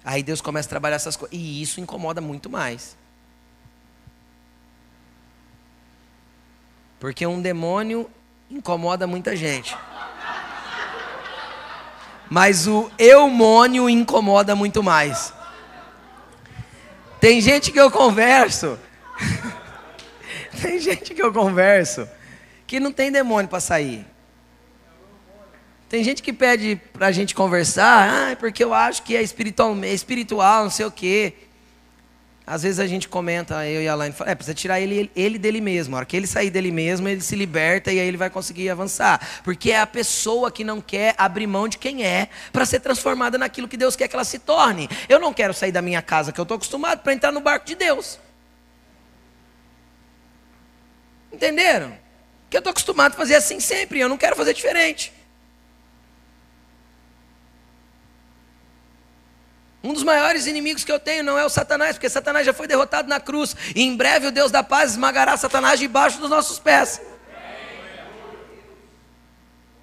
Aí 0.03 0.21
Deus 0.21 0.39
começa 0.39 0.67
a 0.67 0.69
trabalhar 0.69 0.97
essas 0.97 1.15
coisas. 1.15 1.35
E 1.35 1.61
isso 1.61 1.81
incomoda 1.81 2.21
muito 2.21 2.47
mais. 2.47 2.95
Porque 6.99 7.25
um 7.25 7.41
demônio 7.41 8.07
incomoda 8.49 9.07
muita 9.07 9.35
gente. 9.35 9.75
Mas 12.29 12.67
o 12.67 12.91
eumônio 12.99 13.89
incomoda 13.89 14.55
muito 14.55 14.83
mais. 14.83 15.33
Tem 17.19 17.41
gente 17.41 17.71
que 17.71 17.79
eu 17.79 17.89
converso. 17.89 18.77
tem 20.61 20.79
gente 20.79 21.15
que 21.15 21.21
eu 21.21 21.33
converso 21.33 22.07
que 22.67 22.79
não 22.79 22.91
tem 22.91 23.11
demônio 23.11 23.49
para 23.49 23.59
sair. 23.59 24.05
Tem 25.87 26.03
gente 26.03 26.23
que 26.23 26.33
pede 26.33 26.81
para 26.93 27.07
a 27.07 27.11
gente 27.11 27.35
conversar, 27.35 28.31
ah, 28.31 28.35
porque 28.35 28.63
eu 28.63 28.73
acho 28.73 29.03
que 29.03 29.15
é 29.15 29.21
espiritual, 29.21 29.75
é 29.83 29.93
espiritual, 29.93 30.63
não 30.63 30.71
sei 30.71 30.85
o 30.85 30.91
quê. 30.91 31.33
Às 32.47 32.61
vezes 32.61 32.79
a 32.79 32.85
gente 32.85 33.09
comenta, 33.09 33.65
eu 33.67 33.81
e 33.81 33.87
a 33.87 33.93
Alain, 33.93 34.11
fala, 34.11 34.29
é, 34.29 34.35
precisa 34.35 34.53
tirar 34.53 34.79
ele, 34.79 35.09
ele 35.15 35.39
dele 35.39 35.59
mesmo. 35.59 35.95
A 35.95 35.97
hora 35.97 36.05
que 36.05 36.15
ele 36.15 36.27
sair 36.27 36.51
dele 36.51 36.71
mesmo, 36.71 37.07
ele 37.07 37.21
se 37.21 37.35
liberta 37.35 37.91
e 37.91 37.99
aí 37.99 38.07
ele 38.07 38.17
vai 38.17 38.29
conseguir 38.29 38.69
avançar. 38.69 39.19
Porque 39.43 39.71
é 39.71 39.79
a 39.79 39.87
pessoa 39.87 40.51
que 40.51 40.63
não 40.63 40.79
quer 40.79 41.15
abrir 41.17 41.47
mão 41.47 41.67
de 41.67 41.79
quem 41.79 42.03
é 42.03 42.29
para 42.53 42.63
ser 42.63 42.81
transformada 42.81 43.35
naquilo 43.37 43.67
que 43.67 43.75
Deus 43.75 43.95
quer 43.95 44.07
que 44.07 44.15
ela 44.15 44.23
se 44.23 44.37
torne. 44.37 44.87
Eu 45.09 45.19
não 45.19 45.33
quero 45.33 45.55
sair 45.55 45.71
da 45.71 45.81
minha 45.81 46.03
casa 46.03 46.31
que 46.31 46.39
eu 46.39 46.43
estou 46.43 46.55
acostumado 46.55 47.01
para 47.01 47.13
entrar 47.13 47.31
no 47.31 47.39
barco 47.39 47.65
de 47.65 47.73
Deus. 47.73 48.19
Entenderam? 51.33 51.97
Que 52.47 52.57
eu 52.57 52.59
estou 52.59 52.69
acostumado 52.69 53.13
a 53.13 53.17
fazer 53.17 53.35
assim 53.35 53.59
sempre, 53.59 53.99
eu 53.99 54.07
não 54.07 54.17
quero 54.17 54.35
fazer 54.35 54.53
diferente. 54.53 55.11
Um 59.85 59.93
dos 59.93 60.01
maiores 60.01 60.47
inimigos 60.47 60.83
que 60.83 60.91
eu 60.91 60.99
tenho 60.99 61.23
não 61.23 61.37
é 61.37 61.45
o 61.45 61.49
Satanás, 61.49 61.95
porque 61.95 62.09
Satanás 62.09 62.43
já 62.43 62.51
foi 62.51 62.65
derrotado 62.65 63.07
na 63.07 63.19
cruz. 63.19 63.55
E 63.75 63.83
em 63.83 63.95
breve 63.95 64.25
o 64.25 64.31
Deus 64.31 64.49
da 64.49 64.63
paz 64.63 64.91
esmagará 64.91 65.37
Satanás 65.37 65.79
debaixo 65.79 66.17
dos 66.17 66.27
nossos 66.27 66.57
pés. 66.57 66.99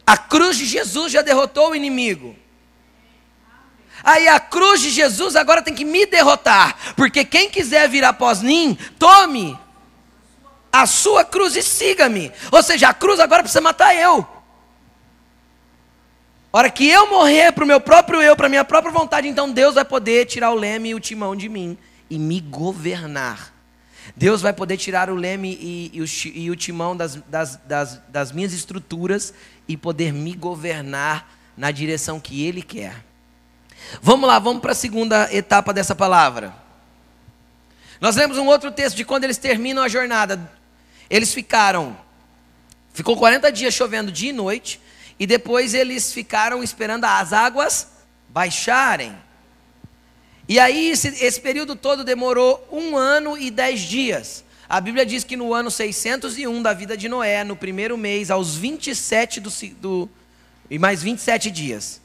A 0.05 0.17
cruz 0.17 0.57
de 0.59 0.65
Jesus 0.65 1.13
já 1.13 1.23
derrotou 1.23 1.71
o 1.71 1.77
inimigo. 1.77 2.35
Aí 4.03 4.27
a 4.27 4.41
cruz 4.41 4.81
de 4.81 4.91
Jesus 4.91 5.37
agora 5.37 5.63
tem 5.63 5.73
que 5.73 5.85
me 5.85 6.05
derrotar. 6.05 6.77
Porque 6.97 7.25
quem 7.25 7.49
quiser 7.49 7.89
vir 7.89 8.03
após 8.03 8.43
mim, 8.43 8.77
tome 8.99 9.57
a 10.73 10.85
sua 10.85 11.25
cruz 11.25 11.55
e 11.55 11.63
siga-me. 11.63 12.33
Ou 12.51 12.61
seja, 12.61 12.89
a 12.89 12.95
cruz 12.95 13.21
agora 13.21 13.45
precisa 13.45 13.61
matar 13.61 13.95
eu 13.95 14.32
hora 16.59 16.71
que 16.71 16.89
eu 16.89 17.09
morrer 17.09 17.53
para 17.53 17.65
o 17.65 17.67
meu 17.67 17.81
próprio 17.81 18.21
eu, 18.21 18.37
para 18.37 18.49
minha 18.49 18.65
própria 18.65 18.93
vontade, 18.93 19.29
então 19.29 19.51
Deus 19.51 19.75
vai 19.75 19.85
poder 19.85 20.27
tirar 20.27 20.51
o 20.51 20.55
leme 20.55 20.91
e 20.91 20.95
o 20.95 21.01
timão 21.01 21.35
de 21.35 21.49
mim 21.49 21.79
e 22.11 22.19
me 22.19 22.41
governar. 22.41 23.53
Deus 24.17 24.43
vai 24.43 24.53
poder 24.53 24.77
tirar 24.77 25.09
o 25.09 25.15
leme 25.15 25.57
e, 25.61 25.91
e, 25.95 26.03
o, 26.03 26.05
e 26.35 26.51
o, 26.51 26.57
timão 26.57 26.97
das, 26.97 27.17
das, 27.27 27.57
das, 27.65 28.01
das 28.09 28.33
minhas 28.33 28.53
estruturas 28.53 29.33
e 29.67 29.77
poder 29.77 30.13
me 30.13 30.35
governar 30.35 31.39
na 31.57 31.71
direção 31.71 32.21
que 32.21 32.45
Ele 32.45 32.63
quer. 32.63 32.97
Vamos 34.03 34.29
lá, 34.29 34.39
vamos 34.39 34.61
para 34.61 34.73
a 34.73 34.75
segunda 34.75 35.33
etapa 35.35 35.73
dessa 35.73 35.95
palavra. 35.95 36.55
Nós 38.01 38.17
lemos 38.17 38.37
um 38.37 38.47
outro 38.47 38.73
texto 38.73 38.97
de 38.97 39.05
quando 39.05 39.25
eles 39.25 39.39
terminam 39.39 39.83
a 39.83 39.89
jornada. 39.89 40.51
Eles 41.09 41.33
ficaram, 41.33 41.97
ficou 42.93 43.17
40 43.17 43.51
dias 43.53 43.73
chovendo 43.73 44.11
dia 44.11 44.31
e 44.31 44.33
noite, 44.33 44.81
e 45.23 45.27
depois 45.27 45.73
eles 45.73 46.13
ficaram 46.13 46.65
esperando 46.65 47.05
as 47.05 47.33
águas 47.33 47.87
baixarem. 48.29 49.17
E 50.49 50.59
aí, 50.59 50.89
esse, 50.91 51.07
esse, 51.25 51.41
período 51.41 51.77
todo 51.77 52.03
demorou 52.03 52.67
um 52.73 52.97
ano 52.97 53.39
e 53.39 53.49
dez 53.49 53.83
dias. 53.83 54.45
A 54.69 54.81
Bíblia 54.81 55.07
diz 55.07 55.23
que 55.23 55.37
no 55.37 55.55
ano 55.55 55.71
601 55.71 56.61
da 56.61 56.73
vida 56.73 56.97
de 56.97 57.09
Noé, 57.09 57.45
no 57.45 57.55
primeiro 57.55 57.97
mês, 57.97 58.33
aos 58.33 58.57
27 58.57 59.39
do, 59.39 59.51
do 59.81 60.11
e 60.69 60.77
mais 60.77 61.05
27 61.05 61.53
dias. 61.53 62.01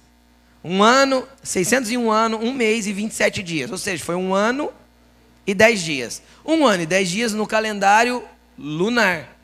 Um 0.64 0.84
ano, 0.84 1.28
601 1.42 2.12
ano, 2.12 2.38
um 2.38 2.54
mês 2.54 2.86
e 2.86 2.94
27 2.94 3.42
dias. 3.42 3.72
Ou 3.72 3.80
seja, 3.80 4.06
foi 4.06 4.14
um 4.14 4.32
ano 4.32 4.72
e 5.48 5.56
10 5.56 5.82
dias. 5.82 6.22
Um 6.46 6.68
ano 6.68 6.84
e 6.84 6.86
10 6.86 7.10
dias 7.10 7.34
no 7.34 7.48
calendário 7.48 8.24
lunar. 8.56 9.36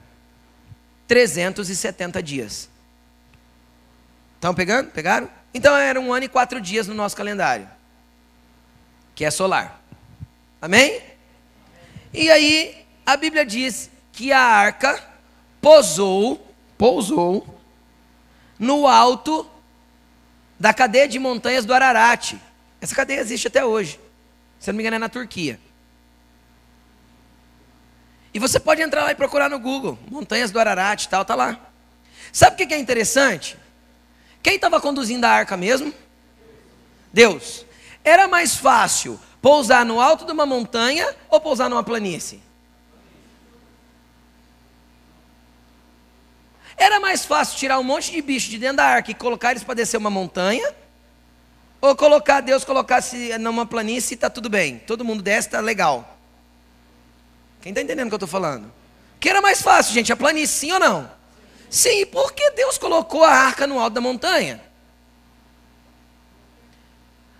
370 1.07 2.21
dias. 2.21 2.71
Estão 4.43 4.53
pegando? 4.53 4.91
Pegaram? 4.91 5.29
Então 5.53 5.73
era 5.73 5.97
um 5.97 6.11
ano 6.11 6.25
e 6.25 6.27
quatro 6.27 6.59
dias 6.59 6.85
no 6.85 6.93
nosso 6.93 7.15
calendário, 7.15 7.65
que 9.15 9.23
é 9.23 9.31
solar. 9.31 9.81
Amém? 10.61 11.01
E 12.13 12.29
aí 12.29 12.85
a 13.05 13.15
Bíblia 13.15 13.45
diz 13.45 13.89
que 14.11 14.33
a 14.33 14.41
arca 14.41 15.01
pousou, 15.61 16.53
pousou 16.77 17.57
no 18.59 18.85
alto 18.85 19.49
da 20.59 20.73
cadeia 20.73 21.07
de 21.07 21.19
montanhas 21.19 21.63
do 21.63 21.73
Ararat. 21.73 22.33
Essa 22.81 22.93
cadeia 22.93 23.21
existe 23.21 23.47
até 23.47 23.63
hoje. 23.63 23.97
Se 24.59 24.69
não 24.69 24.75
me 24.75 24.83
engano, 24.83 24.97
é 24.97 24.99
na 24.99 25.07
Turquia. 25.07 25.57
E 28.33 28.39
você 28.39 28.59
pode 28.59 28.81
entrar 28.81 29.05
lá 29.05 29.11
e 29.13 29.15
procurar 29.15 29.49
no 29.49 29.57
Google, 29.57 29.97
montanhas 30.11 30.51
do 30.51 30.59
Ararat 30.59 31.05
e 31.05 31.07
tal, 31.07 31.23
tá 31.23 31.33
lá. 31.33 31.57
Sabe 32.33 32.61
o 32.61 32.67
que 32.67 32.73
é 32.73 32.77
interessante? 32.77 33.62
Quem 34.43 34.55
estava 34.55 34.81
conduzindo 34.81 35.23
a 35.23 35.29
arca 35.29 35.55
mesmo? 35.55 35.93
Deus. 37.13 37.65
Era 38.03 38.27
mais 38.27 38.55
fácil 38.55 39.17
pousar 39.41 39.85
no 39.85 40.01
alto 40.01 40.25
de 40.25 40.33
uma 40.33 40.45
montanha 40.45 41.15
ou 41.29 41.39
pousar 41.39 41.69
numa 41.69 41.83
planície? 41.83 42.43
Era 46.75 46.99
mais 46.99 47.23
fácil 47.23 47.57
tirar 47.57 47.79
um 47.79 47.83
monte 47.83 48.11
de 48.11 48.21
bicho 48.21 48.49
de 48.49 48.57
dentro 48.57 48.77
da 48.77 48.85
arca 48.85 49.11
e 49.11 49.13
colocar 49.13 49.51
eles 49.51 49.63
para 49.63 49.75
descer 49.75 49.95
uma 49.95 50.09
montanha? 50.09 50.75
Ou 51.79 51.95
colocar, 51.95 52.41
Deus 52.41 52.65
colocasse 52.65 53.37
numa 53.37 53.65
planície 53.65 54.13
e 54.13 54.15
está 54.15 54.29
tudo 54.29 54.49
bem? 54.49 54.79
Todo 54.79 55.05
mundo 55.05 55.23
desce, 55.23 55.47
está 55.47 55.61
legal. 55.61 56.17
Quem 57.61 57.71
está 57.71 57.81
entendendo 57.81 58.07
o 58.07 58.09
que 58.09 58.15
eu 58.15 58.17
estou 58.17 58.27
falando? 58.27 58.65
O 58.65 59.19
que 59.19 59.29
era 59.29 59.41
mais 59.41 59.61
fácil, 59.61 59.93
gente? 59.93 60.11
A 60.11 60.17
planície, 60.17 60.67
sim 60.67 60.71
ou 60.73 60.79
não? 60.79 61.22
Sim, 61.73 62.05
por 62.05 62.33
que 62.33 62.51
Deus 62.51 62.77
colocou 62.77 63.23
a 63.23 63.31
arca 63.31 63.65
no 63.65 63.79
alto 63.79 63.95
da 63.95 63.99
montanha? 63.99 64.61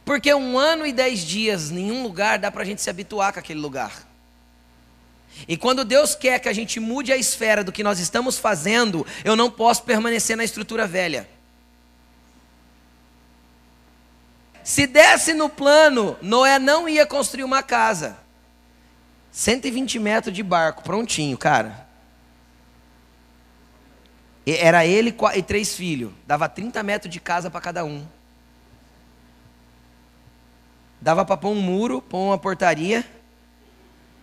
Porque 0.04 0.34
um 0.34 0.58
ano 0.58 0.88
e 0.88 0.92
dez 0.92 1.20
dias, 1.20 1.70
nenhum 1.70 2.02
lugar, 2.02 2.40
dá 2.40 2.50
para 2.50 2.64
a 2.64 2.66
gente 2.66 2.82
se 2.82 2.90
habituar 2.90 3.32
com 3.32 3.38
aquele 3.38 3.60
lugar. 3.60 4.08
E 5.48 5.56
quando 5.56 5.86
Deus 5.86 6.16
quer 6.16 6.40
que 6.40 6.50
a 6.50 6.54
gente 6.54 6.80
mude 6.80 7.14
a 7.14 7.16
esfera 7.16 7.64
do 7.64 7.72
que 7.72 7.84
nós 7.84 8.00
estamos 8.00 8.40
fazendo, 8.40 9.06
eu 9.24 9.36
não 9.36 9.52
posso 9.52 9.84
permanecer 9.84 10.36
na 10.36 10.44
estrutura 10.44 10.88
velha. 10.88 11.30
Se 14.64 14.88
desse 14.88 15.36
no 15.36 15.48
plano, 15.48 16.18
Noé 16.24 16.58
não 16.58 16.90
ia 16.90 17.06
construir 17.06 17.44
uma 17.44 17.62
casa. 17.62 18.18
120 19.32 20.00
metros 20.00 20.34
de 20.34 20.42
barco, 20.42 20.82
prontinho, 20.82 21.38
cara. 21.38 21.83
Era 24.46 24.86
ele 24.86 25.16
e 25.36 25.42
três 25.42 25.76
filhos. 25.76 26.12
Dava 26.28 26.50
30 26.50 26.84
metros 26.84 27.12
de 27.12 27.20
casa 27.20 27.50
para 27.50 27.62
cada 27.62 27.86
um. 27.86 28.06
Dava 31.00 31.24
para 31.24 31.38
pôr 31.38 31.50
um 31.50 31.62
muro, 31.62 32.02
pôr 32.02 32.20
uma 32.20 32.38
portaria. 32.38 33.06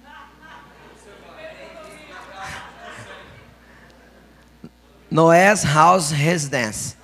Noé's 5.10 5.64
House 5.64 6.10
Residence. 6.10 7.00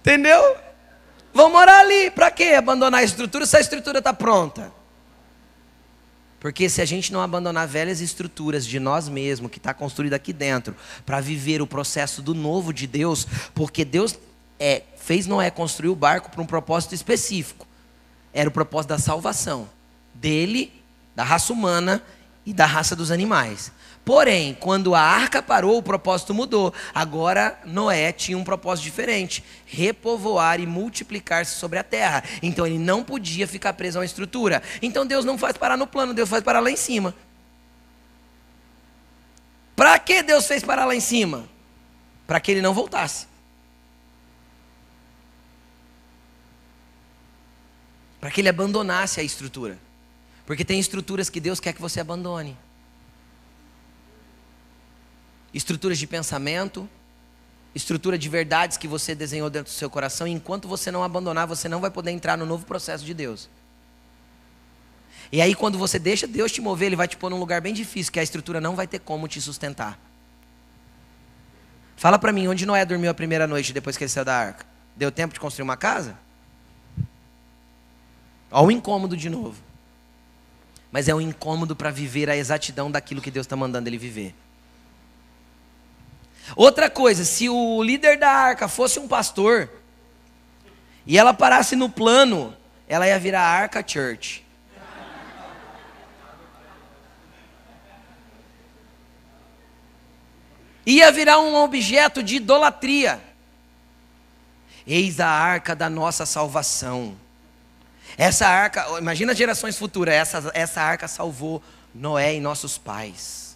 Entendeu? 0.00 0.56
Vão 1.34 1.50
morar 1.50 1.80
ali. 1.80 2.10
Para 2.10 2.30
quê? 2.30 2.54
Abandonar 2.56 3.00
a 3.00 3.04
estrutura 3.04 3.44
se 3.44 3.58
a 3.58 3.60
estrutura 3.60 3.98
está 3.98 4.14
pronta. 4.14 4.77
Porque 6.40 6.68
se 6.68 6.80
a 6.80 6.84
gente 6.84 7.12
não 7.12 7.20
abandonar 7.20 7.66
velhas 7.66 8.00
estruturas 8.00 8.64
de 8.64 8.78
nós 8.78 9.08
mesmos, 9.08 9.50
que 9.50 9.58
está 9.58 9.74
construída 9.74 10.16
aqui 10.16 10.32
dentro, 10.32 10.74
para 11.04 11.20
viver 11.20 11.60
o 11.60 11.66
processo 11.66 12.22
do 12.22 12.34
novo 12.34 12.72
de 12.72 12.86
Deus, 12.86 13.26
porque 13.54 13.84
Deus 13.84 14.18
é, 14.58 14.82
fez 14.96 15.26
Noé 15.26 15.50
construir 15.50 15.90
o 15.90 15.96
barco 15.96 16.30
para 16.30 16.42
um 16.42 16.46
propósito 16.46 16.94
específico. 16.94 17.66
Era 18.32 18.48
o 18.48 18.52
propósito 18.52 18.90
da 18.90 18.98
salvação 18.98 19.68
dele, 20.14 20.72
da 21.14 21.24
raça 21.24 21.52
humana 21.52 22.02
e 22.46 22.52
da 22.52 22.66
raça 22.66 22.94
dos 22.94 23.10
animais. 23.10 23.72
Porém, 24.08 24.54
quando 24.54 24.94
a 24.94 25.02
arca 25.02 25.42
parou, 25.42 25.76
o 25.76 25.82
propósito 25.82 26.32
mudou. 26.32 26.72
Agora 26.94 27.60
Noé 27.66 28.10
tinha 28.10 28.38
um 28.38 28.42
propósito 28.42 28.84
diferente: 28.84 29.44
repovoar 29.66 30.58
e 30.58 30.66
multiplicar-se 30.66 31.56
sobre 31.56 31.78
a 31.78 31.84
terra. 31.84 32.24
Então 32.42 32.66
ele 32.66 32.78
não 32.78 33.04
podia 33.04 33.46
ficar 33.46 33.74
preso 33.74 33.98
a 33.98 34.00
uma 34.00 34.06
estrutura. 34.06 34.62
Então 34.80 35.04
Deus 35.04 35.26
não 35.26 35.36
faz 35.36 35.58
parar 35.58 35.76
no 35.76 35.86
plano, 35.86 36.14
Deus 36.14 36.26
faz 36.26 36.42
parar 36.42 36.60
lá 36.60 36.70
em 36.70 36.76
cima. 36.76 37.14
Para 39.76 39.98
que 39.98 40.22
Deus 40.22 40.46
fez 40.46 40.64
parar 40.64 40.86
lá 40.86 40.94
em 40.94 41.00
cima? 41.00 41.46
Para 42.26 42.40
que 42.40 42.50
ele 42.50 42.62
não 42.62 42.72
voltasse. 42.72 43.26
Para 48.18 48.30
que 48.30 48.40
ele 48.40 48.48
abandonasse 48.48 49.20
a 49.20 49.22
estrutura. 49.22 49.78
Porque 50.46 50.64
tem 50.64 50.80
estruturas 50.80 51.28
que 51.28 51.40
Deus 51.40 51.60
quer 51.60 51.74
que 51.74 51.82
você 51.82 52.00
abandone 52.00 52.56
estruturas 55.58 55.98
de 55.98 56.06
pensamento, 56.06 56.88
estrutura 57.74 58.16
de 58.16 58.28
verdades 58.28 58.76
que 58.76 58.86
você 58.86 59.12
desenhou 59.12 59.50
dentro 59.50 59.72
do 59.72 59.74
seu 59.74 59.90
coração, 59.90 60.26
e 60.28 60.30
enquanto 60.30 60.68
você 60.68 60.88
não 60.88 61.02
abandonar, 61.02 61.48
você 61.48 61.68
não 61.68 61.80
vai 61.80 61.90
poder 61.90 62.12
entrar 62.12 62.38
no 62.38 62.46
novo 62.46 62.64
processo 62.64 63.04
de 63.04 63.12
Deus. 63.12 63.50
E 65.32 65.42
aí, 65.42 65.56
quando 65.56 65.76
você 65.76 65.98
deixa 65.98 66.28
Deus 66.28 66.52
te 66.52 66.60
mover, 66.60 66.86
Ele 66.86 66.96
vai 66.96 67.08
te 67.08 67.16
pôr 67.16 67.28
num 67.28 67.40
lugar 67.40 67.60
bem 67.60 67.74
difícil, 67.74 68.12
que 68.12 68.20
a 68.20 68.22
estrutura 68.22 68.60
não 68.60 68.76
vai 68.76 68.86
ter 68.86 69.00
como 69.00 69.26
te 69.26 69.40
sustentar. 69.40 69.98
Fala 71.96 72.20
para 72.20 72.32
mim, 72.32 72.46
onde 72.46 72.64
Noé 72.64 72.84
dormiu 72.84 73.10
a 73.10 73.14
primeira 73.14 73.44
noite 73.44 73.72
depois 73.72 73.96
que 73.96 74.04
ele 74.04 74.08
saiu 74.08 74.24
da 74.24 74.36
arca? 74.36 74.64
Deu 74.96 75.10
tempo 75.10 75.34
de 75.34 75.40
construir 75.40 75.64
uma 75.64 75.76
casa? 75.76 76.16
Olha 78.48 78.68
o 78.68 78.70
incômodo 78.70 79.16
de 79.16 79.28
novo. 79.28 79.60
Mas 80.92 81.08
é 81.08 81.14
um 81.14 81.20
incômodo 81.20 81.74
para 81.74 81.90
viver 81.90 82.30
a 82.30 82.36
exatidão 82.36 82.88
daquilo 82.88 83.20
que 83.20 83.32
Deus 83.32 83.44
está 83.44 83.56
mandando 83.56 83.88
ele 83.88 83.98
viver. 83.98 84.32
Outra 86.56 86.88
coisa, 86.88 87.24
se 87.24 87.48
o 87.48 87.82
líder 87.82 88.18
da 88.18 88.30
arca 88.30 88.68
fosse 88.68 88.98
um 88.98 89.06
pastor 89.06 89.68
e 91.06 91.16
ela 91.16 91.32
parasse 91.32 91.74
no 91.74 91.88
plano, 91.88 92.56
ela 92.86 93.06
ia 93.06 93.18
virar 93.18 93.42
Arca 93.42 93.84
Church. 93.86 94.44
Ia 100.84 101.12
virar 101.12 101.38
um 101.38 101.54
objeto 101.54 102.22
de 102.22 102.36
idolatria. 102.36 103.20
Eis 104.86 105.20
a 105.20 105.28
arca 105.28 105.76
da 105.76 105.90
nossa 105.90 106.24
salvação. 106.24 107.14
Essa 108.16 108.46
arca, 108.46 108.98
imagina 108.98 109.34
gerações 109.34 109.76
futuras, 109.76 110.14
essa, 110.14 110.50
essa 110.54 110.82
arca 110.82 111.06
salvou 111.06 111.62
Noé 111.94 112.34
e 112.34 112.40
nossos 112.40 112.78
pais. 112.78 113.47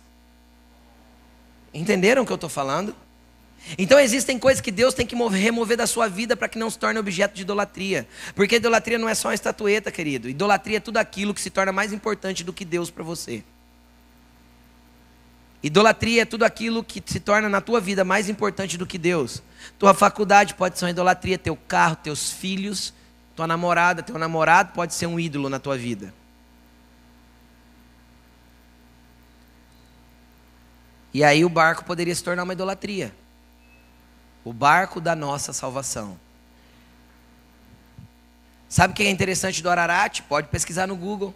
Entenderam 1.72 2.22
o 2.22 2.26
que 2.26 2.32
eu 2.32 2.36
estou 2.36 2.50
falando? 2.50 2.94
Então 3.78 3.98
existem 3.98 4.38
coisas 4.38 4.60
que 4.60 4.70
Deus 4.70 4.92
tem 4.92 5.06
que 5.06 5.14
remover 5.14 5.76
da 5.76 5.86
sua 5.86 6.08
vida 6.08 6.36
para 6.36 6.48
que 6.48 6.58
não 6.58 6.68
se 6.68 6.78
torne 6.78 6.98
objeto 6.98 7.34
de 7.34 7.42
idolatria. 7.42 8.06
Porque 8.34 8.56
idolatria 8.56 8.98
não 8.98 9.08
é 9.08 9.14
só 9.14 9.28
uma 9.28 9.34
estatueta, 9.34 9.90
querido. 9.90 10.28
Idolatria 10.28 10.78
é 10.78 10.80
tudo 10.80 10.96
aquilo 10.96 11.32
que 11.32 11.40
se 11.40 11.50
torna 11.50 11.72
mais 11.72 11.92
importante 11.92 12.42
do 12.42 12.52
que 12.52 12.64
Deus 12.64 12.90
para 12.90 13.04
você. 13.04 13.42
Idolatria 15.62 16.22
é 16.22 16.24
tudo 16.24 16.42
aquilo 16.42 16.82
que 16.82 17.00
se 17.06 17.20
torna 17.20 17.48
na 17.48 17.60
tua 17.60 17.80
vida 17.80 18.04
mais 18.04 18.28
importante 18.28 18.76
do 18.76 18.84
que 18.84 18.98
Deus. 18.98 19.42
Tua 19.78 19.94
faculdade 19.94 20.54
pode 20.54 20.76
ser 20.76 20.86
uma 20.86 20.90
idolatria, 20.90 21.38
teu 21.38 21.56
carro, 21.56 21.94
teus 21.94 22.32
filhos, 22.32 22.92
tua 23.36 23.46
namorada, 23.46 24.02
teu 24.02 24.18
namorado 24.18 24.72
pode 24.72 24.92
ser 24.92 25.06
um 25.06 25.20
ídolo 25.20 25.48
na 25.48 25.60
tua 25.60 25.78
vida. 25.78 26.12
E 31.12 31.22
aí 31.22 31.44
o 31.44 31.48
barco 31.48 31.84
poderia 31.84 32.14
se 32.14 32.24
tornar 32.24 32.44
uma 32.44 32.52
idolatria. 32.52 33.14
O 34.44 34.52
barco 34.52 35.00
da 35.00 35.14
nossa 35.14 35.52
salvação. 35.52 36.18
Sabe 38.68 38.92
o 38.92 38.96
que 38.96 39.02
é 39.02 39.10
interessante 39.10 39.62
do 39.62 39.68
Ararat? 39.68 40.22
Pode 40.22 40.48
pesquisar 40.48 40.86
no 40.86 40.96
Google. 40.96 41.34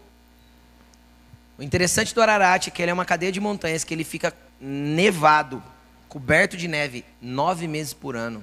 O 1.59 1.63
interessante 1.63 2.15
do 2.15 2.23
Ararat 2.23 2.69
é 2.69 2.71
que 2.71 2.81
ele 2.81 2.91
é 2.91 2.95
uma 2.95 3.05
cadeia 3.05 3.31
de 3.31 3.41
montanhas 3.41 3.85
que 3.85 3.93
ele 3.93 4.05
fica 4.05 4.35
nevado, 4.61 5.63
coberto 6.09 6.57
de 6.57 6.67
neve, 6.67 7.05
nove 7.21 7.69
meses 7.69 7.93
por 7.93 8.17
ano. 8.17 8.43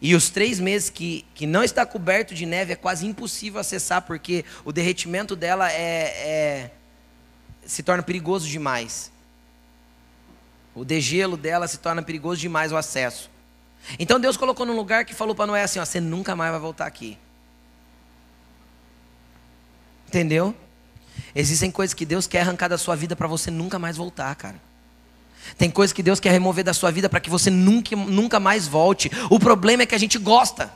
E 0.00 0.14
os 0.14 0.30
três 0.30 0.60
meses 0.60 0.90
que, 0.90 1.24
que 1.34 1.46
não 1.46 1.64
está 1.64 1.84
coberto 1.84 2.34
de 2.34 2.46
neve 2.46 2.72
é 2.72 2.76
quase 2.76 3.06
impossível 3.06 3.60
acessar, 3.60 4.02
porque 4.02 4.44
o 4.64 4.72
derretimento 4.72 5.34
dela 5.34 5.72
é, 5.72 5.76
é 5.76 6.70
se 7.64 7.82
torna 7.82 8.02
perigoso 8.02 8.48
demais. 8.48 9.10
O 10.76 10.84
degelo 10.84 11.38
dela 11.38 11.66
se 11.66 11.78
torna 11.78 12.02
perigoso 12.02 12.38
demais 12.38 12.70
o 12.70 12.76
acesso. 12.76 13.30
Então 13.98 14.20
Deus 14.20 14.36
colocou 14.36 14.66
num 14.66 14.76
lugar 14.76 15.06
que 15.06 15.14
falou 15.14 15.34
para 15.34 15.46
Noé 15.46 15.62
assim: 15.62 15.78
ó, 15.78 15.84
você 15.86 16.00
nunca 16.00 16.36
mais 16.36 16.50
vai 16.50 16.60
voltar 16.60 16.84
aqui. 16.86 17.18
Entendeu? 20.06 20.54
Existem 21.34 21.70
coisas 21.70 21.94
que 21.94 22.04
Deus 22.04 22.26
quer 22.26 22.42
arrancar 22.42 22.68
da 22.68 22.76
sua 22.76 22.94
vida 22.94 23.16
para 23.16 23.26
você 23.26 23.50
nunca 23.50 23.78
mais 23.78 23.96
voltar, 23.96 24.34
cara. 24.34 24.60
Tem 25.56 25.70
coisas 25.70 25.94
que 25.94 26.02
Deus 26.02 26.20
quer 26.20 26.30
remover 26.30 26.62
da 26.62 26.74
sua 26.74 26.90
vida 26.90 27.08
para 27.08 27.20
que 27.20 27.30
você 27.30 27.48
nunca, 27.48 27.96
nunca 27.96 28.38
mais 28.38 28.68
volte. 28.68 29.10
O 29.30 29.38
problema 29.38 29.84
é 29.84 29.86
que 29.86 29.94
a 29.94 29.98
gente 29.98 30.18
gosta. 30.18 30.70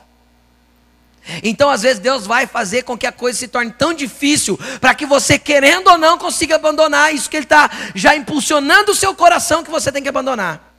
Então, 1.43 1.69
às 1.69 1.83
vezes, 1.83 1.99
Deus 1.99 2.25
vai 2.25 2.47
fazer 2.47 2.83
com 2.83 2.97
que 2.97 3.05
a 3.05 3.11
coisa 3.11 3.37
se 3.37 3.47
torne 3.47 3.71
tão 3.71 3.93
difícil 3.93 4.57
para 4.79 4.95
que 4.95 5.05
você, 5.05 5.37
querendo 5.37 5.87
ou 5.87 5.97
não, 5.97 6.17
consiga 6.17 6.55
abandonar 6.55 7.13
isso 7.13 7.29
que 7.29 7.37
Ele 7.37 7.45
está 7.45 7.69
já 7.93 8.15
impulsionando 8.15 8.91
o 8.91 8.95
seu 8.95 9.15
coração 9.15 9.63
que 9.63 9.69
você 9.69 9.91
tem 9.91 10.01
que 10.01 10.09
abandonar. 10.09 10.69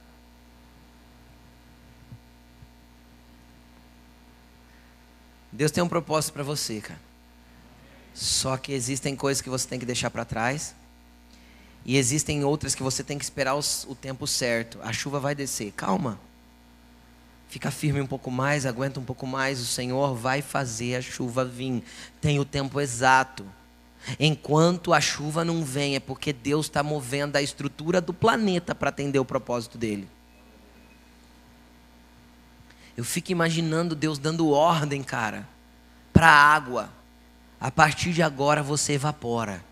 Deus 5.53 5.71
tem 5.71 5.83
um 5.83 5.89
propósito 5.89 6.33
para 6.33 6.43
você, 6.43 6.81
cara. 6.81 7.01
Só 8.15 8.57
que 8.57 8.73
existem 8.73 9.15
coisas 9.15 9.41
que 9.41 9.51
você 9.51 9.69
tem 9.69 9.79
que 9.79 9.87
deixar 9.87 10.11
para 10.11 10.25
trás. 10.25 10.75
E 11.85 11.97
existem 11.97 12.45
outras 12.45 12.75
que 12.75 12.83
você 12.83 13.03
tem 13.03 13.19
que 13.19 13.25
esperar 13.25 13.55
o 13.55 13.95
tempo 13.95 14.27
certo. 14.27 14.79
A 14.83 14.93
chuva 14.93 15.21
vai 15.21 15.35
descer. 15.35 15.73
Calma. 15.73 16.19
Fica 17.53 17.71
firme 17.71 18.01
um 18.01 18.07
pouco 18.07 18.31
mais, 18.31 18.65
aguenta 18.65 18.99
um 18.99 19.05
pouco 19.05 19.27
mais. 19.27 19.61
O 19.61 19.67
Senhor 19.67 20.15
vai 20.15 20.41
fazer 20.41 20.97
a 20.97 21.03
chuva 21.03 21.45
vir. 21.45 21.85
Tem 22.19 22.41
o 22.41 22.47
tempo 22.47 22.81
exato. 22.81 23.45
Enquanto 24.19 24.95
a 24.95 25.03
chuva 25.03 25.45
não 25.45 25.63
vem, 25.63 25.95
é 25.95 26.01
porque 26.01 26.33
Deus 26.33 26.65
está 26.65 26.83
movendo 26.83 27.37
a 27.37 27.43
estrutura 27.43 28.01
do 28.01 28.15
planeta 28.15 28.75
para 28.75 28.89
atender 28.89 29.19
o 29.19 29.25
propósito 29.27 29.77
dele. 29.77 30.09
Eu 32.97 33.05
fico 33.05 33.33
imaginando 33.33 33.95
Deus 33.95 34.19
dando 34.19 34.49
ordem, 34.49 35.03
cara, 35.03 35.47
para 36.11 36.29
a 36.29 36.55
água. 36.55 36.89
A 37.61 37.71
partir 37.71 38.15
de 38.15 38.23
agora 38.23 38.63
você 38.63 38.95
evapora. 38.95 39.63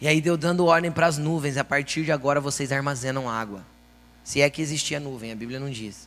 E 0.00 0.08
aí 0.08 0.20
Deus 0.20 0.36
dando 0.36 0.66
ordem 0.66 0.90
para 0.90 1.06
as 1.06 1.16
nuvens. 1.16 1.56
A 1.56 1.62
partir 1.62 2.04
de 2.04 2.10
agora 2.10 2.40
vocês 2.40 2.72
armazenam 2.72 3.30
água. 3.30 3.64
Se 4.28 4.42
é 4.42 4.50
que 4.50 4.60
existia 4.60 5.00
nuvem, 5.00 5.32
a 5.32 5.34
Bíblia 5.34 5.58
não 5.58 5.70
diz. 5.70 6.06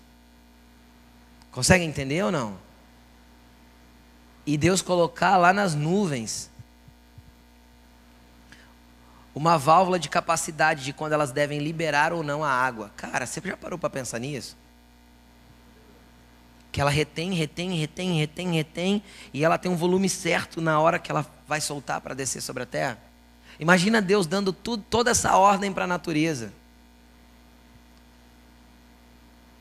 Consegue 1.52 1.84
entender 1.84 2.24
ou 2.24 2.32
não? 2.32 2.56
E 4.46 4.60
Deus 4.60 4.80
colocar 4.80 5.38
lá 5.38 5.52
nas 5.52 5.74
nuvens 5.74 6.52
uma 9.34 9.58
válvula 9.58 9.98
de 9.98 10.08
capacidade 10.08 10.84
de 10.84 10.94
quando 10.94 11.14
elas 11.14 11.32
devem 11.32 11.58
liberar 11.58 12.14
ou 12.14 12.22
não 12.22 12.44
a 12.44 12.52
água. 12.52 12.92
Cara, 12.96 13.26
você 13.26 13.42
já 13.44 13.58
parou 13.58 13.80
para 13.80 13.90
pensar 13.90 14.20
nisso? 14.20 14.56
Que 16.72 16.80
ela 16.80 16.92
retém, 16.92 17.34
retém, 17.34 17.74
retém, 17.74 18.20
retém, 18.20 18.54
retém, 18.54 19.04
e 19.34 19.44
ela 19.44 19.58
tem 19.58 19.72
um 19.72 19.76
volume 19.76 20.08
certo 20.08 20.62
na 20.62 20.80
hora 20.80 21.00
que 21.00 21.10
ela 21.10 21.26
vai 21.48 21.60
soltar 21.60 22.00
para 22.02 22.14
descer 22.14 22.42
sobre 22.42 22.62
a 22.62 22.68
terra. 22.68 23.00
Imagina 23.60 24.00
Deus 24.00 24.28
dando 24.28 24.54
tudo, 24.54 24.86
toda 24.92 25.10
essa 25.10 25.36
ordem 25.36 25.74
para 25.74 25.86
a 25.86 25.88
natureza. 25.88 26.61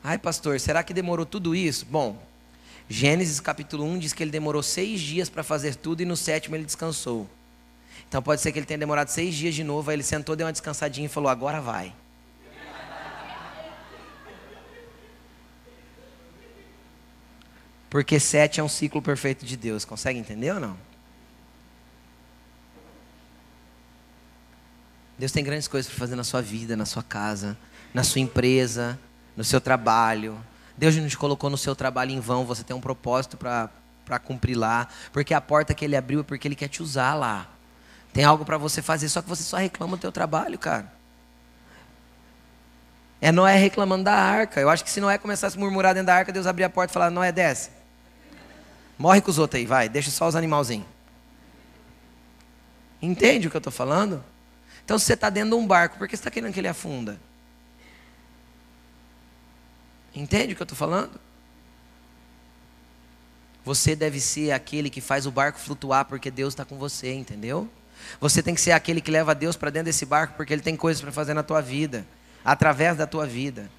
Ai, 0.03 0.17
pastor, 0.17 0.59
será 0.59 0.83
que 0.83 0.93
demorou 0.93 1.25
tudo 1.25 1.55
isso? 1.55 1.85
Bom, 1.85 2.21
Gênesis 2.89 3.39
capítulo 3.39 3.85
1 3.85 3.99
diz 3.99 4.13
que 4.13 4.23
ele 4.23 4.31
demorou 4.31 4.63
seis 4.63 4.99
dias 4.99 5.29
para 5.29 5.43
fazer 5.43 5.75
tudo 5.75 6.01
e 6.01 6.05
no 6.05 6.17
sétimo 6.17 6.55
ele 6.55 6.65
descansou. 6.65 7.29
Então 8.07 8.21
pode 8.21 8.41
ser 8.41 8.51
que 8.51 8.59
ele 8.59 8.65
tenha 8.65 8.77
demorado 8.77 9.09
seis 9.09 9.35
dias 9.35 9.55
de 9.55 9.63
novo, 9.63 9.89
aí 9.89 9.95
ele 9.95 10.03
sentou, 10.03 10.35
deu 10.35 10.45
uma 10.45 10.51
descansadinha 10.51 11.05
e 11.05 11.09
falou: 11.09 11.29
agora 11.29 11.61
vai. 11.61 11.93
Porque 17.89 18.19
sete 18.19 18.59
é 18.59 18.63
um 18.63 18.69
ciclo 18.69 19.01
perfeito 19.01 19.45
de 19.45 19.57
Deus. 19.57 19.83
Consegue 19.83 20.17
entender 20.17 20.51
ou 20.51 20.59
não? 20.61 20.77
Deus 25.19 25.31
tem 25.31 25.43
grandes 25.43 25.67
coisas 25.67 25.91
para 25.91 25.99
fazer 25.99 26.15
na 26.15 26.23
sua 26.23 26.41
vida, 26.41 26.75
na 26.75 26.85
sua 26.85 27.03
casa, 27.03 27.57
na 27.93 28.03
sua 28.03 28.21
empresa, 28.21 28.97
no 29.35 29.43
seu 29.43 29.61
trabalho. 29.61 30.37
Deus 30.77 30.95
não 30.95 31.07
te 31.07 31.17
colocou 31.17 31.49
no 31.49 31.57
seu 31.57 31.75
trabalho 31.75 32.11
em 32.11 32.19
vão, 32.19 32.45
você 32.45 32.63
tem 32.63 32.75
um 32.75 32.81
propósito 32.81 33.37
para 33.37 34.19
cumprir 34.23 34.55
lá. 34.55 34.87
Porque 35.11 35.33
a 35.33 35.41
porta 35.41 35.73
que 35.73 35.85
Ele 35.85 35.95
abriu 35.95 36.21
é 36.21 36.23
porque 36.23 36.47
Ele 36.47 36.55
quer 36.55 36.67
te 36.67 36.81
usar 36.81 37.13
lá. 37.13 37.47
Tem 38.13 38.23
algo 38.23 38.43
para 38.43 38.57
você 38.57 38.81
fazer, 38.81 39.07
só 39.09 39.21
que 39.21 39.29
você 39.29 39.43
só 39.43 39.57
reclama 39.57 39.95
do 39.95 40.01
teu 40.01 40.11
trabalho, 40.11 40.57
cara. 40.57 40.91
É 43.21 43.31
Noé 43.31 43.55
reclamando 43.55 44.05
da 44.05 44.13
arca. 44.13 44.59
Eu 44.59 44.69
acho 44.69 44.83
que 44.83 44.89
se 44.89 44.99
Noé 44.99 45.17
começasse 45.17 45.55
a 45.55 45.59
murmurar 45.59 45.93
dentro 45.93 46.07
da 46.07 46.15
arca, 46.15 46.31
Deus 46.31 46.47
abria 46.47 46.65
a 46.65 46.69
porta 46.69 46.91
e 46.91 46.93
falava: 46.93 47.11
Noé, 47.11 47.31
desce. 47.31 47.69
Morre 48.97 49.21
com 49.21 49.29
os 49.29 49.37
outros 49.37 49.59
aí, 49.59 49.65
vai. 49.65 49.87
Deixa 49.87 50.09
só 50.11 50.27
os 50.27 50.35
animalzinhos. 50.35 50.87
Entende 53.01 53.47
o 53.47 53.51
que 53.51 53.57
eu 53.57 53.59
estou 53.59 53.71
falando? 53.71 54.23
Então, 54.83 54.97
se 54.99 55.05
você 55.05 55.13
está 55.13 55.29
dentro 55.29 55.51
de 55.51 55.55
um 55.55 55.65
barco, 55.65 55.97
por 55.97 56.07
que 56.07 56.15
você 56.15 56.21
está 56.21 56.31
querendo 56.31 56.53
que 56.53 56.59
ele 56.59 56.67
afunda? 56.67 57.19
Entende 60.15 60.53
o 60.53 60.55
que 60.55 60.61
eu 60.61 60.65
estou 60.65 60.77
falando? 60.77 61.19
Você 63.63 63.95
deve 63.95 64.19
ser 64.19 64.51
aquele 64.51 64.89
que 64.89 65.01
faz 65.01 65.25
o 65.25 65.31
barco 65.31 65.59
flutuar 65.59 66.05
porque 66.05 66.31
Deus 66.31 66.53
está 66.53 66.65
com 66.65 66.77
você, 66.77 67.13
entendeu? 67.13 67.69
Você 68.19 68.41
tem 68.41 68.55
que 68.55 68.61
ser 68.61 68.71
aquele 68.71 68.99
que 68.99 69.11
leva 69.11 69.35
Deus 69.35 69.55
para 69.55 69.69
dentro 69.69 69.85
desse 69.85 70.05
barco 70.05 70.33
porque 70.35 70.51
Ele 70.51 70.61
tem 70.61 70.75
coisas 70.75 71.01
para 71.01 71.11
fazer 71.11 71.33
na 71.33 71.43
tua 71.43 71.61
vida, 71.61 72.05
através 72.43 72.97
da 72.97 73.05
tua 73.05 73.25
vida. 73.25 73.69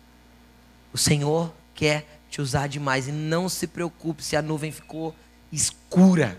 O 0.93 0.99
Senhor 0.99 1.53
quer 1.75 2.21
te 2.31 2.41
usar 2.41 2.69
demais 2.69 3.09
e 3.09 3.13
não 3.13 3.49
se 3.49 3.67
preocupe 3.67 4.23
se 4.23 4.37
a 4.37 4.43
nuvem 4.43 4.71
ficou 4.71 5.15
escura 5.51 6.39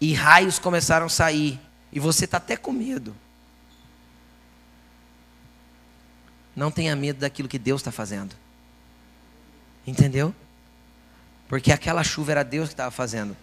e 0.00 0.12
raios 0.14 0.58
começaram 0.58 1.06
a 1.06 1.10
sair 1.10 1.58
e 1.92 1.98
você 1.98 2.26
está 2.26 2.36
até 2.36 2.56
com 2.56 2.72
medo. 2.72 3.16
Não 6.54 6.70
tenha 6.70 6.94
medo 6.94 7.20
daquilo 7.20 7.48
que 7.48 7.58
Deus 7.58 7.80
está 7.80 7.90
fazendo. 7.90 8.34
Entendeu? 9.90 10.32
Porque 11.48 11.72
aquela 11.72 12.04
chuva 12.04 12.30
era 12.30 12.44
Deus 12.44 12.68
que 12.68 12.74
estava 12.74 12.92
fazendo. 12.92 13.36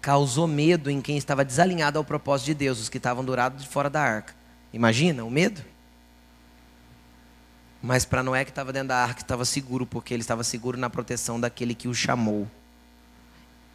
Causou 0.00 0.46
medo 0.46 0.88
em 0.88 1.00
quem 1.00 1.18
estava 1.18 1.44
desalinhado 1.44 1.98
ao 1.98 2.04
propósito 2.04 2.46
de 2.46 2.54
Deus, 2.54 2.78
os 2.78 2.88
que 2.88 2.96
estavam 2.96 3.24
dourados 3.24 3.64
de 3.64 3.68
fora 3.68 3.90
da 3.90 4.00
arca. 4.00 4.32
Imagina 4.72 5.24
o 5.24 5.30
medo? 5.30 5.60
Mas 7.82 8.04
para 8.04 8.22
Noé 8.22 8.44
que 8.44 8.52
estava 8.52 8.72
dentro 8.72 8.88
da 8.88 9.02
arca, 9.02 9.20
estava 9.20 9.44
seguro, 9.44 9.84
porque 9.84 10.14
ele 10.14 10.20
estava 10.20 10.44
seguro 10.44 10.78
na 10.78 10.88
proteção 10.88 11.40
daquele 11.40 11.74
que 11.74 11.88
o 11.88 11.94
chamou. 11.94 12.46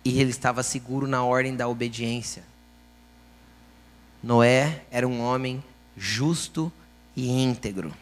E 0.05 0.21
ele 0.21 0.29
estava 0.29 0.63
seguro 0.63 1.05
na 1.07 1.21
ordem 1.21 1.53
da 1.53 1.67
obediência. 1.67 2.43
Noé 4.23 4.85
era 4.89 5.05
um 5.05 5.19
homem 5.19 5.61
justo 5.97 6.71
e 7.13 7.29
íntegro. 7.29 7.93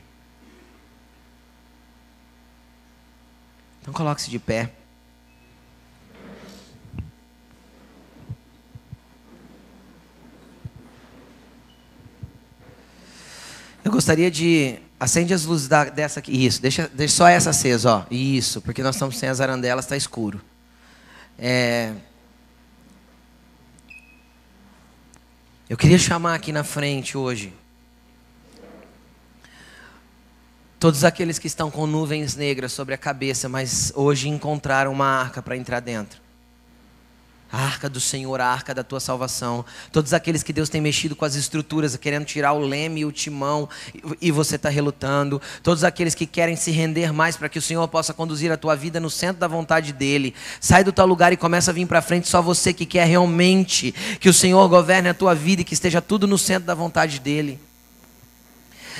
Então 3.83 3.93
coloque-se 3.93 4.29
de 4.29 4.39
pé. 4.39 4.71
Eu 13.83 13.91
gostaria 13.91 14.31
de. 14.31 14.79
Acende 14.97 15.33
as 15.33 15.43
luzes 15.43 15.67
da, 15.67 15.83
dessa 15.83 16.21
aqui. 16.21 16.31
Isso, 16.45 16.61
deixa, 16.61 16.89
deixa 16.93 17.13
só 17.13 17.27
essa 17.27 17.49
acesa, 17.49 17.91
ó. 17.91 18.05
Isso, 18.09 18.61
porque 18.61 18.81
nós 18.81 18.95
estamos 18.95 19.17
sem 19.17 19.27
as 19.27 19.41
arandelas, 19.41 19.83
está 19.83 19.97
escuro. 19.97 20.41
É... 21.37 21.91
Eu 25.69 25.75
queria 25.75 25.99
chamar 25.99 26.35
aqui 26.35 26.53
na 26.53 26.63
frente 26.63 27.17
hoje 27.17 27.53
Todos 30.83 31.05
aqueles 31.05 31.39
que 31.39 31.47
estão 31.47 31.71
com 31.71 31.87
nuvens 31.87 32.35
negras 32.35 32.73
sobre 32.73 32.93
a 32.93 32.97
cabeça, 32.97 33.47
mas 33.47 33.93
hoje 33.95 34.27
encontraram 34.27 34.91
uma 34.91 35.05
arca 35.05 35.41
para 35.41 35.55
entrar 35.55 35.79
dentro. 35.79 36.19
A 37.49 37.63
arca 37.63 37.89
do 37.89 38.01
Senhor, 38.01 38.41
a 38.41 38.47
arca 38.47 38.75
da 38.75 38.83
tua 38.83 38.99
salvação. 38.99 39.63
Todos 39.93 40.13
aqueles 40.13 40.43
que 40.43 40.51
Deus 40.51 40.67
tem 40.67 40.81
mexido 40.81 41.15
com 41.15 41.23
as 41.23 41.35
estruturas, 41.35 41.95
querendo 41.95 42.25
tirar 42.25 42.51
o 42.51 42.59
leme 42.59 42.99
e 42.99 43.05
o 43.05 43.13
timão, 43.13 43.69
e 44.19 44.29
você 44.29 44.57
está 44.57 44.67
relutando. 44.67 45.41
Todos 45.63 45.85
aqueles 45.85 46.13
que 46.13 46.25
querem 46.25 46.57
se 46.57 46.69
render 46.69 47.13
mais 47.13 47.37
para 47.37 47.47
que 47.47 47.59
o 47.59 47.61
Senhor 47.61 47.87
possa 47.87 48.13
conduzir 48.13 48.51
a 48.51 48.57
tua 48.57 48.75
vida 48.75 48.99
no 48.99 49.09
centro 49.09 49.39
da 49.39 49.47
vontade 49.47 49.93
dEle. 49.93 50.35
Sai 50.59 50.83
do 50.83 50.91
teu 50.91 51.05
lugar 51.05 51.31
e 51.31 51.37
começa 51.37 51.71
a 51.71 51.73
vir 51.73 51.87
para 51.87 52.01
frente. 52.01 52.27
Só 52.27 52.41
você 52.41 52.73
que 52.73 52.85
quer 52.85 53.07
realmente 53.07 53.93
que 54.19 54.27
o 54.27 54.33
Senhor 54.33 54.67
governe 54.67 55.07
a 55.07 55.13
tua 55.13 55.33
vida 55.33 55.61
e 55.61 55.63
que 55.63 55.75
esteja 55.75 56.01
tudo 56.01 56.27
no 56.27 56.37
centro 56.37 56.67
da 56.67 56.75
vontade 56.75 57.21
dEle. 57.21 57.57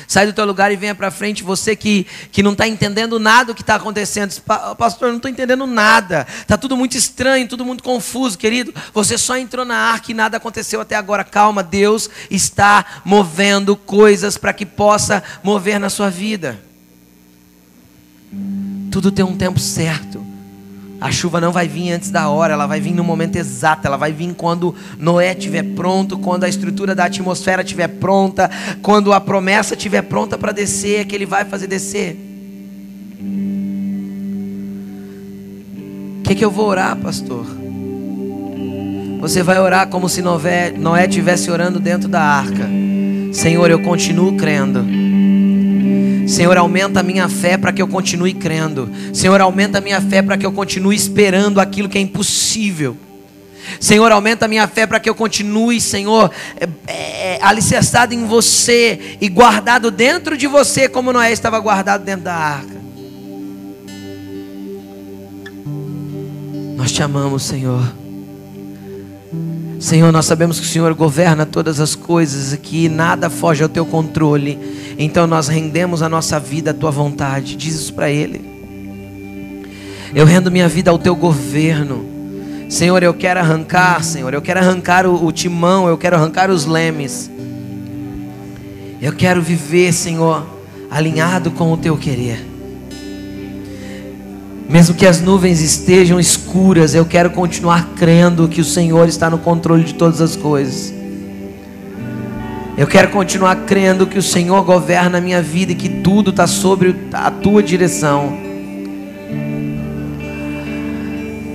Sai 0.07 0.25
do 0.25 0.33
teu 0.33 0.45
lugar 0.45 0.71
e 0.71 0.75
venha 0.75 0.95
para 0.95 1.11
frente. 1.11 1.43
Você 1.43 1.75
que, 1.75 2.05
que 2.31 2.43
não 2.43 2.53
está 2.53 2.67
entendendo 2.67 3.19
nada 3.19 3.47
do 3.47 3.55
que 3.55 3.61
está 3.61 3.75
acontecendo. 3.75 4.33
Pastor, 4.77 5.09
não 5.09 5.17
estou 5.17 5.29
entendendo 5.29 5.65
nada. 5.65 6.27
Está 6.41 6.57
tudo 6.57 6.75
muito 6.75 6.97
estranho, 6.97 7.47
tudo 7.47 7.65
muito 7.65 7.83
confuso, 7.83 8.37
querido. 8.37 8.73
Você 8.93 9.17
só 9.17 9.37
entrou 9.37 9.65
na 9.65 9.75
arca 9.75 10.11
e 10.11 10.13
nada 10.13 10.37
aconteceu 10.37 10.81
até 10.81 10.95
agora. 10.95 11.23
Calma, 11.23 11.63
Deus 11.63 12.09
está 12.29 13.01
movendo 13.05 13.75
coisas 13.75 14.37
para 14.37 14.53
que 14.53 14.65
possa 14.65 15.23
mover 15.43 15.79
na 15.79 15.89
sua 15.89 16.09
vida. 16.09 16.59
Tudo 18.91 19.11
tem 19.11 19.23
um 19.23 19.37
tempo 19.37 19.59
certo. 19.59 20.32
A 21.03 21.11
chuva 21.11 21.41
não 21.41 21.51
vai 21.51 21.67
vir 21.67 21.91
antes 21.91 22.09
da 22.09 22.29
hora, 22.29 22.53
ela 22.53 22.65
vai 22.65 22.79
vir 22.79 22.93
no 22.93 23.03
momento 23.03 23.35
exato, 23.35 23.85
ela 23.85 23.97
vai 23.97 24.13
vir 24.13 24.33
quando 24.35 24.73
Noé 24.97 25.33
estiver 25.33 25.61
pronto, 25.75 26.17
quando 26.17 26.45
a 26.45 26.47
estrutura 26.47 26.95
da 26.95 27.03
atmosfera 27.03 27.61
estiver 27.61 27.89
pronta, 27.89 28.49
quando 28.81 29.11
a 29.11 29.19
promessa 29.19 29.73
estiver 29.73 30.03
pronta 30.03 30.37
para 30.37 30.53
descer, 30.53 31.01
é 31.01 31.03
que 31.03 31.13
ele 31.13 31.25
vai 31.25 31.43
fazer 31.43 31.67
descer. 31.67 32.17
O 36.19 36.23
que, 36.23 36.35
que 36.35 36.45
eu 36.45 36.49
vou 36.49 36.67
orar, 36.67 36.95
pastor? 36.95 37.45
Você 39.19 39.43
vai 39.43 39.59
orar 39.59 39.89
como 39.89 40.07
se 40.07 40.21
Noé 40.21 41.05
estivesse 41.05 41.51
orando 41.51 41.81
dentro 41.81 42.07
da 42.07 42.21
arca. 42.21 42.69
Senhor, 43.33 43.69
eu 43.69 43.81
continuo 43.81 44.37
crendo 44.37 45.02
Senhor, 46.27 46.57
aumenta 46.57 47.01
a 47.01 47.03
minha 47.03 47.27
fé 47.27 47.57
para 47.57 47.71
que 47.71 47.81
eu 47.81 47.87
continue 47.87 48.33
crendo. 48.33 48.89
Senhor, 49.13 49.39
aumenta 49.41 49.77
a 49.77 49.81
minha 49.81 50.01
fé 50.01 50.21
para 50.21 50.37
que 50.37 50.45
eu 50.45 50.51
continue 50.51 50.95
esperando 50.95 51.59
aquilo 51.59 51.89
que 51.89 51.97
é 51.97 52.01
impossível. 52.01 52.97
Senhor, 53.79 54.11
aumenta 54.11 54.45
a 54.45 54.47
minha 54.47 54.67
fé 54.67 54.85
para 54.85 54.99
que 54.99 55.09
eu 55.09 55.15
continue, 55.15 55.79
Senhor, 55.79 56.31
é, 56.59 56.67
é, 56.87 57.39
alicerçado 57.41 58.13
em 58.13 58.25
você 58.25 59.17
e 59.21 59.29
guardado 59.29 59.89
dentro 59.89 60.37
de 60.37 60.47
você, 60.47 60.87
como 60.87 61.13
Noé 61.13 61.31
estava 61.31 61.59
guardado 61.59 62.03
dentro 62.03 62.25
da 62.25 62.33
arca. 62.33 62.83
Nós 66.75 66.91
te 66.91 67.01
amamos, 67.01 67.43
Senhor. 67.43 68.02
Senhor, 69.83 70.13
nós 70.13 70.25
sabemos 70.25 70.61
que 70.61 70.65
o 70.65 70.69
Senhor 70.69 70.93
governa 70.93 71.45
todas 71.45 71.81
as 71.81 71.93
coisas 71.93 72.53
e 72.53 72.57
que 72.57 72.87
nada 72.87 73.29
foge 73.29 73.63
ao 73.63 73.67
teu 73.67 73.85
controle. 73.85 74.57
Então 74.97 75.27
nós 75.27 75.49
rendemos 75.49 76.01
a 76.01 76.07
nossa 76.07 76.39
vida 76.39 76.71
à 76.71 76.73
tua 76.73 76.89
vontade. 76.89 77.57
Diz 77.57 77.75
isso 77.75 77.93
para 77.93 78.09
Ele. 78.09 78.39
Eu 80.15 80.25
rendo 80.25 80.49
minha 80.49 80.69
vida 80.69 80.89
ao 80.89 80.97
teu 80.97 81.13
governo. 81.13 82.05
Senhor, 82.69 83.03
eu 83.03 83.13
quero 83.13 83.41
arrancar, 83.41 84.01
Senhor, 84.05 84.33
eu 84.33 84.41
quero 84.41 84.61
arrancar 84.61 85.05
o, 85.05 85.25
o 85.25 85.33
timão, 85.33 85.85
eu 85.89 85.97
quero 85.97 86.15
arrancar 86.15 86.49
os 86.49 86.65
lemes. 86.65 87.29
Eu 89.01 89.11
quero 89.11 89.41
viver, 89.41 89.91
Senhor, 89.91 90.47
alinhado 90.89 91.51
com 91.51 91.73
o 91.73 91.75
teu 91.75 91.97
querer. 91.97 92.52
Mesmo 94.67 94.95
que 94.95 95.05
as 95.05 95.21
nuvens 95.21 95.61
estejam 95.61 96.19
escuras, 96.19 96.95
eu 96.95 97.05
quero 97.05 97.29
continuar 97.31 97.89
crendo 97.95 98.47
que 98.47 98.61
o 98.61 98.65
Senhor 98.65 99.07
está 99.07 99.29
no 99.29 99.37
controle 99.37 99.83
de 99.83 99.93
todas 99.93 100.21
as 100.21 100.35
coisas. 100.35 100.93
Eu 102.75 102.87
quero 102.87 103.09
continuar 103.09 103.55
crendo 103.67 104.07
que 104.07 104.17
o 104.17 104.23
Senhor 104.23 104.63
governa 104.63 105.19
a 105.19 105.21
minha 105.21 105.41
vida 105.41 105.73
e 105.73 105.75
que 105.75 105.89
tudo 105.89 106.31
está 106.31 106.47
sobre 106.47 106.95
a 107.13 107.29
tua 107.29 107.61
direção. 107.61 108.35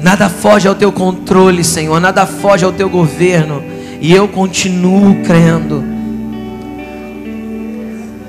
Nada 0.00 0.28
foge 0.28 0.68
ao 0.68 0.76
teu 0.76 0.92
controle, 0.92 1.64
Senhor, 1.64 2.00
nada 2.00 2.24
foge 2.24 2.64
ao 2.64 2.72
teu 2.72 2.88
governo. 2.88 3.62
E 4.00 4.14
eu 4.14 4.28
continuo 4.28 5.24
crendo. 5.24 5.84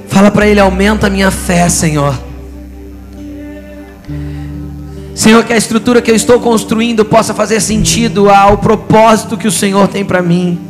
Fala 0.08 0.32
para 0.32 0.48
Ele: 0.48 0.60
aumenta 0.60 1.06
a 1.06 1.10
minha 1.12 1.30
fé, 1.30 1.70
Senhor. 1.70 2.29
Senhor, 5.20 5.44
que 5.44 5.52
a 5.52 5.58
estrutura 5.58 6.02
que 6.02 6.10
eu 6.10 6.16
estou 6.16 6.40
construindo 6.40 7.04
possa 7.04 7.34
fazer 7.34 7.60
sentido 7.60 8.30
ao 8.30 8.58
propósito 8.58 9.36
que 9.36 9.50
o 9.50 9.52
Senhor 9.52 9.86
tem 9.90 10.06
para 10.06 10.22
mim. 10.22 10.69